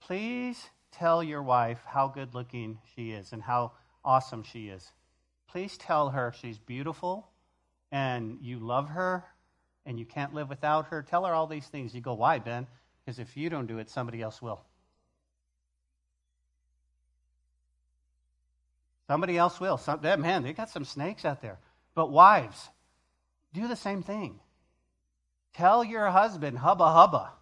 Please 0.00 0.70
tell 0.92 1.22
your 1.22 1.42
wife 1.42 1.80
how 1.86 2.08
good 2.08 2.34
looking 2.34 2.78
she 2.94 3.10
is 3.10 3.32
and 3.32 3.42
how 3.42 3.72
awesome 4.04 4.42
she 4.42 4.68
is. 4.68 4.92
Please 5.48 5.76
tell 5.76 6.10
her 6.10 6.32
she's 6.40 6.58
beautiful 6.58 7.28
and 7.90 8.38
you 8.40 8.58
love 8.58 8.88
her 8.90 9.24
and 9.86 9.98
you 9.98 10.04
can't 10.04 10.34
live 10.34 10.48
without 10.48 10.86
her. 10.86 11.02
Tell 11.02 11.24
her 11.24 11.34
all 11.34 11.46
these 11.46 11.66
things. 11.66 11.94
You 11.94 12.00
go, 12.00 12.14
why, 12.14 12.38
Ben? 12.38 12.66
Because 13.04 13.18
if 13.18 13.36
you 13.36 13.50
don't 13.50 13.66
do 13.66 13.78
it, 13.78 13.90
somebody 13.90 14.22
else 14.22 14.40
will. 14.40 14.60
Somebody 19.08 19.36
else 19.36 19.60
will. 19.60 19.76
Some, 19.76 20.00
man, 20.02 20.42
they 20.42 20.52
got 20.52 20.70
some 20.70 20.84
snakes 20.84 21.24
out 21.24 21.42
there. 21.42 21.58
But 21.94 22.10
wives, 22.10 22.68
do 23.52 23.68
the 23.68 23.76
same 23.76 24.02
thing. 24.02 24.40
Tell 25.54 25.84
your 25.84 26.08
husband, 26.08 26.58
hubba 26.58 26.90
hubba. 26.90 27.32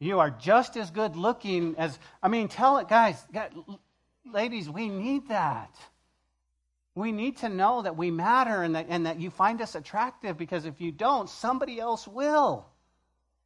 You 0.00 0.18
are 0.18 0.30
just 0.30 0.76
as 0.76 0.90
good 0.90 1.14
looking 1.14 1.76
as, 1.78 1.96
I 2.20 2.28
mean, 2.28 2.48
tell 2.48 2.78
it, 2.78 2.88
guys, 2.88 3.24
ladies, 4.24 4.68
we 4.68 4.88
need 4.88 5.28
that. 5.28 5.76
We 6.94 7.12
need 7.12 7.38
to 7.38 7.48
know 7.48 7.82
that 7.82 7.96
we 7.96 8.10
matter 8.10 8.62
and 8.62 8.74
that, 8.74 8.86
and 8.88 9.06
that 9.06 9.18
you 9.18 9.30
find 9.30 9.62
us 9.62 9.74
attractive 9.74 10.36
because 10.36 10.66
if 10.66 10.80
you 10.80 10.92
don't, 10.92 11.28
somebody 11.28 11.80
else 11.80 12.06
will. 12.06 12.66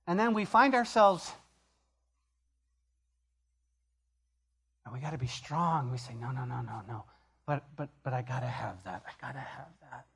And 0.07 0.19
then 0.19 0.35
we 0.35 0.45
find 0.45 0.75
ourselves 0.75 1.33
And 4.87 4.95
we 4.95 5.01
got 5.01 5.11
to 5.11 5.19
be 5.19 5.27
strong. 5.27 5.91
We 5.91 5.99
say, 5.99 6.15
no, 6.15 6.31
no, 6.31 6.45
no, 6.45 6.61
no, 6.61 6.81
no. 6.87 7.05
But, 7.45 7.65
but, 7.75 7.89
but 8.05 8.13
I 8.13 8.23
got 8.23 8.41
to 8.41 8.47
have 8.47 8.83
that. 8.85 9.03
I 9.05 9.27
got 9.27 9.33
to 9.33 9.41
have 9.41 9.67
that. 9.91 10.07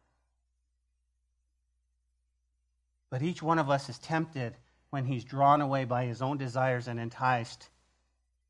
But 3.11 3.23
each 3.23 3.43
one 3.43 3.59
of 3.59 3.69
us 3.69 3.89
is 3.89 3.99
tempted 3.99 4.55
when 4.91 5.05
he's 5.05 5.25
drawn 5.25 5.61
away 5.61 5.85
by 5.85 6.07
his 6.07 6.23
own 6.23 6.39
desires 6.39 6.87
and 6.87 7.01
enticed. 7.01 7.69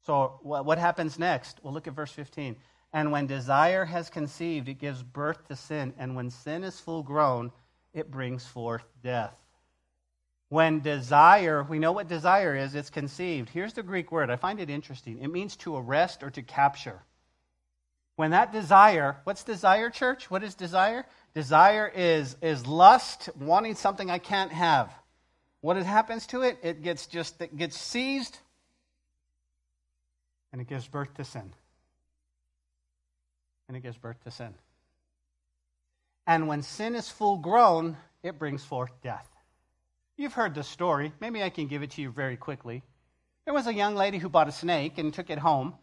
So, 0.05 0.39
what 0.43 0.77
happens 0.77 1.19
next? 1.19 1.59
Well, 1.63 1.73
look 1.73 1.87
at 1.87 1.95
verse 1.95 2.13
15. 2.13 2.57
And 2.93 3.13
when 3.13 3.27
desire 3.27 3.85
has 3.85 4.11
conceived, 4.11 4.69
it 4.69 4.79
gives 4.79 5.03
birth 5.03 5.47
to 5.49 5.57
sin. 5.57 5.95
And 5.99 6.17
when 6.17 6.31
sin 6.31 6.65
is 6.65 6.81
full 6.81 7.03
grown, 7.03 7.53
it 7.95 8.11
brings 8.11 8.45
forth 8.47 8.85
death. 9.03 9.35
When 10.49 10.81
desire, 10.81 11.63
we 11.63 11.79
know 11.79 11.93
what 11.93 12.09
desire 12.09 12.57
is, 12.57 12.75
it's 12.75 12.91
conceived. 12.91 13.49
Here's 13.51 13.73
the 13.73 13.85
Greek 13.85 14.11
word. 14.11 14.31
I 14.31 14.37
find 14.37 14.59
it 14.59 14.69
interesting. 14.69 15.21
It 15.23 15.29
means 15.29 15.55
to 15.59 15.77
arrest 15.77 16.25
or 16.25 16.31
to 16.31 16.43
capture. 16.43 17.01
When 18.17 18.33
that 18.33 18.53
desire, 18.53 19.17
what's 19.25 19.45
desire, 19.45 19.89
church? 19.91 20.29
What 20.29 20.43
is 20.43 20.57
desire? 20.57 21.07
Desire 21.35 21.91
is, 21.95 22.37
is 22.43 22.67
lust, 22.67 23.31
wanting 23.39 23.77
something 23.77 24.11
I 24.11 24.19
can't 24.19 24.53
have. 24.53 24.93
What 25.61 25.77
happens 25.77 26.27
to 26.29 26.43
it? 26.43 26.59
It 26.63 26.83
gets 26.83 27.07
just 27.07 27.41
it 27.41 27.57
gets 27.57 27.79
seized 27.79 28.39
and 30.53 30.61
it 30.61 30.69
gives 30.69 30.89
birth 30.89 31.15
to 31.15 31.25
sin. 31.25 31.53
And 33.71 33.77
it 33.77 33.85
gives 33.85 33.97
birth 33.97 34.21
to 34.25 34.33
sin. 34.33 34.53
And 36.27 36.49
when 36.49 36.61
sin 36.61 36.97
is 36.97 37.09
full 37.09 37.37
grown, 37.37 37.97
it 38.21 38.37
brings 38.37 38.65
forth 38.65 38.91
death. 39.01 39.29
You've 40.17 40.33
heard 40.33 40.57
the 40.57 40.65
story. 40.65 41.13
Maybe 41.21 41.41
I 41.41 41.51
can 41.51 41.69
give 41.69 41.85
it 41.85 41.93
to 41.93 42.03
you 42.03 42.11
very 42.11 42.37
quickly. 42.37 42.83
There 43.45 43.55
was 43.55 43.69
a 43.69 43.73
young 43.73 43.95
lady 43.95 44.19
who 44.19 44.29
bought 44.29 44.49
a 44.49 44.53
snake 44.53 44.99
and 44.99 45.15
took 45.15 45.31
it 45.31 45.39
home. 45.39 45.75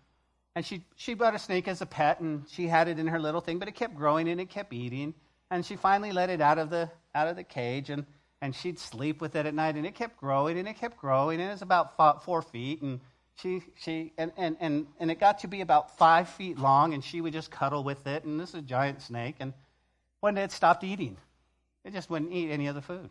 And 0.53 0.65
she, 0.65 0.83
she 0.97 1.13
bought 1.13 1.33
a 1.33 1.39
snake 1.39 1.69
as 1.69 1.81
a 1.81 1.85
pet, 1.85 2.19
and 2.19 2.43
she 2.49 2.67
had 2.67 2.89
it 2.89 2.99
in 2.99 3.07
her 3.07 3.19
little 3.19 3.39
thing, 3.39 3.57
but 3.57 3.69
it 3.69 3.75
kept 3.75 3.95
growing 3.95 4.27
and 4.27 4.41
it 4.41 4.49
kept 4.49 4.73
eating. 4.73 5.13
And 5.49 5.65
she 5.65 5.77
finally 5.77 6.11
let 6.11 6.29
it 6.29 6.41
out 6.41 6.57
of 6.57 6.69
the, 6.69 6.91
out 7.15 7.29
of 7.29 7.37
the 7.37 7.45
cage, 7.45 7.89
and, 7.89 8.05
and 8.41 8.53
she'd 8.53 8.79
sleep 8.79 9.21
with 9.21 9.37
it 9.37 9.45
at 9.45 9.53
night, 9.53 9.75
and 9.75 9.85
it 9.85 9.95
kept 9.95 10.17
growing 10.17 10.59
and 10.59 10.67
it 10.67 10.75
kept 10.75 10.97
growing, 10.97 11.39
and 11.39 11.51
it 11.51 11.53
was 11.53 11.61
about 11.61 12.25
four 12.25 12.41
feet. 12.41 12.81
And, 12.81 12.99
she, 13.41 13.63
she, 13.75 14.13
and, 14.17 14.31
and, 14.35 14.57
and, 14.59 14.87
and 14.99 15.11
it 15.11 15.19
got 15.19 15.39
to 15.39 15.47
be 15.47 15.61
about 15.61 15.97
five 15.97 16.27
feet 16.29 16.57
long, 16.57 16.93
and 16.93 17.03
she 17.03 17.21
would 17.21 17.33
just 17.33 17.51
cuddle 17.51 17.83
with 17.83 18.07
it. 18.07 18.23
And 18.23 18.39
this 18.39 18.49
is 18.49 18.55
a 18.55 18.61
giant 18.61 19.01
snake. 19.01 19.35
And 19.39 19.53
one 20.21 20.35
day 20.35 20.43
it 20.43 20.51
stopped 20.51 20.83
eating, 20.83 21.17
it 21.83 21.93
just 21.93 22.09
wouldn't 22.09 22.33
eat 22.33 22.51
any 22.51 22.67
other 22.67 22.81
food. 22.81 23.09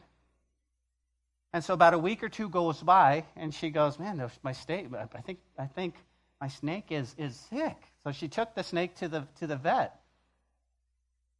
And 1.53 1.64
so 1.64 1.74
about 1.74 1.95
a 1.95 1.99
week 1.99 2.22
or 2.22 2.29
two 2.29 2.49
goes 2.49 2.83
by, 2.83 3.24
and 3.37 3.55
she 3.55 3.70
goes, 3.70 3.99
"Man, 3.99 4.31
my 4.43 4.53
snake. 4.53 4.89
I 4.93 5.20
think 5.22 5.39
I 5.59 5.66
think 5.66 5.95
my 6.39 6.49
snake 6.49 6.91
is 6.91 7.14
is 7.16 7.35
sick." 7.49 7.77
So 8.05 8.12
she 8.12 8.29
took 8.29 8.55
the 8.55 8.62
snake 8.62 8.97
to 8.97 9.09
the 9.09 9.27
to 9.39 9.47
the 9.47 9.57
vet, 9.57 9.99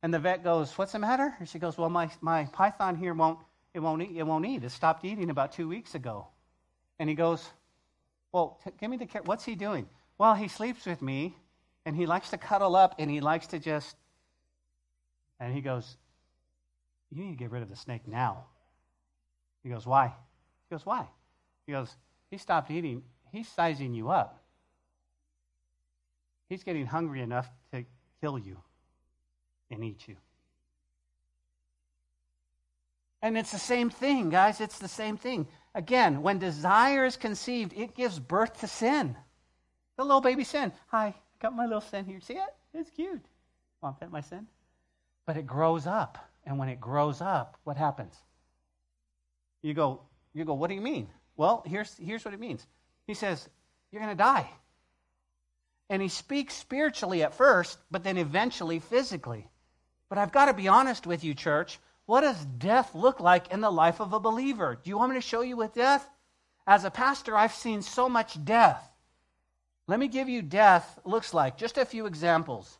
and 0.03 0.14
the 0.14 0.18
vet 0.18 0.43
goes, 0.43 0.72
"What's 0.78 0.93
the 0.93 1.01
matter?" 1.01 1.37
And 1.39 1.47
she 1.47 1.59
goes, 1.59 1.76
"Well, 1.76 1.91
my 1.91 2.09
my 2.22 2.45
python 2.47 2.97
here 2.97 3.12
won't 3.12 3.41
it 3.74 3.80
won't 3.80 4.01
eat. 4.01 4.16
It 4.16 4.22
won't 4.22 4.47
eat. 4.47 4.64
It 4.64 4.70
stopped 4.70 5.05
eating 5.05 5.28
about 5.28 5.53
two 5.53 5.68
weeks 5.68 5.95
ago." 5.95 6.28
And 6.99 7.11
he 7.11 7.14
goes, 7.14 7.47
"Well, 8.37 8.61
t- 8.62 8.70
give 8.78 8.91
me 8.91 8.97
the 8.97 9.07
care. 9.07 9.22
What's 9.22 9.45
he 9.45 9.55
doing?" 9.55 9.89
Well, 10.18 10.34
he 10.34 10.49
sleeps 10.49 10.87
with 10.87 11.03
me, 11.03 11.37
and 11.84 11.97
he 11.97 12.07
likes 12.07 12.30
to 12.30 12.39
cuddle 12.39 12.76
up, 12.76 12.95
and 12.99 13.11
he 13.11 13.20
likes 13.20 13.47
to 13.49 13.59
just. 13.59 13.97
And 15.41 15.53
he 15.55 15.61
goes, 15.61 15.97
"You 17.11 17.24
need 17.24 17.30
to 17.30 17.37
get 17.37 17.51
rid 17.51 17.62
of 17.62 17.70
the 17.70 17.76
snake 17.76 18.07
now." 18.07 18.47
He 19.66 19.72
goes, 19.72 19.84
Why? 19.84 20.07
He 20.07 20.74
goes, 20.74 20.87
Why? 20.87 21.09
He 21.66 21.72
goes, 21.72 21.97
He 22.30 22.39
stopped 22.39 22.70
eating. 22.70 23.03
He's 23.32 23.49
sizing 23.49 23.95
you 23.95 24.11
up. 24.11 24.41
He's 26.49 26.62
getting 26.62 26.87
hungry 26.87 27.20
enough 27.20 27.49
to 27.72 27.84
kill 28.20 28.39
you 28.39 28.59
and 29.68 29.82
eat 29.82 30.07
you. 30.07 30.14
And 33.20 33.37
it's 33.37 33.51
the 33.51 33.59
same 33.59 33.91
thing, 33.91 34.30
guys. 34.30 34.61
It's 34.61 34.78
the 34.78 34.87
same 34.87 35.16
thing. 35.16 35.49
Again, 35.77 36.22
when 36.22 36.39
desire 36.39 37.05
is 37.05 37.18
conceived, 37.18 37.74
it 37.77 37.95
gives 37.95 38.18
birth 38.18 38.61
to 38.61 38.66
sin. 38.66 39.14
The 39.99 40.05
little 40.05 40.22
baby 40.22 40.43
sin. 40.43 40.72
Hi, 40.87 41.09
I 41.09 41.14
got 41.39 41.55
my 41.55 41.66
little 41.66 41.83
sin 41.83 42.07
here. 42.07 42.18
See 42.18 42.33
it? 42.33 42.55
It's 42.72 42.91
cute. 42.91 43.24
Want 43.83 43.97
to 43.97 44.01
pet 44.01 44.11
my 44.11 44.22
sin? 44.22 44.47
But 45.27 45.37
it 45.37 45.47
grows 45.47 45.87
up. 45.87 46.16
And 46.47 46.59
when 46.59 46.70
it 46.70 46.81
grows 46.81 47.20
up, 47.20 47.59
what 47.64 47.77
happens? 47.77 48.14
You 49.61 49.74
go, 49.74 50.01
you 50.33 50.47
go, 50.47 50.55
what 50.55 50.68
do 50.68 50.74
you 50.74 50.81
mean? 50.81 51.09
Well, 51.37 51.62
here's, 51.66 51.95
here's 51.99 52.24
what 52.24 52.33
it 52.33 52.41
means. 52.41 52.66
He 53.07 53.12
says, 53.12 53.47
you're 53.93 54.01
going 54.01 54.16
to 54.16 54.22
die. 54.22 54.49
And 55.91 56.01
he 56.01 56.09
speaks 56.09 56.55
spiritually 56.55 57.22
at 57.22 57.35
first, 57.35 57.79
but 57.91 58.03
then 58.03 58.16
eventually 58.16 58.79
physically. 58.79 59.47
But 60.09 60.16
I've 60.16 60.33
got 60.33 60.47
to 60.47 60.55
be 60.55 60.68
honest 60.68 61.07
with 61.07 61.22
you, 61.22 61.35
church. 61.35 61.79
What 62.07 62.20
does 62.20 62.44
death 62.44 62.94
look 62.94 63.20
like 63.20 63.52
in 63.52 63.61
the 63.61 63.70
life 63.70 64.00
of 64.00 64.12
a 64.12 64.20
believer? 64.20 64.78
Do 64.80 64.88
you 64.88 64.96
want 64.96 65.12
me 65.12 65.18
to 65.18 65.20
show 65.20 65.40
you 65.42 65.57
with 65.57 65.74
death? 65.74 66.09
As 66.66 66.84
a 66.84 66.90
pastor, 66.90 67.36
I've 67.36 67.52
seen 67.52 67.82
so 67.82 68.09
much 68.09 68.42
death. 68.44 68.88
Let 69.88 70.00
me 70.00 70.09
give 70.09 70.28
you 70.28 70.42
death 70.42 70.98
looks 71.04 71.34
like. 71.34 71.57
Just 71.57 71.78
a 71.78 71.84
few 71.84 72.07
examples. 72.07 72.78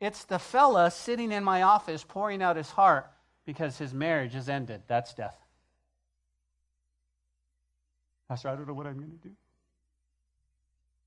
It's 0.00 0.24
the 0.24 0.38
fella 0.38 0.90
sitting 0.90 1.32
in 1.32 1.44
my 1.44 1.62
office 1.62 2.04
pouring 2.04 2.42
out 2.42 2.56
his 2.56 2.70
heart 2.70 3.10
because 3.44 3.78
his 3.78 3.92
marriage 3.92 4.34
is 4.34 4.48
ended. 4.48 4.82
That's 4.86 5.14
death. 5.14 5.36
Pastor, 8.28 8.48
I 8.48 8.56
don't 8.56 8.66
know 8.66 8.74
what 8.74 8.86
I'm 8.86 8.96
going 8.98 9.10
to 9.10 9.28
do. 9.28 9.34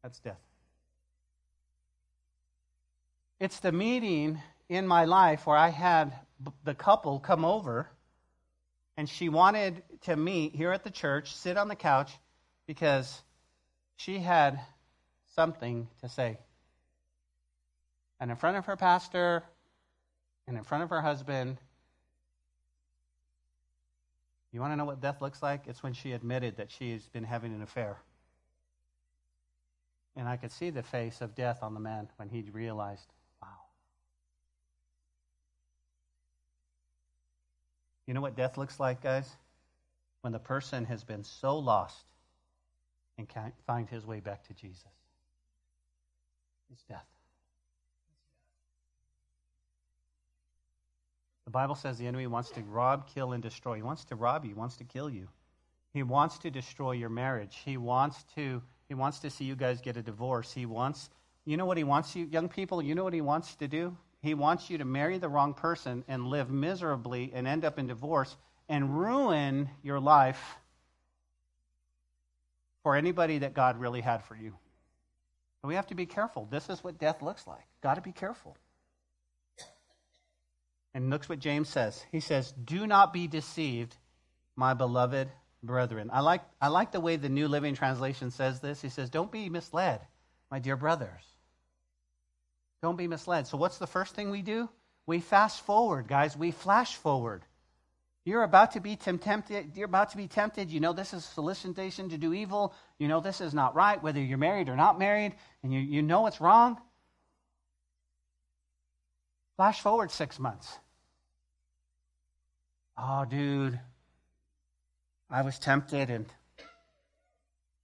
That's 0.03 0.19
death. 0.19 0.39
It's 3.39 3.59
the 3.59 3.71
meeting 3.71 4.41
in 4.69 4.87
my 4.87 5.05
life 5.05 5.45
where 5.45 5.57
I 5.57 5.69
had 5.69 6.13
the 6.63 6.73
couple 6.73 7.19
come 7.19 7.45
over 7.45 7.89
and 8.97 9.09
she 9.09 9.29
wanted 9.29 9.83
to 10.03 10.15
meet 10.15 10.55
here 10.55 10.71
at 10.71 10.83
the 10.83 10.89
church, 10.89 11.35
sit 11.35 11.57
on 11.57 11.67
the 11.67 11.75
couch, 11.75 12.11
because 12.65 13.21
she 13.97 14.19
had 14.19 14.59
something 15.35 15.87
to 16.01 16.09
say. 16.09 16.37
And 18.19 18.31
in 18.31 18.37
front 18.37 18.57
of 18.57 18.65
her 18.65 18.77
pastor 18.77 19.43
and 20.47 20.57
in 20.57 20.63
front 20.63 20.83
of 20.83 20.89
her 20.89 21.01
husband, 21.01 21.57
you 24.51 24.61
want 24.61 24.71
to 24.71 24.77
know 24.77 24.85
what 24.85 25.01
death 25.01 25.21
looks 25.21 25.43
like? 25.43 25.67
It's 25.67 25.83
when 25.83 25.93
she 25.93 26.13
admitted 26.13 26.57
that 26.57 26.71
she's 26.71 27.09
been 27.09 27.25
having 27.25 27.53
an 27.53 27.61
affair. 27.61 27.97
And 30.15 30.29
I 30.29 30.37
could 30.37 30.51
see 30.51 30.69
the 30.69 30.81
face 30.81 31.19
of 31.19 31.35
death 31.35 31.59
on 31.61 31.73
the 31.73 31.81
man 31.81 32.07
when 32.15 32.29
he 32.29 32.41
realized, 32.49 33.11
You 38.07 38.13
know 38.13 38.21
what 38.21 38.35
death 38.35 38.57
looks 38.57 38.79
like, 38.79 39.01
guys? 39.01 39.29
When 40.21 40.33
the 40.33 40.39
person 40.39 40.85
has 40.85 41.03
been 41.03 41.23
so 41.23 41.57
lost 41.57 42.05
and 43.17 43.27
can't 43.27 43.53
find 43.65 43.89
his 43.89 44.05
way 44.05 44.19
back 44.19 44.47
to 44.47 44.53
Jesus. 44.53 44.83
It's 46.71 46.83
death. 46.83 47.05
The 51.45 51.51
Bible 51.51 51.75
says 51.75 51.97
the 51.97 52.07
enemy 52.07 52.27
wants 52.27 52.49
to 52.51 52.61
rob, 52.61 53.07
kill, 53.07 53.33
and 53.33 53.41
destroy. 53.41 53.75
He 53.75 53.83
wants 53.83 54.03
to 54.05 54.15
rob 54.15 54.43
you, 54.43 54.49
he 54.49 54.55
wants 54.55 54.77
to 54.77 54.83
kill 54.83 55.09
you. 55.09 55.27
He 55.93 56.03
wants 56.03 56.39
to 56.39 56.51
destroy 56.51 56.91
your 56.91 57.09
marriage. 57.09 57.57
He 57.63 57.77
wants 57.77 58.25
to 58.35 58.61
he 58.89 58.93
wants 58.93 59.19
to 59.19 59.29
see 59.29 59.45
you 59.45 59.55
guys 59.55 59.79
get 59.81 59.95
a 59.97 60.01
divorce. 60.01 60.51
He 60.51 60.65
wants 60.65 61.09
you 61.45 61.55
know 61.55 61.65
what 61.65 61.77
he 61.77 61.83
wants 61.83 62.15
you 62.15 62.25
young 62.25 62.49
people, 62.49 62.81
you 62.81 62.95
know 62.95 63.03
what 63.03 63.13
he 63.13 63.21
wants 63.21 63.55
to 63.55 63.67
do? 63.67 63.95
He 64.25 64.33
wants 64.33 64.71
you 64.71 64.79
to 64.79 64.85
marry 64.85 65.19
the 65.19 65.29
wrong 65.29 65.53
person 65.53 66.03
and 66.07 66.25
live 66.25 66.49
miserably 66.49 67.31
and 67.31 67.45
end 67.45 67.63
up 67.63 67.77
in 67.77 67.85
divorce 67.85 68.35
and 68.67 68.97
ruin 68.97 69.69
your 69.83 69.99
life 69.99 70.57
for 72.81 72.95
anybody 72.95 73.37
that 73.37 73.53
God 73.53 73.79
really 73.79 74.01
had 74.01 74.23
for 74.23 74.35
you. 74.35 74.55
we 75.63 75.75
have 75.75 75.85
to 75.87 75.95
be 75.95 76.07
careful. 76.07 76.47
This 76.49 76.69
is 76.69 76.83
what 76.83 76.97
death 76.97 77.21
looks 77.21 77.45
like. 77.45 77.65
Got 77.83 77.95
to 77.95 78.01
be 78.01 78.11
careful. 78.11 78.57
And 80.95 81.11
looks 81.11 81.29
what 81.29 81.37
James 81.37 81.69
says. 81.69 82.03
He 82.11 82.19
says, 82.19 82.51
Do 82.51 82.87
not 82.87 83.13
be 83.13 83.27
deceived, 83.27 83.95
my 84.55 84.73
beloved 84.73 85.29
brethren. 85.61 86.09
I 86.11 86.21
like, 86.21 86.41
I 86.59 86.69
like 86.69 86.91
the 86.91 86.99
way 86.99 87.17
the 87.17 87.29
New 87.29 87.47
Living 87.47 87.75
Translation 87.75 88.31
says 88.31 88.59
this. 88.59 88.81
He 88.81 88.89
says, 88.89 89.11
Don't 89.11 89.31
be 89.31 89.49
misled, 89.49 90.01
my 90.49 90.57
dear 90.57 90.77
brothers. 90.77 91.34
Don't 92.85 92.97
be 92.97 93.07
misled. 93.07 93.47
So, 93.47 93.57
what's 93.57 93.79
the 93.79 93.87
first 93.87 94.13
thing 94.13 94.29
we 94.29 94.43
do? 94.43 94.69
We 95.07 95.19
fast 95.19 95.61
forward, 95.61 96.07
guys. 96.07 96.37
We 96.37 96.51
flash 96.51 96.93
forward. 96.93 97.41
You're 98.25 98.43
about 98.43 98.73
to 98.73 98.79
be 98.79 98.95
tempted. 98.95 99.71
You're 99.75 99.87
about 99.87 100.11
to 100.11 100.17
be 100.17 100.27
tempted. 100.27 100.69
You 100.69 100.79
know 100.79 100.93
this 100.93 101.11
is 101.11 101.25
solicitation 101.25 102.09
to 102.09 102.19
do 102.19 102.31
evil. 102.31 102.75
You 102.99 103.07
know 103.07 103.21
this 103.21 103.41
is 103.41 103.55
not 103.55 103.73
right, 103.73 104.03
whether 104.03 104.21
you're 104.21 104.37
married 104.37 104.69
or 104.69 104.75
not 104.75 104.99
married, 104.99 105.33
and 105.63 105.73
you, 105.73 105.79
you 105.79 106.03
know 106.03 106.27
it's 106.27 106.39
wrong. 106.39 106.79
Flash 109.55 109.81
forward 109.81 110.11
six 110.11 110.37
months. 110.37 110.77
Oh, 112.99 113.25
dude, 113.25 113.79
I 115.27 115.41
was 115.41 115.57
tempted 115.57 116.11
and 116.11 116.27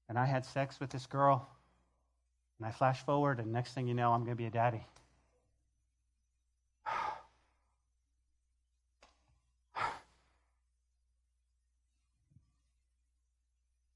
and 0.08 0.20
I 0.20 0.26
had 0.26 0.46
sex 0.46 0.80
with 0.80 0.92
this 0.92 1.08
girl. 1.08 1.50
And 2.62 2.68
I 2.68 2.72
flash 2.72 3.04
forward, 3.04 3.40
and 3.40 3.52
next 3.52 3.74
thing 3.74 3.88
you 3.88 3.96
know, 3.96 4.12
I'm 4.12 4.20
going 4.20 4.38
to 4.38 4.44
be 4.44 4.46
a 4.46 4.52
daddy. 4.52 4.86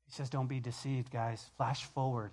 He 0.08 0.12
says, 0.14 0.32
Don't 0.32 0.48
be 0.48 0.60
deceived, 0.60 1.12
guys. 1.12 1.46
Flash 1.58 1.84
forward. 1.84 2.32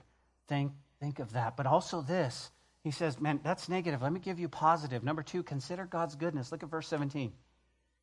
Think, 0.49 0.73
think 1.01 1.19
of 1.19 1.35
that. 1.35 1.55
But 1.55 1.67
also 1.67 2.01
this. 2.01 2.51
He 2.83 2.93
says, 2.93 3.21
Man, 3.21 3.41
that's 3.45 3.69
negative. 3.69 4.01
Let 4.01 4.15
me 4.15 4.21
give 4.21 4.39
you 4.39 4.49
positive. 4.49 5.05
Number 5.05 5.23
two, 5.23 5.43
consider 5.43 5.85
God's 5.85 6.15
goodness. 6.15 6.51
Look 6.51 6.63
at 6.63 6.71
verse 6.71 6.89
17. 6.89 7.35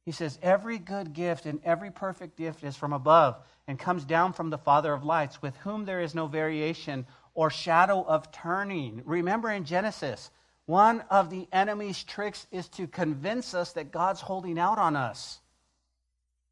He 0.06 0.12
says, 0.12 0.38
Every 0.44 0.78
good 0.78 1.14
gift 1.14 1.48
and 1.48 1.60
every 1.64 1.90
perfect 1.90 2.38
gift 2.38 2.64
is 2.64 2.76
from 2.76 2.94
above 2.94 3.38
and 3.68 3.80
comes 3.80 4.06
down 4.06 4.34
from 4.34 4.52
the 4.52 4.58
Father 4.60 4.94
of 4.94 5.04
lights, 5.04 5.42
with 5.42 5.58
whom 5.58 5.86
there 5.86 6.02
is 6.02 6.14
no 6.14 6.28
variation 6.28 7.08
or 7.40 7.50
shadow 7.50 8.04
of 8.04 8.34
turning. 8.34 9.02
Remember 9.06 9.50
in 9.50 9.64
Genesis, 9.64 10.30
one 10.66 11.02
of 11.10 11.30
the 11.30 11.48
enemy's 11.54 12.04
tricks 12.04 12.46
is 12.52 12.68
to 12.68 12.86
convince 12.86 13.54
us 13.54 13.72
that 13.72 13.94
God's 13.94 14.20
holding 14.20 14.60
out 14.60 14.78
on 14.78 14.98
us 14.98 15.40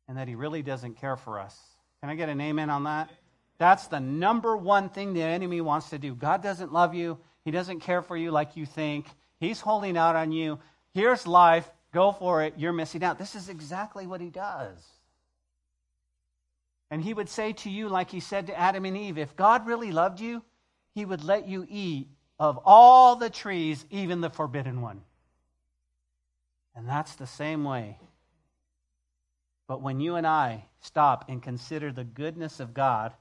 and 0.07 0.17
that 0.17 0.29
he 0.29 0.35
really 0.35 0.61
doesn't 0.61 0.93
care 0.93 1.17
for 1.17 1.41
us. 1.41 1.59
Can 1.99 2.09
I 2.09 2.15
get 2.15 2.29
an 2.29 2.39
amen 2.39 2.69
on 2.69 2.85
that? 2.85 3.09
That's 3.57 3.87
the 3.87 3.99
number 3.99 4.55
one 4.55 4.87
thing 4.87 5.13
the 5.13 5.23
enemy 5.23 5.59
wants 5.59 5.89
to 5.89 5.99
do. 5.99 6.15
God 6.15 6.41
doesn't 6.41 6.71
love 6.71 6.95
you. 6.95 7.17
He 7.43 7.51
doesn't 7.51 7.81
care 7.81 8.01
for 8.01 8.15
you 8.15 8.31
like 8.31 8.55
you 8.55 8.65
think. 8.65 9.07
He's 9.41 9.59
holding 9.59 9.97
out 9.97 10.15
on 10.15 10.31
you. 10.31 10.57
Here's 10.93 11.27
life. 11.27 11.69
Go 11.91 12.13
for 12.13 12.43
it. 12.43 12.53
You're 12.55 12.71
missing 12.71 13.03
out. 13.03 13.19
This 13.19 13.35
is 13.35 13.49
exactly 13.49 14.07
what 14.07 14.21
he 14.21 14.29
does. 14.29 14.81
And 16.89 17.03
he 17.03 17.13
would 17.13 17.27
say 17.27 17.51
to 17.51 17.69
you, 17.69 17.89
like 17.89 18.09
he 18.09 18.21
said 18.21 18.47
to 18.47 18.57
Adam 18.57 18.85
and 18.85 18.95
Eve, 18.95 19.17
if 19.17 19.35
God 19.35 19.67
really 19.67 19.91
loved 19.91 20.21
you, 20.21 20.43
he 20.97 21.05
would 21.05 21.23
let 21.23 21.47
you 21.47 21.63
eat 21.69 22.07
of 22.39 22.59
all 22.65 23.17
the 23.17 23.29
trees, 23.29 23.85
even 23.91 24.19
the 24.19 24.31
forbidden 24.31 24.81
one. 24.81 24.99
And 26.75 26.89
that's 26.89 27.13
the 27.13 27.27
same 27.27 27.63
way. 27.63 27.99
But 29.67 29.83
when 29.83 29.99
you 29.99 30.15
and 30.15 30.25
I 30.25 30.65
stop 30.81 31.25
and 31.29 31.39
consider 31.39 31.91
the 31.91 32.03
goodness 32.03 32.59
of 32.59 32.73
God, 32.73 33.13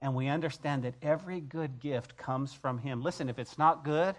and 0.00 0.16
we 0.16 0.26
understand 0.26 0.82
that 0.82 0.96
every 1.00 1.40
good 1.40 1.78
gift 1.78 2.16
comes 2.16 2.52
from 2.52 2.78
Him, 2.78 3.02
listen, 3.02 3.28
if 3.28 3.38
it's 3.38 3.56
not 3.56 3.84
good, 3.84 4.16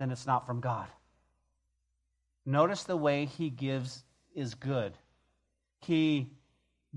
then 0.00 0.10
it's 0.10 0.26
not 0.26 0.44
from 0.44 0.58
God. 0.58 0.88
Notice 2.44 2.82
the 2.82 2.96
way 2.96 3.26
he 3.26 3.48
gives 3.48 4.02
is 4.34 4.54
good. 4.54 4.92
He 5.82 6.30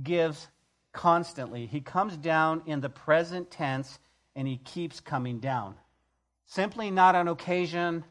gives 0.02 0.48
constantly. 0.94 1.68
He 1.68 1.80
comes 1.80 2.18
down 2.18 2.64
in 2.66 2.82
the 2.82 2.90
present 2.90 3.52
tense 3.52 4.00
and 4.38 4.48
he 4.48 4.58
keeps 4.58 5.00
coming 5.00 5.40
down. 5.40 5.76
Simply 6.46 6.92
not 6.92 7.16
on 7.16 7.28
occasion, 7.28 8.06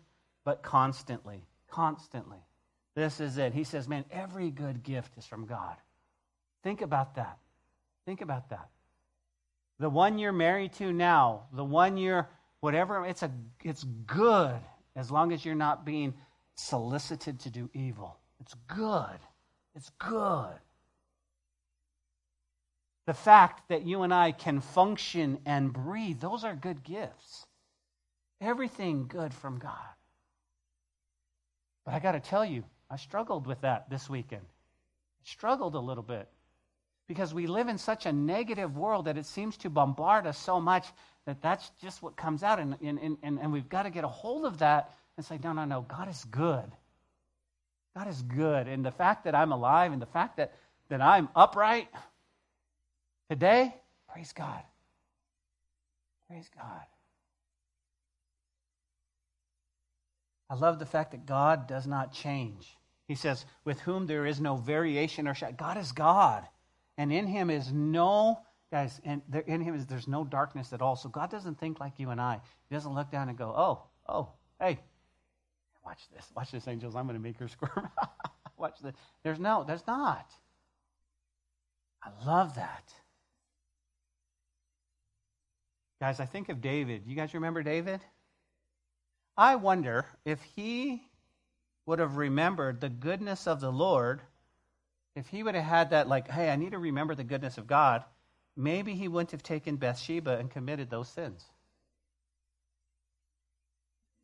but 0.45 0.63
constantly. 0.63 1.47
Constantly. 1.71 2.39
This 2.97 3.21
is 3.21 3.39
it. 3.39 3.55
He 3.55 3.65
says, 3.65 3.89
Man, 3.89 4.05
every 4.11 4.51
good 4.51 4.83
gift 4.83 5.17
is 5.17 5.25
from 5.25 5.47
God. 5.47 5.77
Think 6.65 6.83
about 6.83 7.15
that. 7.15 7.39
Think 8.05 8.21
about 8.21 8.51
that. 8.51 8.69
The 9.79 9.89
one 9.89 10.19
you're 10.19 10.33
married 10.33 10.73
to 10.75 10.93
now, 10.93 11.45
the 11.53 11.65
one 11.65 11.97
you're 11.97 12.29
whatever, 12.61 13.07
it's 13.07 13.23
a 13.23 13.31
it's 13.63 13.85
good 13.85 14.59
as 14.97 15.11
long 15.11 15.33
as 15.33 15.45
you're 15.45 15.55
not 15.55 15.87
being 15.87 16.13
solicited 16.57 17.39
to 17.41 17.51
do 17.51 17.71
evil. 17.73 18.19
It's 18.41 18.55
good. 18.67 19.19
It's 19.77 19.91
good. 19.99 20.55
The 23.07 23.15
fact 23.15 23.69
that 23.69 23.87
you 23.87 24.03
and 24.03 24.13
I 24.13 24.33
can 24.33 24.61
function 24.61 25.39
and 25.47 25.73
breathe, 25.73 26.21
those 26.21 26.45
are 26.45 26.55
good 26.55 26.83
gifts. 26.83 27.47
Everything 28.41 29.07
good 29.07 29.33
from 29.33 29.59
God. 29.59 29.73
But 31.85 31.95
I 31.95 32.01
got 32.01 32.13
to 32.13 32.21
tell 32.21 32.45
you, 32.45 32.65
I 32.91 32.97
struggled 32.97 33.47
with 33.47 33.61
that 33.61 33.89
this 33.89 34.11
weekend. 34.11 34.43
Struggled 35.23 35.77
a 35.77 35.81
little 35.81 36.03
bit 36.03 36.29
because 37.07 37.33
we 37.33 37.47
live 37.47 37.69
in 37.69 37.79
such 37.79 38.07
a 38.07 38.13
negative 38.13 38.77
world 38.77 39.05
that 39.05 39.17
it 39.17 39.27
seems 39.27 39.57
to 39.59 39.71
bombard 39.71 40.27
us 40.27 40.39
so 40.39 40.61
much 40.61 40.87
that 41.27 41.41
that's 41.41 41.71
just 41.81 42.03
what 42.03 42.17
comes 42.17 42.43
out. 42.43 42.59
And, 42.59 42.77
and, 42.83 43.19
and, 43.23 43.39
and 43.41 43.53
we've 43.53 43.69
got 43.69 43.85
to 43.85 43.91
get 43.91 44.03
a 44.03 44.09
hold 44.09 44.45
of 44.45 44.59
that 44.59 44.93
and 45.17 45.25
say, 45.25 45.39
no, 45.43 45.53
no, 45.53 45.65
no, 45.65 45.83
God 45.83 46.09
is 46.09 46.25
good. 46.25 46.71
God 47.97 48.09
is 48.09 48.21
good. 48.23 48.67
And 48.67 48.85
the 48.85 48.91
fact 48.91 49.25
that 49.25 49.35
I'm 49.35 49.53
alive 49.53 49.93
and 49.93 50.03
the 50.03 50.07
fact 50.07 50.37
that, 50.37 50.55
that 50.89 51.01
I'm 51.01 51.29
upright 51.35 51.89
today, 53.29 53.75
praise 54.09 54.33
God. 54.33 54.63
Praise 56.29 56.49
God. 56.57 56.83
I 60.49 60.55
love 60.55 60.79
the 60.79 60.87
fact 60.87 61.11
that 61.13 61.27
God 61.27 61.67
does 61.67 61.87
not 61.87 62.13
change. 62.13 62.77
He 63.09 63.15
says, 63.15 63.45
with 63.65 63.81
whom 63.81 64.07
there 64.07 64.27
is 64.27 64.41
no 64.41 64.57
variation 64.57 65.29
or 65.29 65.35
shadow. 65.35 65.55
God 65.57 65.77
is 65.77 65.93
God. 65.93 66.45
And 66.99 67.13
in 67.13 67.27
him 67.27 67.51
is 67.51 67.73
no, 67.73 68.41
guys, 68.71 69.01
and 69.05 69.23
there, 69.29 69.43
in 69.43 69.61
him 69.61 69.75
is 69.75 69.87
there's 69.87 70.09
no 70.09 70.25
darkness 70.25 70.73
at 70.73 70.83
all. 70.83 70.97
So 70.97 71.09
God 71.09 71.31
doesn't 71.31 71.59
think 71.61 71.79
like 71.79 71.99
you 71.99 72.11
and 72.11 72.21
I. 72.21 72.41
He 72.69 72.75
doesn't 72.75 72.95
look 72.95 73.11
down 73.11 73.29
and 73.29 73.37
go, 73.39 73.53
oh, 73.57 73.83
oh, 74.09 74.31
hey, 74.61 74.79
watch 75.85 76.01
this. 76.15 76.27
Watch 76.35 76.51
this, 76.53 76.67
angels. 76.67 76.97
I'm 76.97 77.07
going 77.07 77.19
to 77.19 77.23
make 77.23 77.39
her 77.39 77.49
squirm. 77.49 77.89
watch 78.57 78.79
this. 78.83 78.95
There's 79.23 79.39
no, 79.39 79.65
there's 79.67 79.87
not. 79.87 80.31
I 82.03 82.11
love 82.25 82.55
that. 82.55 82.93
Guys, 86.07 86.21
I 86.21 86.25
think 86.25 86.51
of 86.51 86.61
David. 86.61 87.03
You 87.05 87.17
guys 87.17 87.35
remember 87.35 87.65
David? 87.65 88.01
I 89.37 89.57
wonder 89.57 90.07
if 90.25 90.41
he 90.41 91.03
would 91.85 91.99
have 91.99 92.17
remembered 92.17 92.81
the 92.81 92.89
goodness 92.89 93.49
of 93.49 93.61
the 93.61 93.73
Lord, 93.73 94.23
if 95.17 95.27
he 95.27 95.43
would 95.43 95.57
have 95.57 95.65
had 95.65 95.91
that, 95.91 96.07
like, 96.07 96.31
hey, 96.31 96.49
I 96.49 96.55
need 96.55 96.71
to 96.71 96.79
remember 96.79 97.17
the 97.17 97.25
goodness 97.25 97.59
of 97.59 97.67
God, 97.67 98.05
maybe 98.57 98.95
he 98.95 99.09
wouldn't 99.09 99.33
have 99.33 99.43
taken 99.43 99.79
Bathsheba 99.79 100.39
and 100.39 100.49
committed 100.49 100.91
those 100.91 101.09
sins. 101.09 101.45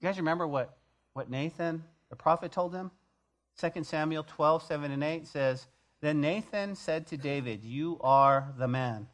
You 0.00 0.06
guys 0.06 0.18
remember 0.18 0.46
what, 0.46 0.78
what 1.14 1.30
Nathan, 1.30 1.82
the 2.10 2.14
prophet, 2.14 2.52
told 2.52 2.72
him? 2.72 2.92
2 3.58 3.82
Samuel 3.82 4.22
12, 4.22 4.62
7 4.62 4.92
and 4.92 5.02
8 5.02 5.26
says, 5.26 5.66
Then 6.00 6.20
Nathan 6.20 6.76
said 6.76 7.08
to 7.08 7.16
David, 7.16 7.64
You 7.64 7.98
are 8.02 8.54
the 8.56 8.68
man. 8.68 9.08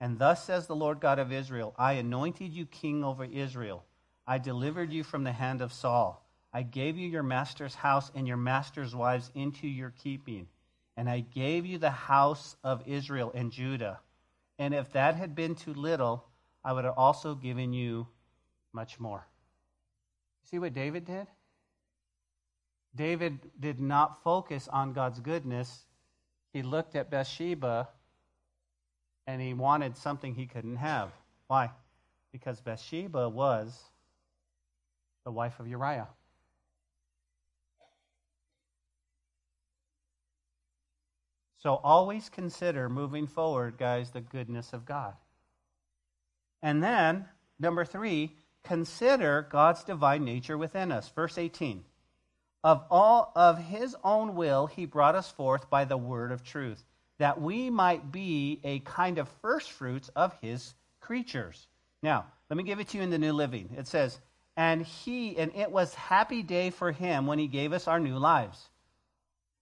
And 0.00 0.18
thus 0.18 0.44
says 0.44 0.66
the 0.66 0.76
Lord 0.76 1.00
God 1.00 1.18
of 1.18 1.32
Israel, 1.32 1.74
I 1.78 1.94
anointed 1.94 2.52
you 2.52 2.64
king 2.66 3.04
over 3.04 3.24
Israel. 3.24 3.84
I 4.26 4.38
delivered 4.38 4.92
you 4.92 5.04
from 5.04 5.24
the 5.24 5.32
hand 5.32 5.60
of 5.60 5.72
Saul. 5.72 6.26
I 6.52 6.62
gave 6.62 6.96
you 6.96 7.08
your 7.08 7.22
master's 7.22 7.74
house 7.74 8.10
and 8.14 8.26
your 8.26 8.36
master's 8.36 8.94
wives 8.94 9.30
into 9.34 9.68
your 9.68 9.92
keeping. 10.02 10.48
And 10.96 11.08
I 11.08 11.20
gave 11.20 11.66
you 11.66 11.78
the 11.78 11.90
house 11.90 12.56
of 12.64 12.82
Israel 12.86 13.30
and 13.34 13.52
Judah. 13.52 14.00
And 14.58 14.74
if 14.74 14.92
that 14.92 15.16
had 15.16 15.34
been 15.34 15.54
too 15.54 15.74
little, 15.74 16.24
I 16.64 16.72
would 16.72 16.84
have 16.84 16.98
also 16.98 17.34
given 17.34 17.72
you 17.72 18.08
much 18.72 18.98
more. 18.98 19.26
See 20.50 20.58
what 20.58 20.74
David 20.74 21.04
did? 21.04 21.26
David 22.94 23.38
did 23.58 23.80
not 23.80 24.22
focus 24.24 24.68
on 24.68 24.92
God's 24.92 25.20
goodness. 25.20 25.84
He 26.52 26.62
looked 26.62 26.96
at 26.96 27.10
Bathsheba 27.10 27.88
and 29.30 29.40
he 29.40 29.54
wanted 29.54 29.96
something 29.96 30.34
he 30.34 30.46
couldn't 30.46 30.76
have. 30.76 31.12
Why? 31.46 31.70
Because 32.32 32.60
Bathsheba 32.60 33.28
was 33.28 33.80
the 35.24 35.30
wife 35.30 35.60
of 35.60 35.68
Uriah. 35.68 36.08
So 41.58 41.74
always 41.84 42.28
consider 42.28 42.88
moving 42.88 43.28
forward, 43.28 43.78
guys, 43.78 44.10
the 44.10 44.20
goodness 44.20 44.72
of 44.72 44.84
God. 44.84 45.14
And 46.60 46.82
then, 46.82 47.26
number 47.60 47.84
three, 47.84 48.34
consider 48.64 49.46
God's 49.48 49.84
divine 49.84 50.24
nature 50.24 50.58
within 50.58 50.90
us. 50.90 51.08
Verse 51.08 51.38
18. 51.38 51.84
Of 52.64 52.84
all 52.90 53.30
of 53.36 53.58
his 53.58 53.94
own 54.02 54.34
will, 54.34 54.66
he 54.66 54.86
brought 54.86 55.14
us 55.14 55.30
forth 55.30 55.70
by 55.70 55.84
the 55.84 55.96
word 55.96 56.32
of 56.32 56.42
truth, 56.42 56.84
that 57.20 57.38
we 57.38 57.68
might 57.68 58.10
be 58.10 58.60
a 58.64 58.78
kind 58.80 59.18
of 59.18 59.28
first 59.42 59.70
fruits 59.72 60.08
of 60.16 60.34
his 60.40 60.74
creatures. 61.00 61.66
Now, 62.02 62.24
let 62.48 62.56
me 62.56 62.62
give 62.62 62.80
it 62.80 62.88
to 62.88 62.96
you 62.96 63.02
in 63.02 63.10
the 63.10 63.18
New 63.18 63.34
Living. 63.34 63.68
It 63.76 63.86
says, 63.86 64.18
And 64.56 64.80
he, 64.80 65.36
and 65.36 65.54
it 65.54 65.70
was 65.70 65.94
happy 65.94 66.42
day 66.42 66.70
for 66.70 66.92
him 66.92 67.26
when 67.26 67.38
he 67.38 67.46
gave 67.46 67.74
us 67.74 67.86
our 67.86 68.00
new 68.00 68.16
lives 68.16 68.70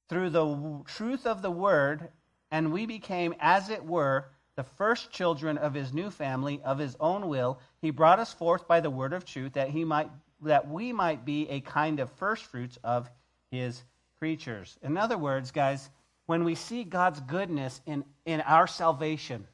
through 0.08 0.30
the 0.30 0.82
truth 0.86 1.26
of 1.26 1.42
the 1.42 1.50
word, 1.50 2.08
and 2.52 2.72
we 2.72 2.86
became, 2.86 3.34
as 3.40 3.70
it 3.70 3.84
were, 3.84 4.26
the 4.54 4.62
first 4.62 5.10
children 5.10 5.58
of 5.58 5.74
his 5.74 5.92
new 5.92 6.10
family, 6.10 6.60
of 6.64 6.78
his 6.78 6.96
own 7.00 7.26
will. 7.26 7.58
He 7.82 7.90
brought 7.90 8.20
us 8.20 8.32
forth 8.32 8.68
by 8.68 8.78
the 8.78 8.90
word 8.90 9.12
of 9.12 9.24
truth, 9.24 9.54
that 9.54 9.70
he 9.70 9.84
might 9.84 10.10
that 10.42 10.68
we 10.68 10.92
might 10.92 11.24
be 11.24 11.48
a 11.48 11.58
kind 11.60 11.98
of 11.98 12.08
first 12.12 12.44
fruits 12.44 12.78
of 12.84 13.10
his 13.50 13.82
creatures. 14.20 14.78
In 14.82 14.96
other 14.96 15.18
words, 15.18 15.50
guys, 15.50 15.90
when 16.28 16.44
we 16.44 16.54
see 16.54 16.84
God's 16.84 17.20
goodness 17.20 17.80
in, 17.86 18.04
in 18.26 18.42
our 18.42 18.66
salvation, 18.66 19.46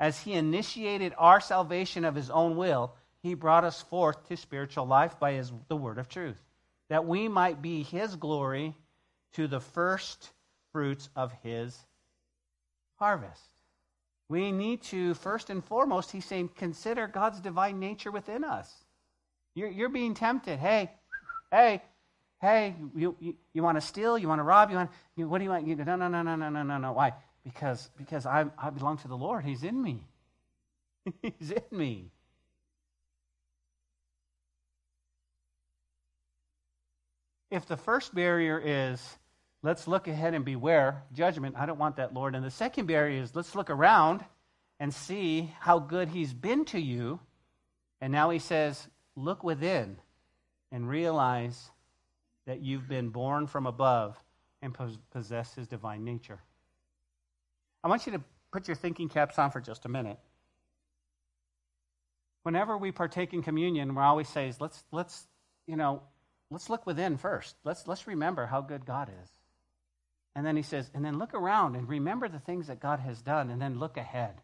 as 0.00 0.18
he 0.18 0.32
initiated 0.32 1.12
our 1.18 1.38
salvation 1.38 2.06
of 2.06 2.14
his 2.14 2.30
own 2.30 2.56
will, 2.56 2.94
he 3.22 3.34
brought 3.34 3.62
us 3.62 3.82
forth 3.82 4.26
to 4.28 4.38
spiritual 4.38 4.86
life 4.86 5.20
by 5.20 5.32
his, 5.32 5.52
the 5.68 5.76
word 5.76 5.98
of 5.98 6.08
truth, 6.08 6.38
that 6.88 7.04
we 7.04 7.28
might 7.28 7.60
be 7.60 7.82
his 7.82 8.16
glory 8.16 8.74
to 9.34 9.46
the 9.46 9.60
first 9.60 10.30
fruits 10.72 11.10
of 11.14 11.30
his 11.42 11.78
harvest. 12.94 13.44
We 14.30 14.50
need 14.50 14.82
to, 14.84 15.12
first 15.12 15.50
and 15.50 15.62
foremost, 15.62 16.10
he's 16.10 16.24
saying, 16.24 16.52
consider 16.56 17.06
God's 17.06 17.40
divine 17.40 17.78
nature 17.78 18.10
within 18.10 18.44
us. 18.44 18.72
You're, 19.54 19.68
you're 19.68 19.90
being 19.90 20.14
tempted. 20.14 20.58
Hey, 20.58 20.90
hey, 21.50 21.82
hey, 22.40 22.74
you, 22.94 23.16
you, 23.20 23.34
you 23.52 23.62
want 23.62 23.76
to 23.76 23.80
steal? 23.80 24.18
You 24.18 24.28
want 24.28 24.38
to 24.38 24.44
rob? 24.44 24.70
You 24.70 24.76
want, 24.76 24.90
you, 25.16 25.28
what 25.28 25.38
do 25.38 25.44
you 25.44 25.50
want? 25.50 25.66
You 25.66 25.74
go, 25.76 25.84
no, 25.84 25.96
no, 25.96 26.08
no, 26.08 26.22
no, 26.22 26.36
no, 26.36 26.48
no, 26.48 26.62
no, 26.62 26.78
no. 26.78 26.92
Why? 26.92 27.12
Because, 27.44 27.90
because 27.96 28.26
I, 28.26 28.46
I 28.58 28.70
belong 28.70 28.98
to 28.98 29.08
the 29.08 29.16
Lord. 29.16 29.44
He's 29.44 29.62
in 29.62 29.80
me. 29.80 30.06
He's 31.22 31.50
in 31.50 31.62
me. 31.78 32.10
If 37.50 37.66
the 37.66 37.76
first 37.76 38.14
barrier 38.14 38.60
is 38.64 39.16
let's 39.64 39.88
look 39.88 40.06
ahead 40.06 40.34
and 40.34 40.44
beware 40.44 41.02
judgment. 41.12 41.56
I 41.58 41.66
don't 41.66 41.78
want 41.78 41.96
that, 41.96 42.12
Lord. 42.12 42.34
And 42.34 42.44
the 42.44 42.50
second 42.50 42.86
barrier 42.86 43.22
is 43.22 43.34
let's 43.34 43.54
look 43.54 43.70
around 43.70 44.22
and 44.78 44.92
see 44.92 45.52
how 45.58 45.78
good 45.78 46.08
He's 46.08 46.34
been 46.34 46.66
to 46.66 46.78
you. 46.78 47.18
And 48.00 48.12
now 48.12 48.30
He 48.30 48.38
says, 48.38 48.86
look 49.16 49.42
within 49.42 49.96
and 50.70 50.88
realize 50.88 51.70
that 52.46 52.60
you've 52.60 52.88
been 52.88 53.08
born 53.08 53.46
from 53.46 53.66
above 53.66 54.16
and 54.62 54.76
possess 55.10 55.54
His 55.54 55.66
divine 55.66 56.04
nature. 56.04 56.38
I 57.82 57.88
want 57.88 58.06
you 58.06 58.12
to 58.12 58.22
put 58.52 58.68
your 58.68 58.76
thinking 58.76 59.08
caps 59.08 59.38
on 59.38 59.50
for 59.50 59.60
just 59.60 59.84
a 59.84 59.88
minute. 59.88 60.18
Whenever 62.42 62.76
we 62.76 62.92
partake 62.92 63.32
in 63.32 63.42
communion, 63.42 63.94
we're 63.94 64.02
always 64.02 64.28
say, 64.28 64.52
let's, 64.60 64.84
let's, 64.92 65.26
you 65.66 65.76
know, 65.76 66.02
let's 66.50 66.68
look 66.68 66.86
within 66.86 67.16
first. 67.16 67.56
Let's, 67.64 67.86
let's 67.88 68.06
remember 68.06 68.46
how 68.46 68.60
good 68.60 68.84
God 68.86 69.10
is. 69.22 69.30
And 70.36 70.44
then 70.44 70.56
he 70.56 70.62
says, 70.62 70.90
and 70.94 71.04
then 71.04 71.18
look 71.18 71.32
around 71.34 71.76
and 71.76 71.88
remember 71.88 72.28
the 72.28 72.38
things 72.38 72.66
that 72.66 72.80
God 72.80 73.00
has 73.00 73.22
done, 73.22 73.50
and 73.50 73.62
then 73.62 73.78
look 73.78 73.96
ahead. 73.96 74.40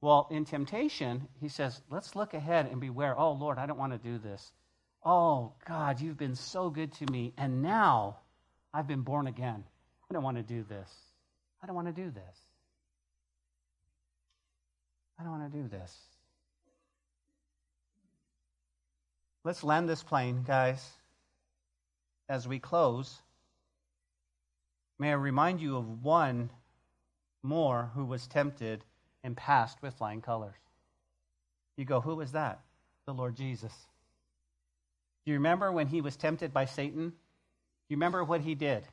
Well, 0.00 0.28
in 0.30 0.44
temptation, 0.44 1.28
he 1.40 1.48
says, 1.48 1.80
let's 1.88 2.14
look 2.14 2.34
ahead 2.34 2.66
and 2.70 2.80
beware. 2.80 3.18
Oh, 3.18 3.32
Lord, 3.32 3.58
I 3.58 3.66
don't 3.66 3.78
want 3.78 3.92
to 3.92 3.98
do 3.98 4.18
this. 4.18 4.52
Oh, 5.04 5.52
God, 5.66 6.00
you've 6.00 6.16
been 6.16 6.34
so 6.34 6.70
good 6.70 6.92
to 6.94 7.06
me. 7.12 7.32
And 7.36 7.62
now 7.62 8.16
I've 8.72 8.86
been 8.86 9.02
born 9.02 9.26
again. 9.26 9.64
I 10.10 10.14
don't 10.14 10.22
want 10.22 10.38
to 10.38 10.42
do 10.42 10.64
this. 10.68 10.90
I 11.62 11.66
don't 11.66 11.76
want 11.76 11.88
to 11.88 11.92
do 11.92 12.10
this. 12.10 12.38
I 15.18 15.22
don't 15.22 15.38
want 15.38 15.52
to 15.52 15.58
do 15.58 15.68
this. 15.68 15.94
Let's 19.44 19.62
land 19.62 19.88
this 19.88 20.02
plane, 20.02 20.42
guys, 20.46 20.82
as 22.28 22.48
we 22.48 22.58
close. 22.58 23.20
May 24.98 25.10
I 25.10 25.14
remind 25.14 25.60
you 25.60 25.76
of 25.76 26.02
one 26.02 26.50
more 27.42 27.90
who 27.94 28.06
was 28.06 28.26
tempted 28.26 28.84
and 29.22 29.36
passed 29.36 29.82
with 29.82 29.94
flying 29.94 30.22
colors. 30.22 30.54
You 31.76 31.84
go, 31.84 32.00
who 32.00 32.16
was 32.16 32.32
that? 32.32 32.60
The 33.06 33.12
Lord 33.12 33.36
Jesus. 33.36 33.72
Do 35.24 35.32
you 35.32 35.38
remember 35.38 35.72
when 35.72 35.86
he 35.86 36.00
was 36.00 36.16
tempted 36.16 36.52
by 36.52 36.66
Satan? 36.66 37.10
Do 37.10 37.14
you 37.88 37.96
remember 37.96 38.24
what 38.24 38.42
he 38.42 38.54
did? 38.54 38.84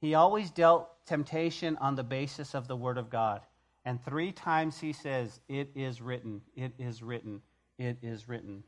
He 0.00 0.14
always 0.14 0.50
dealt 0.50 0.88
temptation 1.06 1.76
on 1.80 1.94
the 1.94 2.04
basis 2.04 2.54
of 2.54 2.68
the 2.68 2.76
Word 2.76 2.98
of 2.98 3.10
God. 3.10 3.40
And 3.84 4.02
three 4.04 4.32
times 4.32 4.78
he 4.78 4.92
says, 4.92 5.40
It 5.48 5.70
is 5.74 6.00
written, 6.00 6.40
it 6.56 6.72
is 6.78 7.02
written, 7.02 7.42
it 7.78 7.98
is 8.02 8.28
written. 8.28 8.64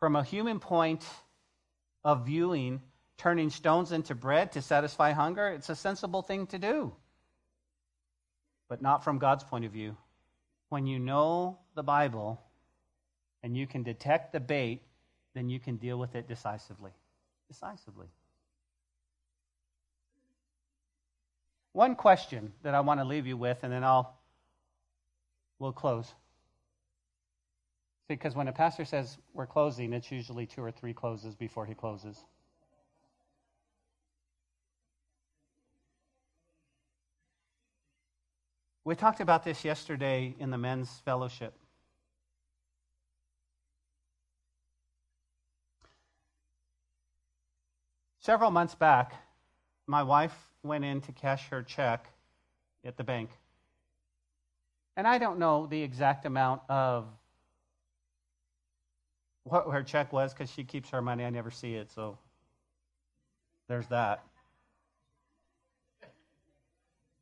From 0.00 0.16
a 0.16 0.24
human 0.24 0.58
point 0.58 1.04
of 2.04 2.26
viewing, 2.26 2.82
turning 3.16 3.50
stones 3.50 3.92
into 3.92 4.14
bread 4.14 4.52
to 4.52 4.62
satisfy 4.62 5.12
hunger, 5.12 5.48
it's 5.48 5.68
a 5.68 5.76
sensible 5.76 6.22
thing 6.22 6.46
to 6.48 6.58
do. 6.58 6.92
But 8.68 8.82
not 8.82 9.04
from 9.04 9.18
God's 9.18 9.44
point 9.44 9.64
of 9.64 9.72
view. 9.72 9.96
When 10.70 10.86
you 10.86 10.98
know 10.98 11.58
the 11.74 11.82
Bible 11.82 12.42
and 13.42 13.56
you 13.56 13.66
can 13.66 13.82
detect 13.82 14.32
the 14.32 14.40
bait, 14.40 14.82
then 15.34 15.48
you 15.48 15.58
can 15.58 15.76
deal 15.76 15.98
with 15.98 16.14
it 16.14 16.28
decisively. 16.28 16.92
Decisively. 17.48 18.06
One 21.72 21.94
question 21.94 22.52
that 22.62 22.74
I 22.74 22.80
want 22.80 23.00
to 23.00 23.04
leave 23.04 23.26
you 23.26 23.36
with, 23.36 23.58
and 23.62 23.72
then 23.72 23.82
I'll 23.82 24.14
we'll 25.58 25.72
close. 25.72 26.12
Because 28.08 28.34
when 28.34 28.48
a 28.48 28.52
pastor 28.52 28.84
says 28.84 29.16
we're 29.32 29.46
closing, 29.46 29.92
it's 29.92 30.10
usually 30.10 30.44
two 30.44 30.62
or 30.62 30.70
three 30.70 30.92
closes 30.92 31.34
before 31.34 31.64
he 31.64 31.74
closes. 31.74 32.18
We 38.84 38.96
talked 38.96 39.20
about 39.20 39.44
this 39.44 39.64
yesterday 39.64 40.34
in 40.38 40.50
the 40.50 40.58
men's 40.58 40.90
fellowship. 41.04 41.54
Several 48.22 48.52
months 48.52 48.76
back, 48.76 49.14
my 49.88 50.04
wife 50.04 50.34
went 50.62 50.84
in 50.84 51.00
to 51.00 51.12
cash 51.12 51.48
her 51.48 51.60
check 51.60 52.06
at 52.84 52.96
the 52.96 53.02
bank. 53.02 53.30
And 54.96 55.08
I 55.08 55.18
don't 55.18 55.40
know 55.40 55.66
the 55.66 55.82
exact 55.82 56.24
amount 56.24 56.62
of 56.68 57.08
what 59.42 59.68
her 59.72 59.82
check 59.82 60.12
was 60.12 60.32
because 60.32 60.52
she 60.52 60.62
keeps 60.62 60.90
her 60.90 61.02
money. 61.02 61.24
I 61.24 61.30
never 61.30 61.50
see 61.50 61.74
it, 61.74 61.90
so 61.90 62.16
there's 63.66 63.88
that. 63.88 64.22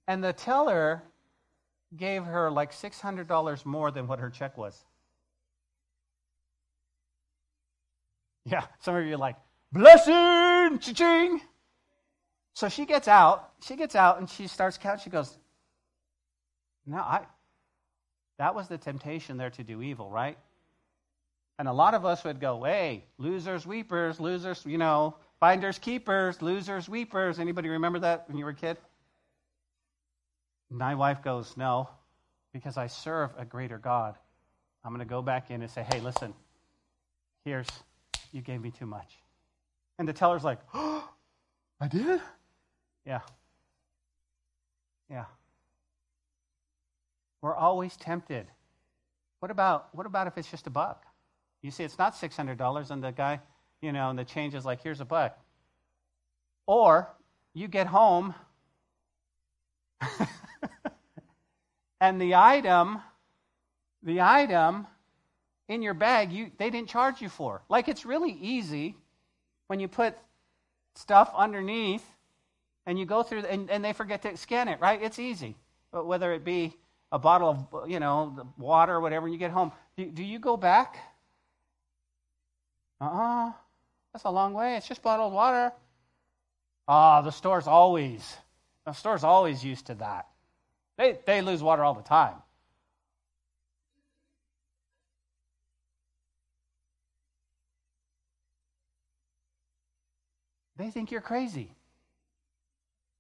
And 0.07 0.23
the 0.23 0.35
teller 0.35 1.03
gave 1.97 2.25
her 2.25 2.51
like 2.51 2.73
$600 2.73 3.65
more 3.65 3.91
than 3.91 4.07
what 4.07 4.19
her 4.19 4.29
check 4.29 4.59
was. 4.59 4.85
Yeah, 8.45 8.65
some 8.81 8.97
of 8.97 9.07
you 9.07 9.15
are 9.15 9.19
like, 9.19 9.37
blessing, 9.73 10.79
cha-ching. 10.79 11.41
So 12.55 12.69
she 12.69 12.85
gets 12.85 13.09
out, 13.09 13.51
she 13.63 13.77
gets 13.77 13.95
out 13.95 14.19
and 14.19 14.29
she 14.29 14.47
starts 14.47 14.77
counting. 14.77 15.03
She 15.03 15.11
goes, 15.11 15.37
no, 16.87 16.99
I, 16.99 17.21
that 18.39 18.55
was 18.55 18.69
the 18.69 18.79
temptation 18.79 19.37
there 19.37 19.51
to 19.51 19.63
do 19.63 19.83
evil, 19.83 20.11
right? 20.11 20.37
And 21.59 21.69
a 21.69 21.73
lot 21.73 21.95
of 21.95 22.07
us 22.07 22.25
would 22.25 22.41
go, 22.41 22.65
hey, 22.65 23.05
losers, 23.19 23.67
weepers, 23.67 24.19
losers, 24.19 24.65
you 24.65 24.79
know, 24.79 25.17
finders, 25.41 25.79
keepers, 25.79 26.41
losers, 26.41 26.89
weepers. 26.89 27.39
Anybody 27.39 27.69
remember 27.69 27.99
that 28.01 28.29
when 28.29 28.39
you 28.39 28.45
were 28.45 28.53
a 28.53 28.55
kid? 28.55 28.79
My 30.71 30.95
wife 30.95 31.23
goes, 31.23 31.57
no, 31.57 31.91
because 32.53 32.77
I 32.77 32.87
serve 32.87 33.31
a 33.37 33.45
greater 33.45 33.77
God. 33.77 34.17
I'm 34.85 34.93
going 34.93 35.07
to 35.07 35.11
go 35.11 35.21
back 35.21 35.51
in 35.51 35.61
and 35.61 35.71
say, 35.71 35.85
hey, 35.93 36.01
listen, 36.01 36.33
here's, 37.45 37.69
you 38.33 38.41
gave 38.41 38.63
me 38.63 38.71
too 38.71 38.87
much. 38.87 39.19
And 40.01 40.09
the 40.09 40.15
teller's 40.15 40.43
like, 40.43 40.59
oh, 40.73 41.07
I 41.81 41.87
did? 41.87 42.23
Yeah. 43.05 43.21
Yeah. 45.11 45.27
We're 47.43 47.55
always 47.55 47.99
tempted. 47.99 48.47
What 49.41 49.51
about 49.51 49.95
what 49.95 50.07
about 50.07 50.27
if 50.27 50.39
it's 50.39 50.51
just 50.51 50.67
a 50.67 50.71
buck? 50.71 51.05
You 51.61 51.71
see, 51.71 51.85
it's 51.85 51.99
not 51.99 52.17
six 52.17 52.35
hundred 52.35 52.57
dollars, 52.57 52.91
and 52.91 53.05
the 53.05 53.13
guy, 53.13 53.41
you 53.83 53.93
know, 53.93 54.09
and 54.09 54.19
the 54.19 54.25
change 54.25 54.55
is 54.55 54.65
like, 54.65 54.83
here's 54.83 55.03
a 55.03 55.05
buck. 55.05 55.39
Or 56.67 57.11
you 57.53 57.69
get 57.69 57.87
home, 57.87 58.35
and 62.01 62.19
the 62.19 62.37
item, 62.37 63.01
the 64.03 64.23
item 64.23 64.87
in 65.69 65.83
your 65.83 65.95
bag, 65.95 66.33
you 66.33 66.51
they 66.57 66.71
didn't 66.71 66.89
charge 66.89 67.21
you 67.21 67.29
for. 67.29 67.61
Like 67.69 67.89
it's 67.89 68.07
really 68.07 68.33
easy 68.33 68.97
when 69.71 69.79
you 69.79 69.87
put 69.87 70.17
stuff 70.97 71.31
underneath 71.33 72.05
and 72.87 72.99
you 72.99 73.07
go 73.07 73.23
through 73.23 73.45
and, 73.45 73.71
and 73.71 73.85
they 73.85 73.93
forget 73.93 74.21
to 74.23 74.37
scan 74.37 74.67
it, 74.67 74.81
right? 74.81 75.01
It's 75.01 75.21
easy. 75.21 75.55
But 75.93 76.09
whether 76.09 76.33
it 76.33 76.45
be 76.45 76.75
a 77.13 77.21
bottle 77.21 77.69
of, 77.73 77.89
you 77.89 78.01
know, 78.01 78.49
water 78.59 78.95
or 78.95 79.01
whatever, 79.01 79.27
and 79.27 79.33
you 79.33 79.39
get 79.39 79.53
home, 79.53 79.71
do, 79.97 80.07
do 80.07 80.25
you 80.25 80.41
go 80.41 80.57
back? 80.57 80.97
Uh-uh. 83.01 83.53
That's 84.13 84.25
a 84.25 84.31
long 84.31 84.55
way. 84.55 84.77
It's 84.77 84.89
just 84.89 85.03
bottled 85.03 85.33
water. 85.33 85.71
Ah, 86.89 87.21
oh, 87.21 87.25
the 87.25 87.31
store's 87.31 87.69
always, 87.69 88.37
the 88.85 88.93
store's 88.93 89.23
always 89.23 89.65
used 89.65 89.87
to 89.87 89.95
that. 89.95 90.27
They, 90.99 91.17
they 91.27 91.43
lose 91.43 91.63
water 91.63 91.85
all 91.85 91.95
the 91.95 92.03
time. 92.03 92.35
They 100.81 100.89
think 100.89 101.11
you're 101.11 101.21
crazy. 101.21 101.71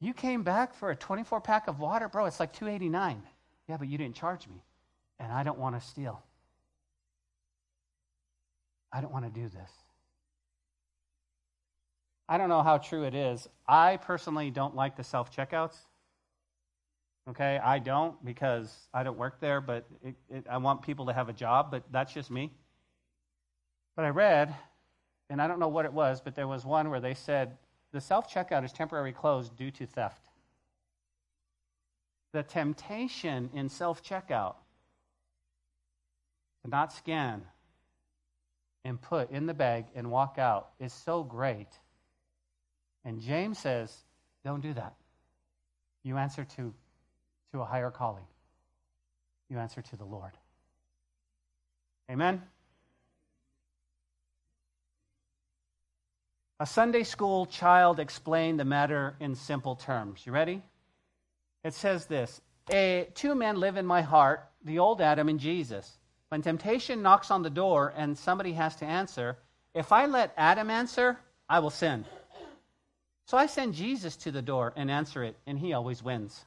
You 0.01 0.15
came 0.15 0.43
back 0.43 0.73
for 0.73 0.91
a 0.91 0.97
24 0.97 1.43
pack 1.43 1.69
of 1.69 1.79
water, 1.79 2.09
bro. 2.09 2.25
It's 2.25 2.41
like 2.41 2.55
289. 2.55 3.23
Yeah, 3.69 3.77
but 3.77 3.87
you 3.87 3.99
didn't 3.99 4.17
charge 4.17 4.49
me. 4.49 4.65
And 5.19 5.31
I 5.31 5.43
don't 5.43 5.59
want 5.59 5.79
to 5.79 5.87
steal. 5.87 6.23
I 8.91 9.03
don't 9.03 9.13
want 9.13 9.27
to 9.27 9.31
do 9.31 9.47
this. 9.51 9.71
I 12.31 12.39
don't 12.39 12.49
know 12.49 12.63
how 12.63 12.79
true 12.79 13.05
it 13.05 13.15
is. 13.15 13.47
I 13.69 13.99
personally 13.99 14.51
don't 14.51 14.75
like 14.75 14.97
the 14.97 15.05
self 15.05 15.31
checkouts. 15.31 15.77
Okay, 17.29 17.61
I 17.63 17.79
don't 17.79 18.25
because 18.25 18.75
I 18.95 19.03
don't 19.03 19.19
work 19.19 19.39
there, 19.39 19.61
but 19.61 19.85
it, 20.03 20.15
it, 20.31 20.47
I 20.51 20.57
want 20.57 20.81
people 20.81 21.07
to 21.07 21.13
have 21.13 21.29
a 21.29 21.35
job, 21.35 21.71
but 21.71 21.85
that's 21.93 22.15
just 22.15 22.31
me. 22.31 22.53
But 23.97 24.07
I 24.07 24.09
read, 24.09 24.55
and 25.31 25.41
I 25.41 25.47
don't 25.47 25.61
know 25.61 25.69
what 25.69 25.85
it 25.85 25.93
was, 25.93 26.21
but 26.21 26.35
there 26.35 26.49
was 26.49 26.67
one 26.67 26.91
where 26.91 27.01
they 27.01 27.15
said 27.15 27.57
the 27.93 28.01
self 28.01 28.31
checkout 28.31 28.65
is 28.65 28.73
temporarily 28.73 29.13
closed 29.13 29.57
due 29.57 29.71
to 29.71 29.87
theft. 29.87 30.27
The 32.33 32.43
temptation 32.43 33.49
in 33.55 33.69
self 33.69 34.03
checkout 34.03 34.57
to 36.63 36.71
not 36.71 36.93
scan 36.93 37.43
and 38.85 39.01
put 39.01 39.31
in 39.31 39.47
the 39.47 39.55
bag 39.55 39.87
and 39.95 40.11
walk 40.11 40.37
out 40.39 40.71
is 40.81 40.93
so 40.93 41.23
great. 41.23 41.69
And 43.05 43.21
James 43.21 43.59
says, 43.59 43.95
don't 44.45 44.61
do 44.61 44.75
that. 44.75 44.95
You 46.03 46.17
answer 46.17 46.45
to, 46.57 46.75
to 47.53 47.61
a 47.61 47.65
higher 47.65 47.91
calling, 47.91 48.25
you 49.49 49.59
answer 49.59 49.81
to 49.83 49.97
the 49.97 50.05
Lord. 50.05 50.33
Amen? 52.11 52.43
A 56.61 56.67
Sunday 56.67 57.05
school 57.05 57.47
child 57.47 57.99
explained 57.99 58.61
the 58.61 58.67
matter 58.67 59.17
in 59.19 59.35
simple 59.35 59.77
terms. 59.77 60.27
You 60.27 60.33
ready? 60.33 60.63
It 61.65 61.73
says 61.73 62.05
this 62.05 62.43
a, 62.71 63.09
Two 63.15 63.35
men 63.35 63.59
live 63.59 63.79
in 63.79 63.87
my 63.87 64.03
heart, 64.03 64.47
the 64.63 64.79
old 64.79 65.01
Adam 65.01 65.31
and 65.31 65.41
Jesus. 65.41 65.97
When 66.29 66.43
temptation 66.43 67.01
knocks 67.01 67.31
on 67.31 67.43
the 67.43 67.49
door 67.49 67.95
and 67.97 68.17
somebody 68.17 68.53
has 68.53 68.77
to 68.77 68.85
answer, 68.85 69.39
if 69.73 69.91
I 69.91 70.05
let 70.05 70.35
Adam 70.37 70.69
answer, 70.69 71.19
I 71.49 71.61
will 71.61 71.71
sin. 71.71 72.05
So 73.25 73.39
I 73.39 73.47
send 73.47 73.73
Jesus 73.73 74.17
to 74.17 74.31
the 74.31 74.43
door 74.43 74.75
and 74.77 74.91
answer 74.91 75.25
it, 75.25 75.37
and 75.47 75.59
he 75.59 75.73
always 75.73 76.03
wins. 76.03 76.45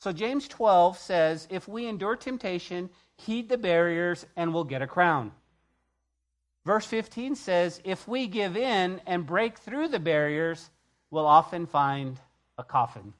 So 0.00 0.12
James 0.12 0.48
12 0.48 0.96
says, 0.96 1.46
If 1.50 1.68
we 1.68 1.86
endure 1.86 2.16
temptation, 2.16 2.88
heed 3.18 3.50
the 3.50 3.58
barriers, 3.58 4.24
and 4.34 4.54
we'll 4.54 4.64
get 4.64 4.80
a 4.80 4.86
crown. 4.86 5.32
Verse 6.64 6.86
15 6.86 7.34
says, 7.36 7.80
If 7.84 8.08
we 8.08 8.26
give 8.26 8.56
in 8.56 9.00
and 9.06 9.26
break 9.26 9.58
through 9.58 9.88
the 9.88 9.98
barriers, 9.98 10.70
we'll 11.10 11.26
often 11.26 11.66
find 11.66 12.18
a 12.56 12.64
coffin. 12.64 13.12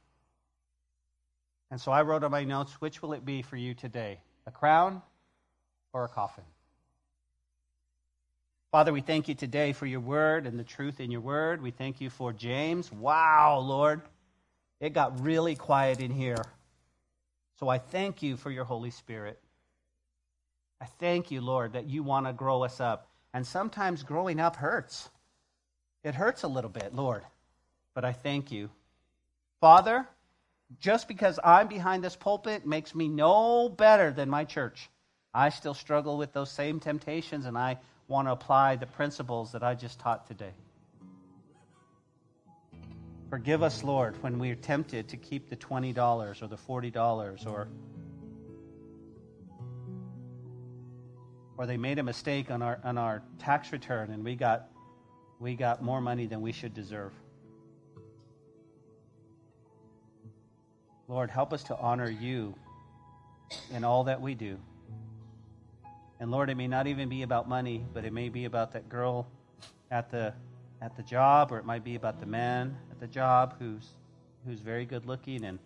And 1.71 1.81
so 1.81 1.93
I 1.93 2.03
wrote 2.03 2.25
on 2.25 2.31
my 2.31 2.45
notes, 2.45 2.73
which 2.81 3.03
will 3.03 3.13
it 3.13 3.25
be 3.25 3.43
for 3.43 3.57
you 3.57 3.75
today? 3.75 4.21
A 4.47 4.51
crown 4.51 5.03
or 5.93 6.05
a 6.05 6.09
coffin? 6.09 6.45
Father, 8.71 8.93
we 8.93 9.03
thank 9.03 9.29
you 9.29 9.35
today 9.35 9.73
for 9.73 9.87
your 9.87 10.01
word 10.01 10.47
and 10.47 10.59
the 10.59 10.65
truth 10.65 10.99
in 10.99 11.11
your 11.11 11.21
word. 11.21 11.63
We 11.63 11.71
thank 11.71 12.01
you 12.01 12.11
for 12.11 12.33
James. 12.33 12.91
Wow, 12.91 13.61
Lord. 13.61 14.01
It 14.81 14.93
got 14.93 15.21
really 15.21 15.55
quiet 15.55 16.01
in 16.01 16.11
here. 16.11 16.45
So 17.61 17.69
I 17.69 17.79
thank 17.79 18.23
you 18.23 18.37
for 18.37 18.51
your 18.51 18.65
Holy 18.65 18.91
Spirit. 18.91 19.39
I 20.81 20.87
thank 20.99 21.31
you, 21.31 21.41
Lord, 21.41 21.75
that 21.75 21.89
you 21.89 22.03
want 22.03 22.27
to 22.27 22.33
grow 22.33 22.65
us 22.65 22.81
up. 22.81 23.09
And 23.35 23.47
sometimes 23.47 24.05
growing 24.05 24.41
up 24.41 24.57
hurts. 24.57 25.11
It 26.05 26.15
hurts 26.15 26.45
a 26.45 26.49
little 26.49 26.71
bit, 26.71 26.95
Lord. 26.95 27.23
But 27.93 28.05
I 28.05 28.13
thank 28.13 28.51
you. 28.53 28.71
Father, 29.61 30.07
just 30.81 31.09
because 31.09 31.39
I'm 31.43 31.69
behind 31.69 32.03
this 32.05 32.17
pulpit 32.17 32.65
makes 32.65 32.95
me 32.95 33.09
no 33.09 33.69
better 33.69 34.13
than 34.13 34.31
my 34.31 34.45
church. 34.45 34.89
I 35.35 35.49
still 35.49 35.75
struggle 35.75 36.17
with 36.17 36.33
those 36.33 36.51
same 36.51 36.79
temptations, 36.79 37.45
and 37.45 37.59
I 37.59 37.79
want 38.07 38.29
to 38.29 38.33
apply 38.33 38.77
the 38.77 38.87
principles 38.87 39.53
that 39.53 39.65
I 39.65 39.75
just 39.75 39.99
taught 39.99 40.27
today. 40.27 40.53
Forgive 43.31 43.65
us, 43.65 43.83
Lord, 43.83 44.23
when 44.23 44.39
we're 44.39 44.55
tempted 44.55 45.09
to 45.09 45.17
keep 45.17 45.51
the 45.51 45.57
$20 45.57 46.43
or 46.43 46.47
the 46.47 46.57
$40 46.57 47.47
or 47.47 47.69
or 51.57 51.67
they 51.67 51.77
made 51.77 51.99
a 51.99 52.03
mistake 52.03 52.51
on 52.51 52.63
our, 52.63 52.81
on 52.85 52.99
our 52.99 53.23
tax 53.39 53.73
return 53.73 54.11
and 54.11 54.25
we 54.25 54.35
got, 54.35 54.69
we 55.39 55.55
got 55.55 55.83
more 55.83 56.01
money 56.01 56.27
than 56.27 56.41
we 56.41 56.53
should 56.53 56.75
deserve. 56.75 57.13
Lord, 61.07 61.31
help 61.31 61.53
us 61.53 61.63
to 61.65 61.77
honor 61.77 62.09
you 62.09 62.55
in 63.73 63.85
all 63.85 64.05
that 64.05 64.21
we 64.21 64.35
do. 64.35 64.59
And 66.19 66.31
Lord, 66.31 66.49
it 66.49 66.57
may 66.57 66.69
not 66.69 66.87
even 66.87 67.09
be 67.09 67.23
about 67.23 67.49
money, 67.49 67.85
but 67.93 68.05
it 68.05 68.13
may 68.13 68.29
be 68.29 68.47
about 68.47 68.73
that 68.73 68.89
girl 68.89 69.27
at 69.91 70.11
the 70.11 70.33
at 70.81 70.97
the 70.97 71.03
job, 71.03 71.53
or 71.53 71.59
it 71.59 71.65
might 71.65 71.85
be 71.85 71.95
about 71.95 72.21
the 72.21 72.27
man 72.27 72.77
at 72.91 73.01
the 73.01 73.07
job 73.07 73.55
who's 73.59 73.89
who's 74.47 74.61
very 74.61 74.85
good 74.85 75.07
looking 75.07 75.45
and, 75.45 75.59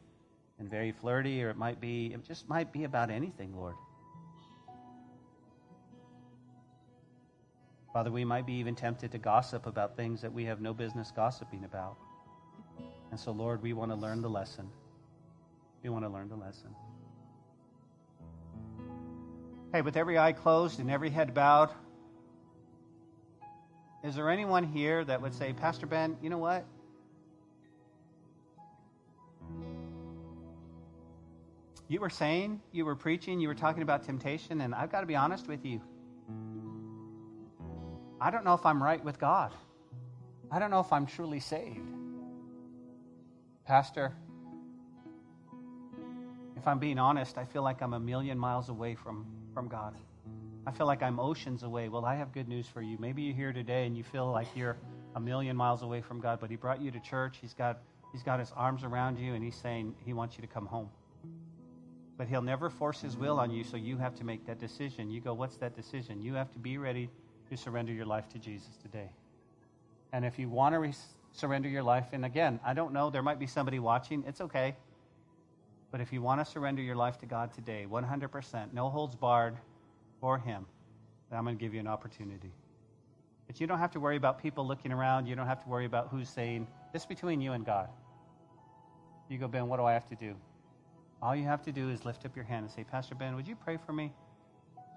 and 0.59 0.69
very 0.69 0.93
flirty, 0.93 1.43
or 1.43 1.51
it 1.51 1.57
might 1.57 1.81
be 1.81 2.13
it 2.15 2.25
just 2.25 2.49
might 2.49 2.73
be 2.73 2.85
about 2.85 3.11
anything, 3.11 3.55
Lord. 3.57 3.75
Father, 7.93 8.11
we 8.11 8.25
might 8.25 8.47
be 8.47 8.55
even 8.55 8.75
tempted 8.75 9.13
to 9.13 9.19
gossip 9.19 9.67
about 9.67 9.97
things 9.97 10.21
that 10.21 10.33
we 10.33 10.45
have 10.45 10.61
no 10.61 10.75
business 10.75 11.11
gossiping 11.11 11.65
about. 11.65 11.97
And 13.11 13.19
so, 13.19 13.33
Lord, 13.33 13.63
we 13.63 13.73
want 13.73 13.91
to 13.91 13.97
learn 13.97 14.21
the 14.21 14.29
lesson. 14.29 14.69
We 15.83 15.89
want 15.89 16.05
to 16.05 16.11
learn 16.11 16.29
the 16.29 16.37
lesson. 16.37 16.75
Hey, 19.73 19.83
with 19.83 19.97
every 19.97 20.19
eye 20.19 20.33
closed 20.33 20.81
and 20.81 20.91
every 20.91 21.11
head 21.11 21.35
bowed, 21.35 21.71
is 24.05 24.15
there 24.15 24.31
anyone 24.31 24.65
here 24.65 25.05
that 25.05 25.21
would 25.21 25.35
say, 25.35 25.53
Pastor 25.53 25.87
Ben, 25.87 26.17
you 26.23 26.31
know 26.31 26.39
what? 26.39 26.65
You 31.89 32.01
were 32.01 32.11
saying, 32.11 32.61
you 32.71 32.85
were 32.85 32.95
preaching, 32.95 33.41
you 33.41 33.49
were 33.49 33.55
talking 33.55 33.83
about 33.83 34.05
temptation, 34.05 34.61
and 34.61 34.75
I've 34.75 34.93
got 34.93 35.01
to 35.01 35.07
be 35.07 35.17
honest 35.17 35.49
with 35.49 35.65
you. 35.65 35.81
I 38.21 38.31
don't 38.31 38.45
know 38.45 38.55
if 38.55 38.67
I'm 38.67 38.83
right 38.83 39.03
with 39.05 39.19
God. 39.19 39.53
I 40.51 40.59
don't 40.59 40.71
know 40.71 40.81
if 40.81 40.93
I'm 40.93 41.07
truly 41.07 41.41
saved. 41.41 41.89
Pastor, 43.65 44.13
if 46.57 46.67
I'm 46.67 46.79
being 46.79 46.99
honest, 46.99 47.39
I 47.39 47.45
feel 47.45 47.63
like 47.63 47.83
I'm 47.83 47.95
a 47.95 48.01
million 48.01 48.39
miles 48.39 48.71
away 48.71 48.95
from, 48.95 49.27
from 49.55 49.69
God. 49.69 49.95
I 50.67 50.73
feel 50.73 50.87
like 50.87 51.03
I'm 51.03 51.21
oceans 51.21 51.63
away. 51.63 51.89
Well, 51.89 52.05
I 52.05 52.17
have 52.17 52.33
good 52.33 52.49
news 52.49 52.67
for 52.67 52.83
you. 52.83 52.97
Maybe 52.99 53.23
you're 53.23 53.37
here 53.37 53.53
today 53.53 53.87
and 53.87 53.97
you 53.97 54.03
feel 54.03 54.31
like 54.31 54.49
you're 54.57 54.77
a 55.15 55.21
million 55.21 55.57
miles 55.57 55.83
away 55.83 56.01
from 56.01 56.21
God, 56.21 56.41
but 56.41 56.51
He 56.51 56.57
brought 56.57 56.81
you 56.81 56.91
to 56.91 57.01
church. 57.01 57.39
He's 57.41 57.55
got, 57.55 57.79
he's 58.13 58.23
got 58.23 58.41
His 58.41 58.53
arms 58.57 58.85
around 58.85 59.19
you 59.19 59.35
and 59.35 59.45
He's 59.45 59.55
saying 59.55 59.95
He 60.05 60.13
wants 60.13 60.37
you 60.37 60.43
to 60.43 60.49
come 60.49 60.67
home. 60.67 60.89
But 62.17 62.27
He'll 62.27 62.43
never 62.43 62.69
force 62.69 63.01
His 63.01 63.17
will 63.17 63.39
on 63.39 63.51
you, 63.51 63.65
so 63.65 63.77
you 63.77 63.97
have 63.99 64.15
to 64.17 64.25
make 64.25 64.45
that 64.47 64.59
decision. 64.59 65.11
You 65.11 65.21
go, 65.21 65.35
What's 65.35 65.57
that 65.59 65.77
decision? 65.77 66.21
You 66.21 66.35
have 66.35 66.51
to 66.53 66.59
be 66.59 66.79
ready 66.79 67.11
to 67.49 67.57
surrender 67.57 67.93
your 67.93 68.07
life 68.07 68.29
to 68.31 68.39
Jesus 68.39 68.77
today. 68.83 69.11
And 70.13 70.25
if 70.25 70.39
you 70.39 70.49
want 70.49 70.75
to 70.75 70.79
re- 70.79 70.95
surrender 71.33 71.69
your 71.69 71.83
life, 71.83 72.07
and 72.13 72.25
again, 72.25 72.61
I 72.65 72.75
don't 72.75 72.93
know, 72.93 73.11
there 73.11 73.23
might 73.23 73.39
be 73.39 73.47
somebody 73.47 73.79
watching, 73.79 74.25
it's 74.27 74.41
okay. 74.41 74.77
But 75.91 76.01
if 76.01 76.13
you 76.13 76.21
want 76.21 76.45
to 76.45 76.51
surrender 76.51 76.83
your 76.83 76.97
life 76.97 77.19
to 77.19 77.27
God 77.27 77.53
today, 77.53 77.87
100%, 77.91 78.73
no 78.73 78.91
holds 78.91 79.15
barred 79.15 79.57
for 80.21 80.39
Him, 80.39 80.67
then 81.31 81.39
I'm 81.39 81.45
going 81.45 81.57
to 81.57 81.61
give 81.61 81.75
you 81.75 81.81
an 81.81 81.87
opportunity. 81.87 82.53
But 83.47 83.61
you 83.61 83.67
don't 83.67 83.79
have 83.79 83.93
to 83.93 84.01
worry 84.01 84.17
about 84.17 84.41
people 84.43 84.67
looking 84.67 84.93
around. 84.93 85.27
You 85.27 85.35
don't 85.35 85.47
have 85.47 85.63
to 85.63 85.69
worry 85.69 85.87
about 85.87 86.09
who's 86.11 86.29
saying. 86.29 86.67
This 86.93 87.07
between 87.07 87.41
you 87.41 87.53
and 87.53 87.65
God. 87.65 87.89
You 89.29 89.39
go, 89.39 89.49
Ben, 89.49 89.69
what 89.69 89.79
do 89.79 89.85
I 89.85 89.93
have 89.93 90.07
to 90.09 90.15
do? 90.15 90.35
All 91.23 91.35
you 91.35 91.45
have 91.45 91.63
to 91.63 91.73
do 91.73 91.91
is 91.91 92.05
lift 92.05 92.25
up 92.25 92.37
your 92.37 92.45
hand 92.45 92.65
and 92.65 92.71
say, 92.71 92.85
Pastor 92.85 93.15
Ben, 93.15 93.35
would 93.37 93.49
you 93.49 93.57
pray 93.57 93.79
for 93.85 93.93
me? 93.93 94.13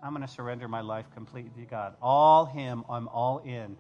I'm 0.04 0.14
going 0.14 0.26
to 0.26 0.32
surrender 0.32 0.68
my 0.68 0.82
life 0.82 1.06
completely 1.14 1.64
to 1.64 1.70
God. 1.70 1.96
All 2.02 2.46
Him, 2.46 2.84
I'm 2.90 3.08
all 3.08 3.40
in. 3.40 3.78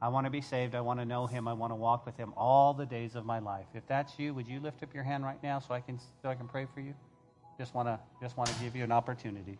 I 0.00 0.08
want 0.08 0.26
to 0.26 0.30
be 0.30 0.40
saved. 0.40 0.74
I 0.74 0.80
want 0.80 1.00
to 1.00 1.06
know 1.06 1.26
Him. 1.26 1.48
I 1.48 1.52
want 1.52 1.72
to 1.72 1.76
walk 1.76 2.06
with 2.06 2.16
Him 2.16 2.32
all 2.36 2.74
the 2.74 2.86
days 2.86 3.14
of 3.14 3.24
my 3.24 3.38
life. 3.38 3.66
If 3.74 3.86
that's 3.86 4.18
you, 4.18 4.34
would 4.34 4.46
you 4.46 4.60
lift 4.60 4.82
up 4.82 4.94
your 4.94 5.02
hand 5.02 5.24
right 5.24 5.42
now 5.42 5.58
so 5.58 5.74
I 5.74 5.80
can 5.80 5.98
so 6.22 6.28
I 6.28 6.34
can 6.34 6.46
pray 6.46 6.66
for 6.72 6.80
you? 6.80 6.94
Just 7.58 7.74
want 7.74 7.88
to 7.88 7.98
just 8.20 8.36
want 8.36 8.50
to 8.50 8.62
give 8.62 8.76
you 8.76 8.84
an 8.84 8.92
opportunity. 8.92 9.58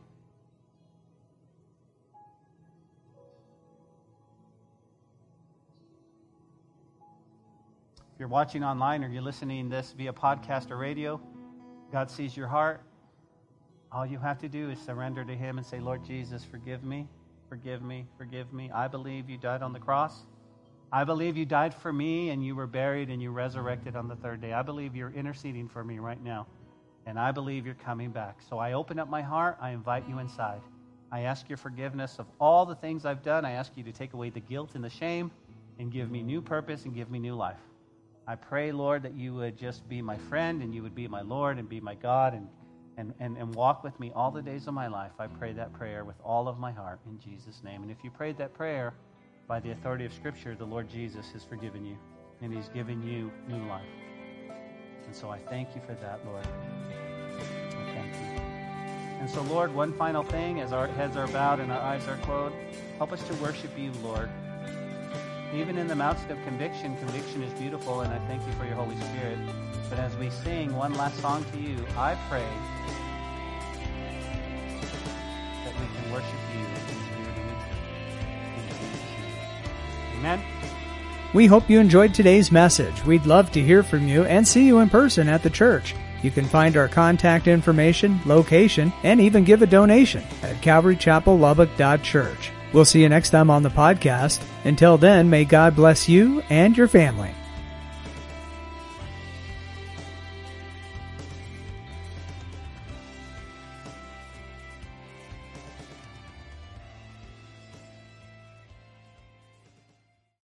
If 8.15 8.21
you're 8.21 8.29
watching 8.29 8.65
online 8.65 9.05
or 9.05 9.09
you're 9.09 9.21
listening 9.21 9.69
this 9.69 9.93
via 9.93 10.13
podcast 10.13 10.71
or 10.71 10.77
radio, 10.79 11.21
God 11.93 12.11
sees 12.11 12.35
your 12.37 12.47
heart. 12.47 12.81
All 13.97 14.05
you 14.05 14.19
have 14.19 14.39
to 14.41 14.49
do 14.49 14.69
is 14.69 14.79
surrender 14.79 15.25
to 15.25 15.35
Him 15.35 15.57
and 15.57 15.67
say, 15.67 15.81
Lord 15.81 16.05
Jesus, 16.05 16.45
forgive 16.45 16.85
me, 16.85 17.09
forgive 17.49 17.81
me, 17.81 18.07
forgive 18.19 18.53
me. 18.53 18.71
I 18.71 18.89
believe 18.89 19.31
you 19.31 19.39
died 19.39 19.63
on 19.63 19.73
the 19.73 19.79
cross. 19.79 20.27
I 20.93 21.03
believe 21.05 21.35
you 21.35 21.47
died 21.47 21.73
for 21.73 21.95
me 21.95 22.29
and 22.29 22.45
you 22.45 22.55
were 22.55 22.67
buried 22.67 23.09
and 23.09 23.23
you 23.23 23.31
resurrected 23.31 23.97
on 23.97 24.07
the 24.07 24.17
third 24.17 24.43
day. 24.43 24.53
I 24.53 24.61
believe 24.61 24.95
you're 24.95 25.15
interceding 25.17 25.67
for 25.67 25.83
me 25.83 25.99
right 25.99 26.23
now. 26.23 26.47
And 27.07 27.19
I 27.19 27.33
believe 27.33 27.65
you're 27.65 27.75
coming 27.75 28.11
back. 28.11 28.43
So 28.47 28.59
I 28.59 28.75
open 28.75 28.99
up 28.99 29.09
my 29.09 29.23
heart. 29.23 29.57
I 29.63 29.71
invite 29.71 30.07
you 30.07 30.19
inside. 30.19 30.61
I 31.11 31.21
ask 31.21 31.49
your 31.49 31.57
forgiveness 31.57 32.19
of 32.19 32.27
all 32.39 32.67
the 32.67 32.75
things 32.75 33.07
I've 33.07 33.23
done. 33.23 33.47
I 33.47 33.53
ask 33.53 33.73
you 33.77 33.85
to 33.85 33.93
take 33.93 34.13
away 34.13 34.29
the 34.29 34.41
guilt 34.41 34.75
and 34.75 34.85
the 34.85 34.91
shame 34.91 35.31
and 35.79 35.91
give 35.91 36.11
me 36.11 36.23
new 36.23 36.43
purpose 36.43 36.85
and 36.85 36.95
give 36.95 37.11
me 37.11 37.19
new 37.19 37.35
life. 37.35 37.63
I 38.27 38.35
pray, 38.35 38.73
Lord, 38.73 39.05
that 39.05 39.15
you 39.15 39.33
would 39.37 39.57
just 39.57 39.89
be 39.89 40.03
my 40.03 40.19
friend 40.19 40.61
and 40.61 40.75
you 40.75 40.83
would 40.83 40.95
be 40.95 41.09
my 41.09 41.23
Lord 41.23 41.57
and 41.57 41.67
be 41.67 41.81
my 41.81 41.95
God 41.95 42.35
and 42.35 42.47
and, 42.97 43.13
and, 43.21 43.37
and 43.37 43.55
walk 43.55 43.85
with 43.85 43.99
me 44.01 44.13
all 44.15 44.31
the 44.31 44.43
days 44.43 44.67
of 44.67 44.75
my 44.75 44.87
life. 44.87 45.13
I 45.19 45.27
pray 45.27 45.53
that 45.53 45.73
prayer 45.73 46.05
with 46.05 46.17
all 46.25 46.49
of 46.49 46.59
my 46.59 46.73
heart 46.73 47.01
in 47.07 47.19
Jesus' 47.19 47.63
name. 47.65 47.83
And 47.83 47.91
if 47.91 47.99
you 48.03 48.11
prayed 48.11 48.39
that 48.39 48.55
prayer 48.55 48.95
by 49.47 49.61
the 49.61 49.73
authority 49.73 50.05
of 50.05 50.13
Scripture, 50.13 50.55
the 50.55 50.65
Lord 50.65 50.89
Jesus 50.89 51.31
has 51.33 51.45
forgiven 51.45 51.85
you 51.85 51.97
and 52.43 52.53
He's 52.53 52.69
given 52.69 53.03
you 53.07 53.31
new 53.49 53.65
life. 53.69 53.83
And 55.07 55.15
so 55.15 55.31
I 55.31 55.39
thank 55.39 55.75
you 55.75 55.81
for 55.87 55.95
that, 55.95 56.25
Lord. 56.27 56.47
I 56.47 57.95
thank 57.95 58.15
you. 58.15 58.43
And 59.21 59.31
so, 59.31 59.43
Lord, 59.43 59.75
one 59.75 59.93
final 59.95 60.23
thing 60.23 60.61
as 60.61 60.73
our 60.73 60.87
heads 60.87 61.17
are 61.17 61.29
bowed 61.29 61.61
and 61.61 61.73
our 61.73 61.81
eyes 61.81 62.07
are 62.09 62.19
closed, 62.19 62.55
help 62.99 63.13
us 63.13 63.23
to 63.29 63.35
worship 63.35 63.77
you, 63.79 63.93
Lord. 64.03 64.29
Even 65.55 65.79
in 65.79 65.87
the 65.87 65.97
midst 65.97 66.29
of 66.29 66.43
conviction, 66.45 66.97
conviction 66.97 67.43
is 67.43 67.53
beautiful, 67.55 68.01
and 68.01 68.13
I 68.13 68.19
thank 68.27 68.47
you 68.47 68.53
for 68.55 68.65
your 68.65 68.75
Holy 68.75 68.97
Spirit. 68.97 69.39
But 69.89 69.99
as 69.99 70.17
we 70.17 70.31
sing 70.31 70.75
one 70.75 70.93
last 70.95 71.19
song 71.21 71.45
to 71.53 71.59
you, 71.59 71.79
I 71.97 72.17
pray 72.29 72.45
that 75.65 75.73
we 75.81 75.87
can 75.95 76.13
worship 76.13 76.35
you 76.53 76.59
in 76.59 76.75
spirit 77.07 77.39
and 77.39 77.49
in 77.49 77.57
truth. 79.07 79.39
Amen. 80.19 80.43
We 81.33 81.47
hope 81.47 81.71
you 81.71 81.79
enjoyed 81.79 82.15
today's 82.15 82.51
message. 82.51 83.05
We'd 83.05 83.27
love 83.27 83.53
to 83.53 83.63
hear 83.63 83.83
from 83.83 84.09
you 84.09 84.25
and 84.25 84.47
see 84.47 84.67
you 84.67 84.81
in 84.81 84.89
person 84.89 85.29
at 85.29 85.43
the 85.43 85.51
church. 85.51 85.95
You 86.23 86.31
can 86.31 86.47
find 86.47 86.77
our 86.77 86.89
contact 86.89 87.47
information, 87.47 88.21
location, 88.25 88.93
and 89.05 89.21
even 89.21 89.45
give 89.45 89.63
a 89.63 89.67
donation 89.67 90.25
at 90.43 90.57
calvarychapellubbock.church. 90.57 92.51
We'll 92.73 92.85
see 92.85 93.03
you 93.03 93.09
next 93.09 93.31
time 93.31 93.51
on 93.51 93.63
the 93.63 93.71
podcast. 93.71 94.43
Until 94.65 94.99
then, 94.99 95.31
may 95.31 95.45
God 95.45 95.77
bless 95.77 96.09
you 96.09 96.43
and 96.51 96.77
your 96.77 96.89
family. 96.89 97.35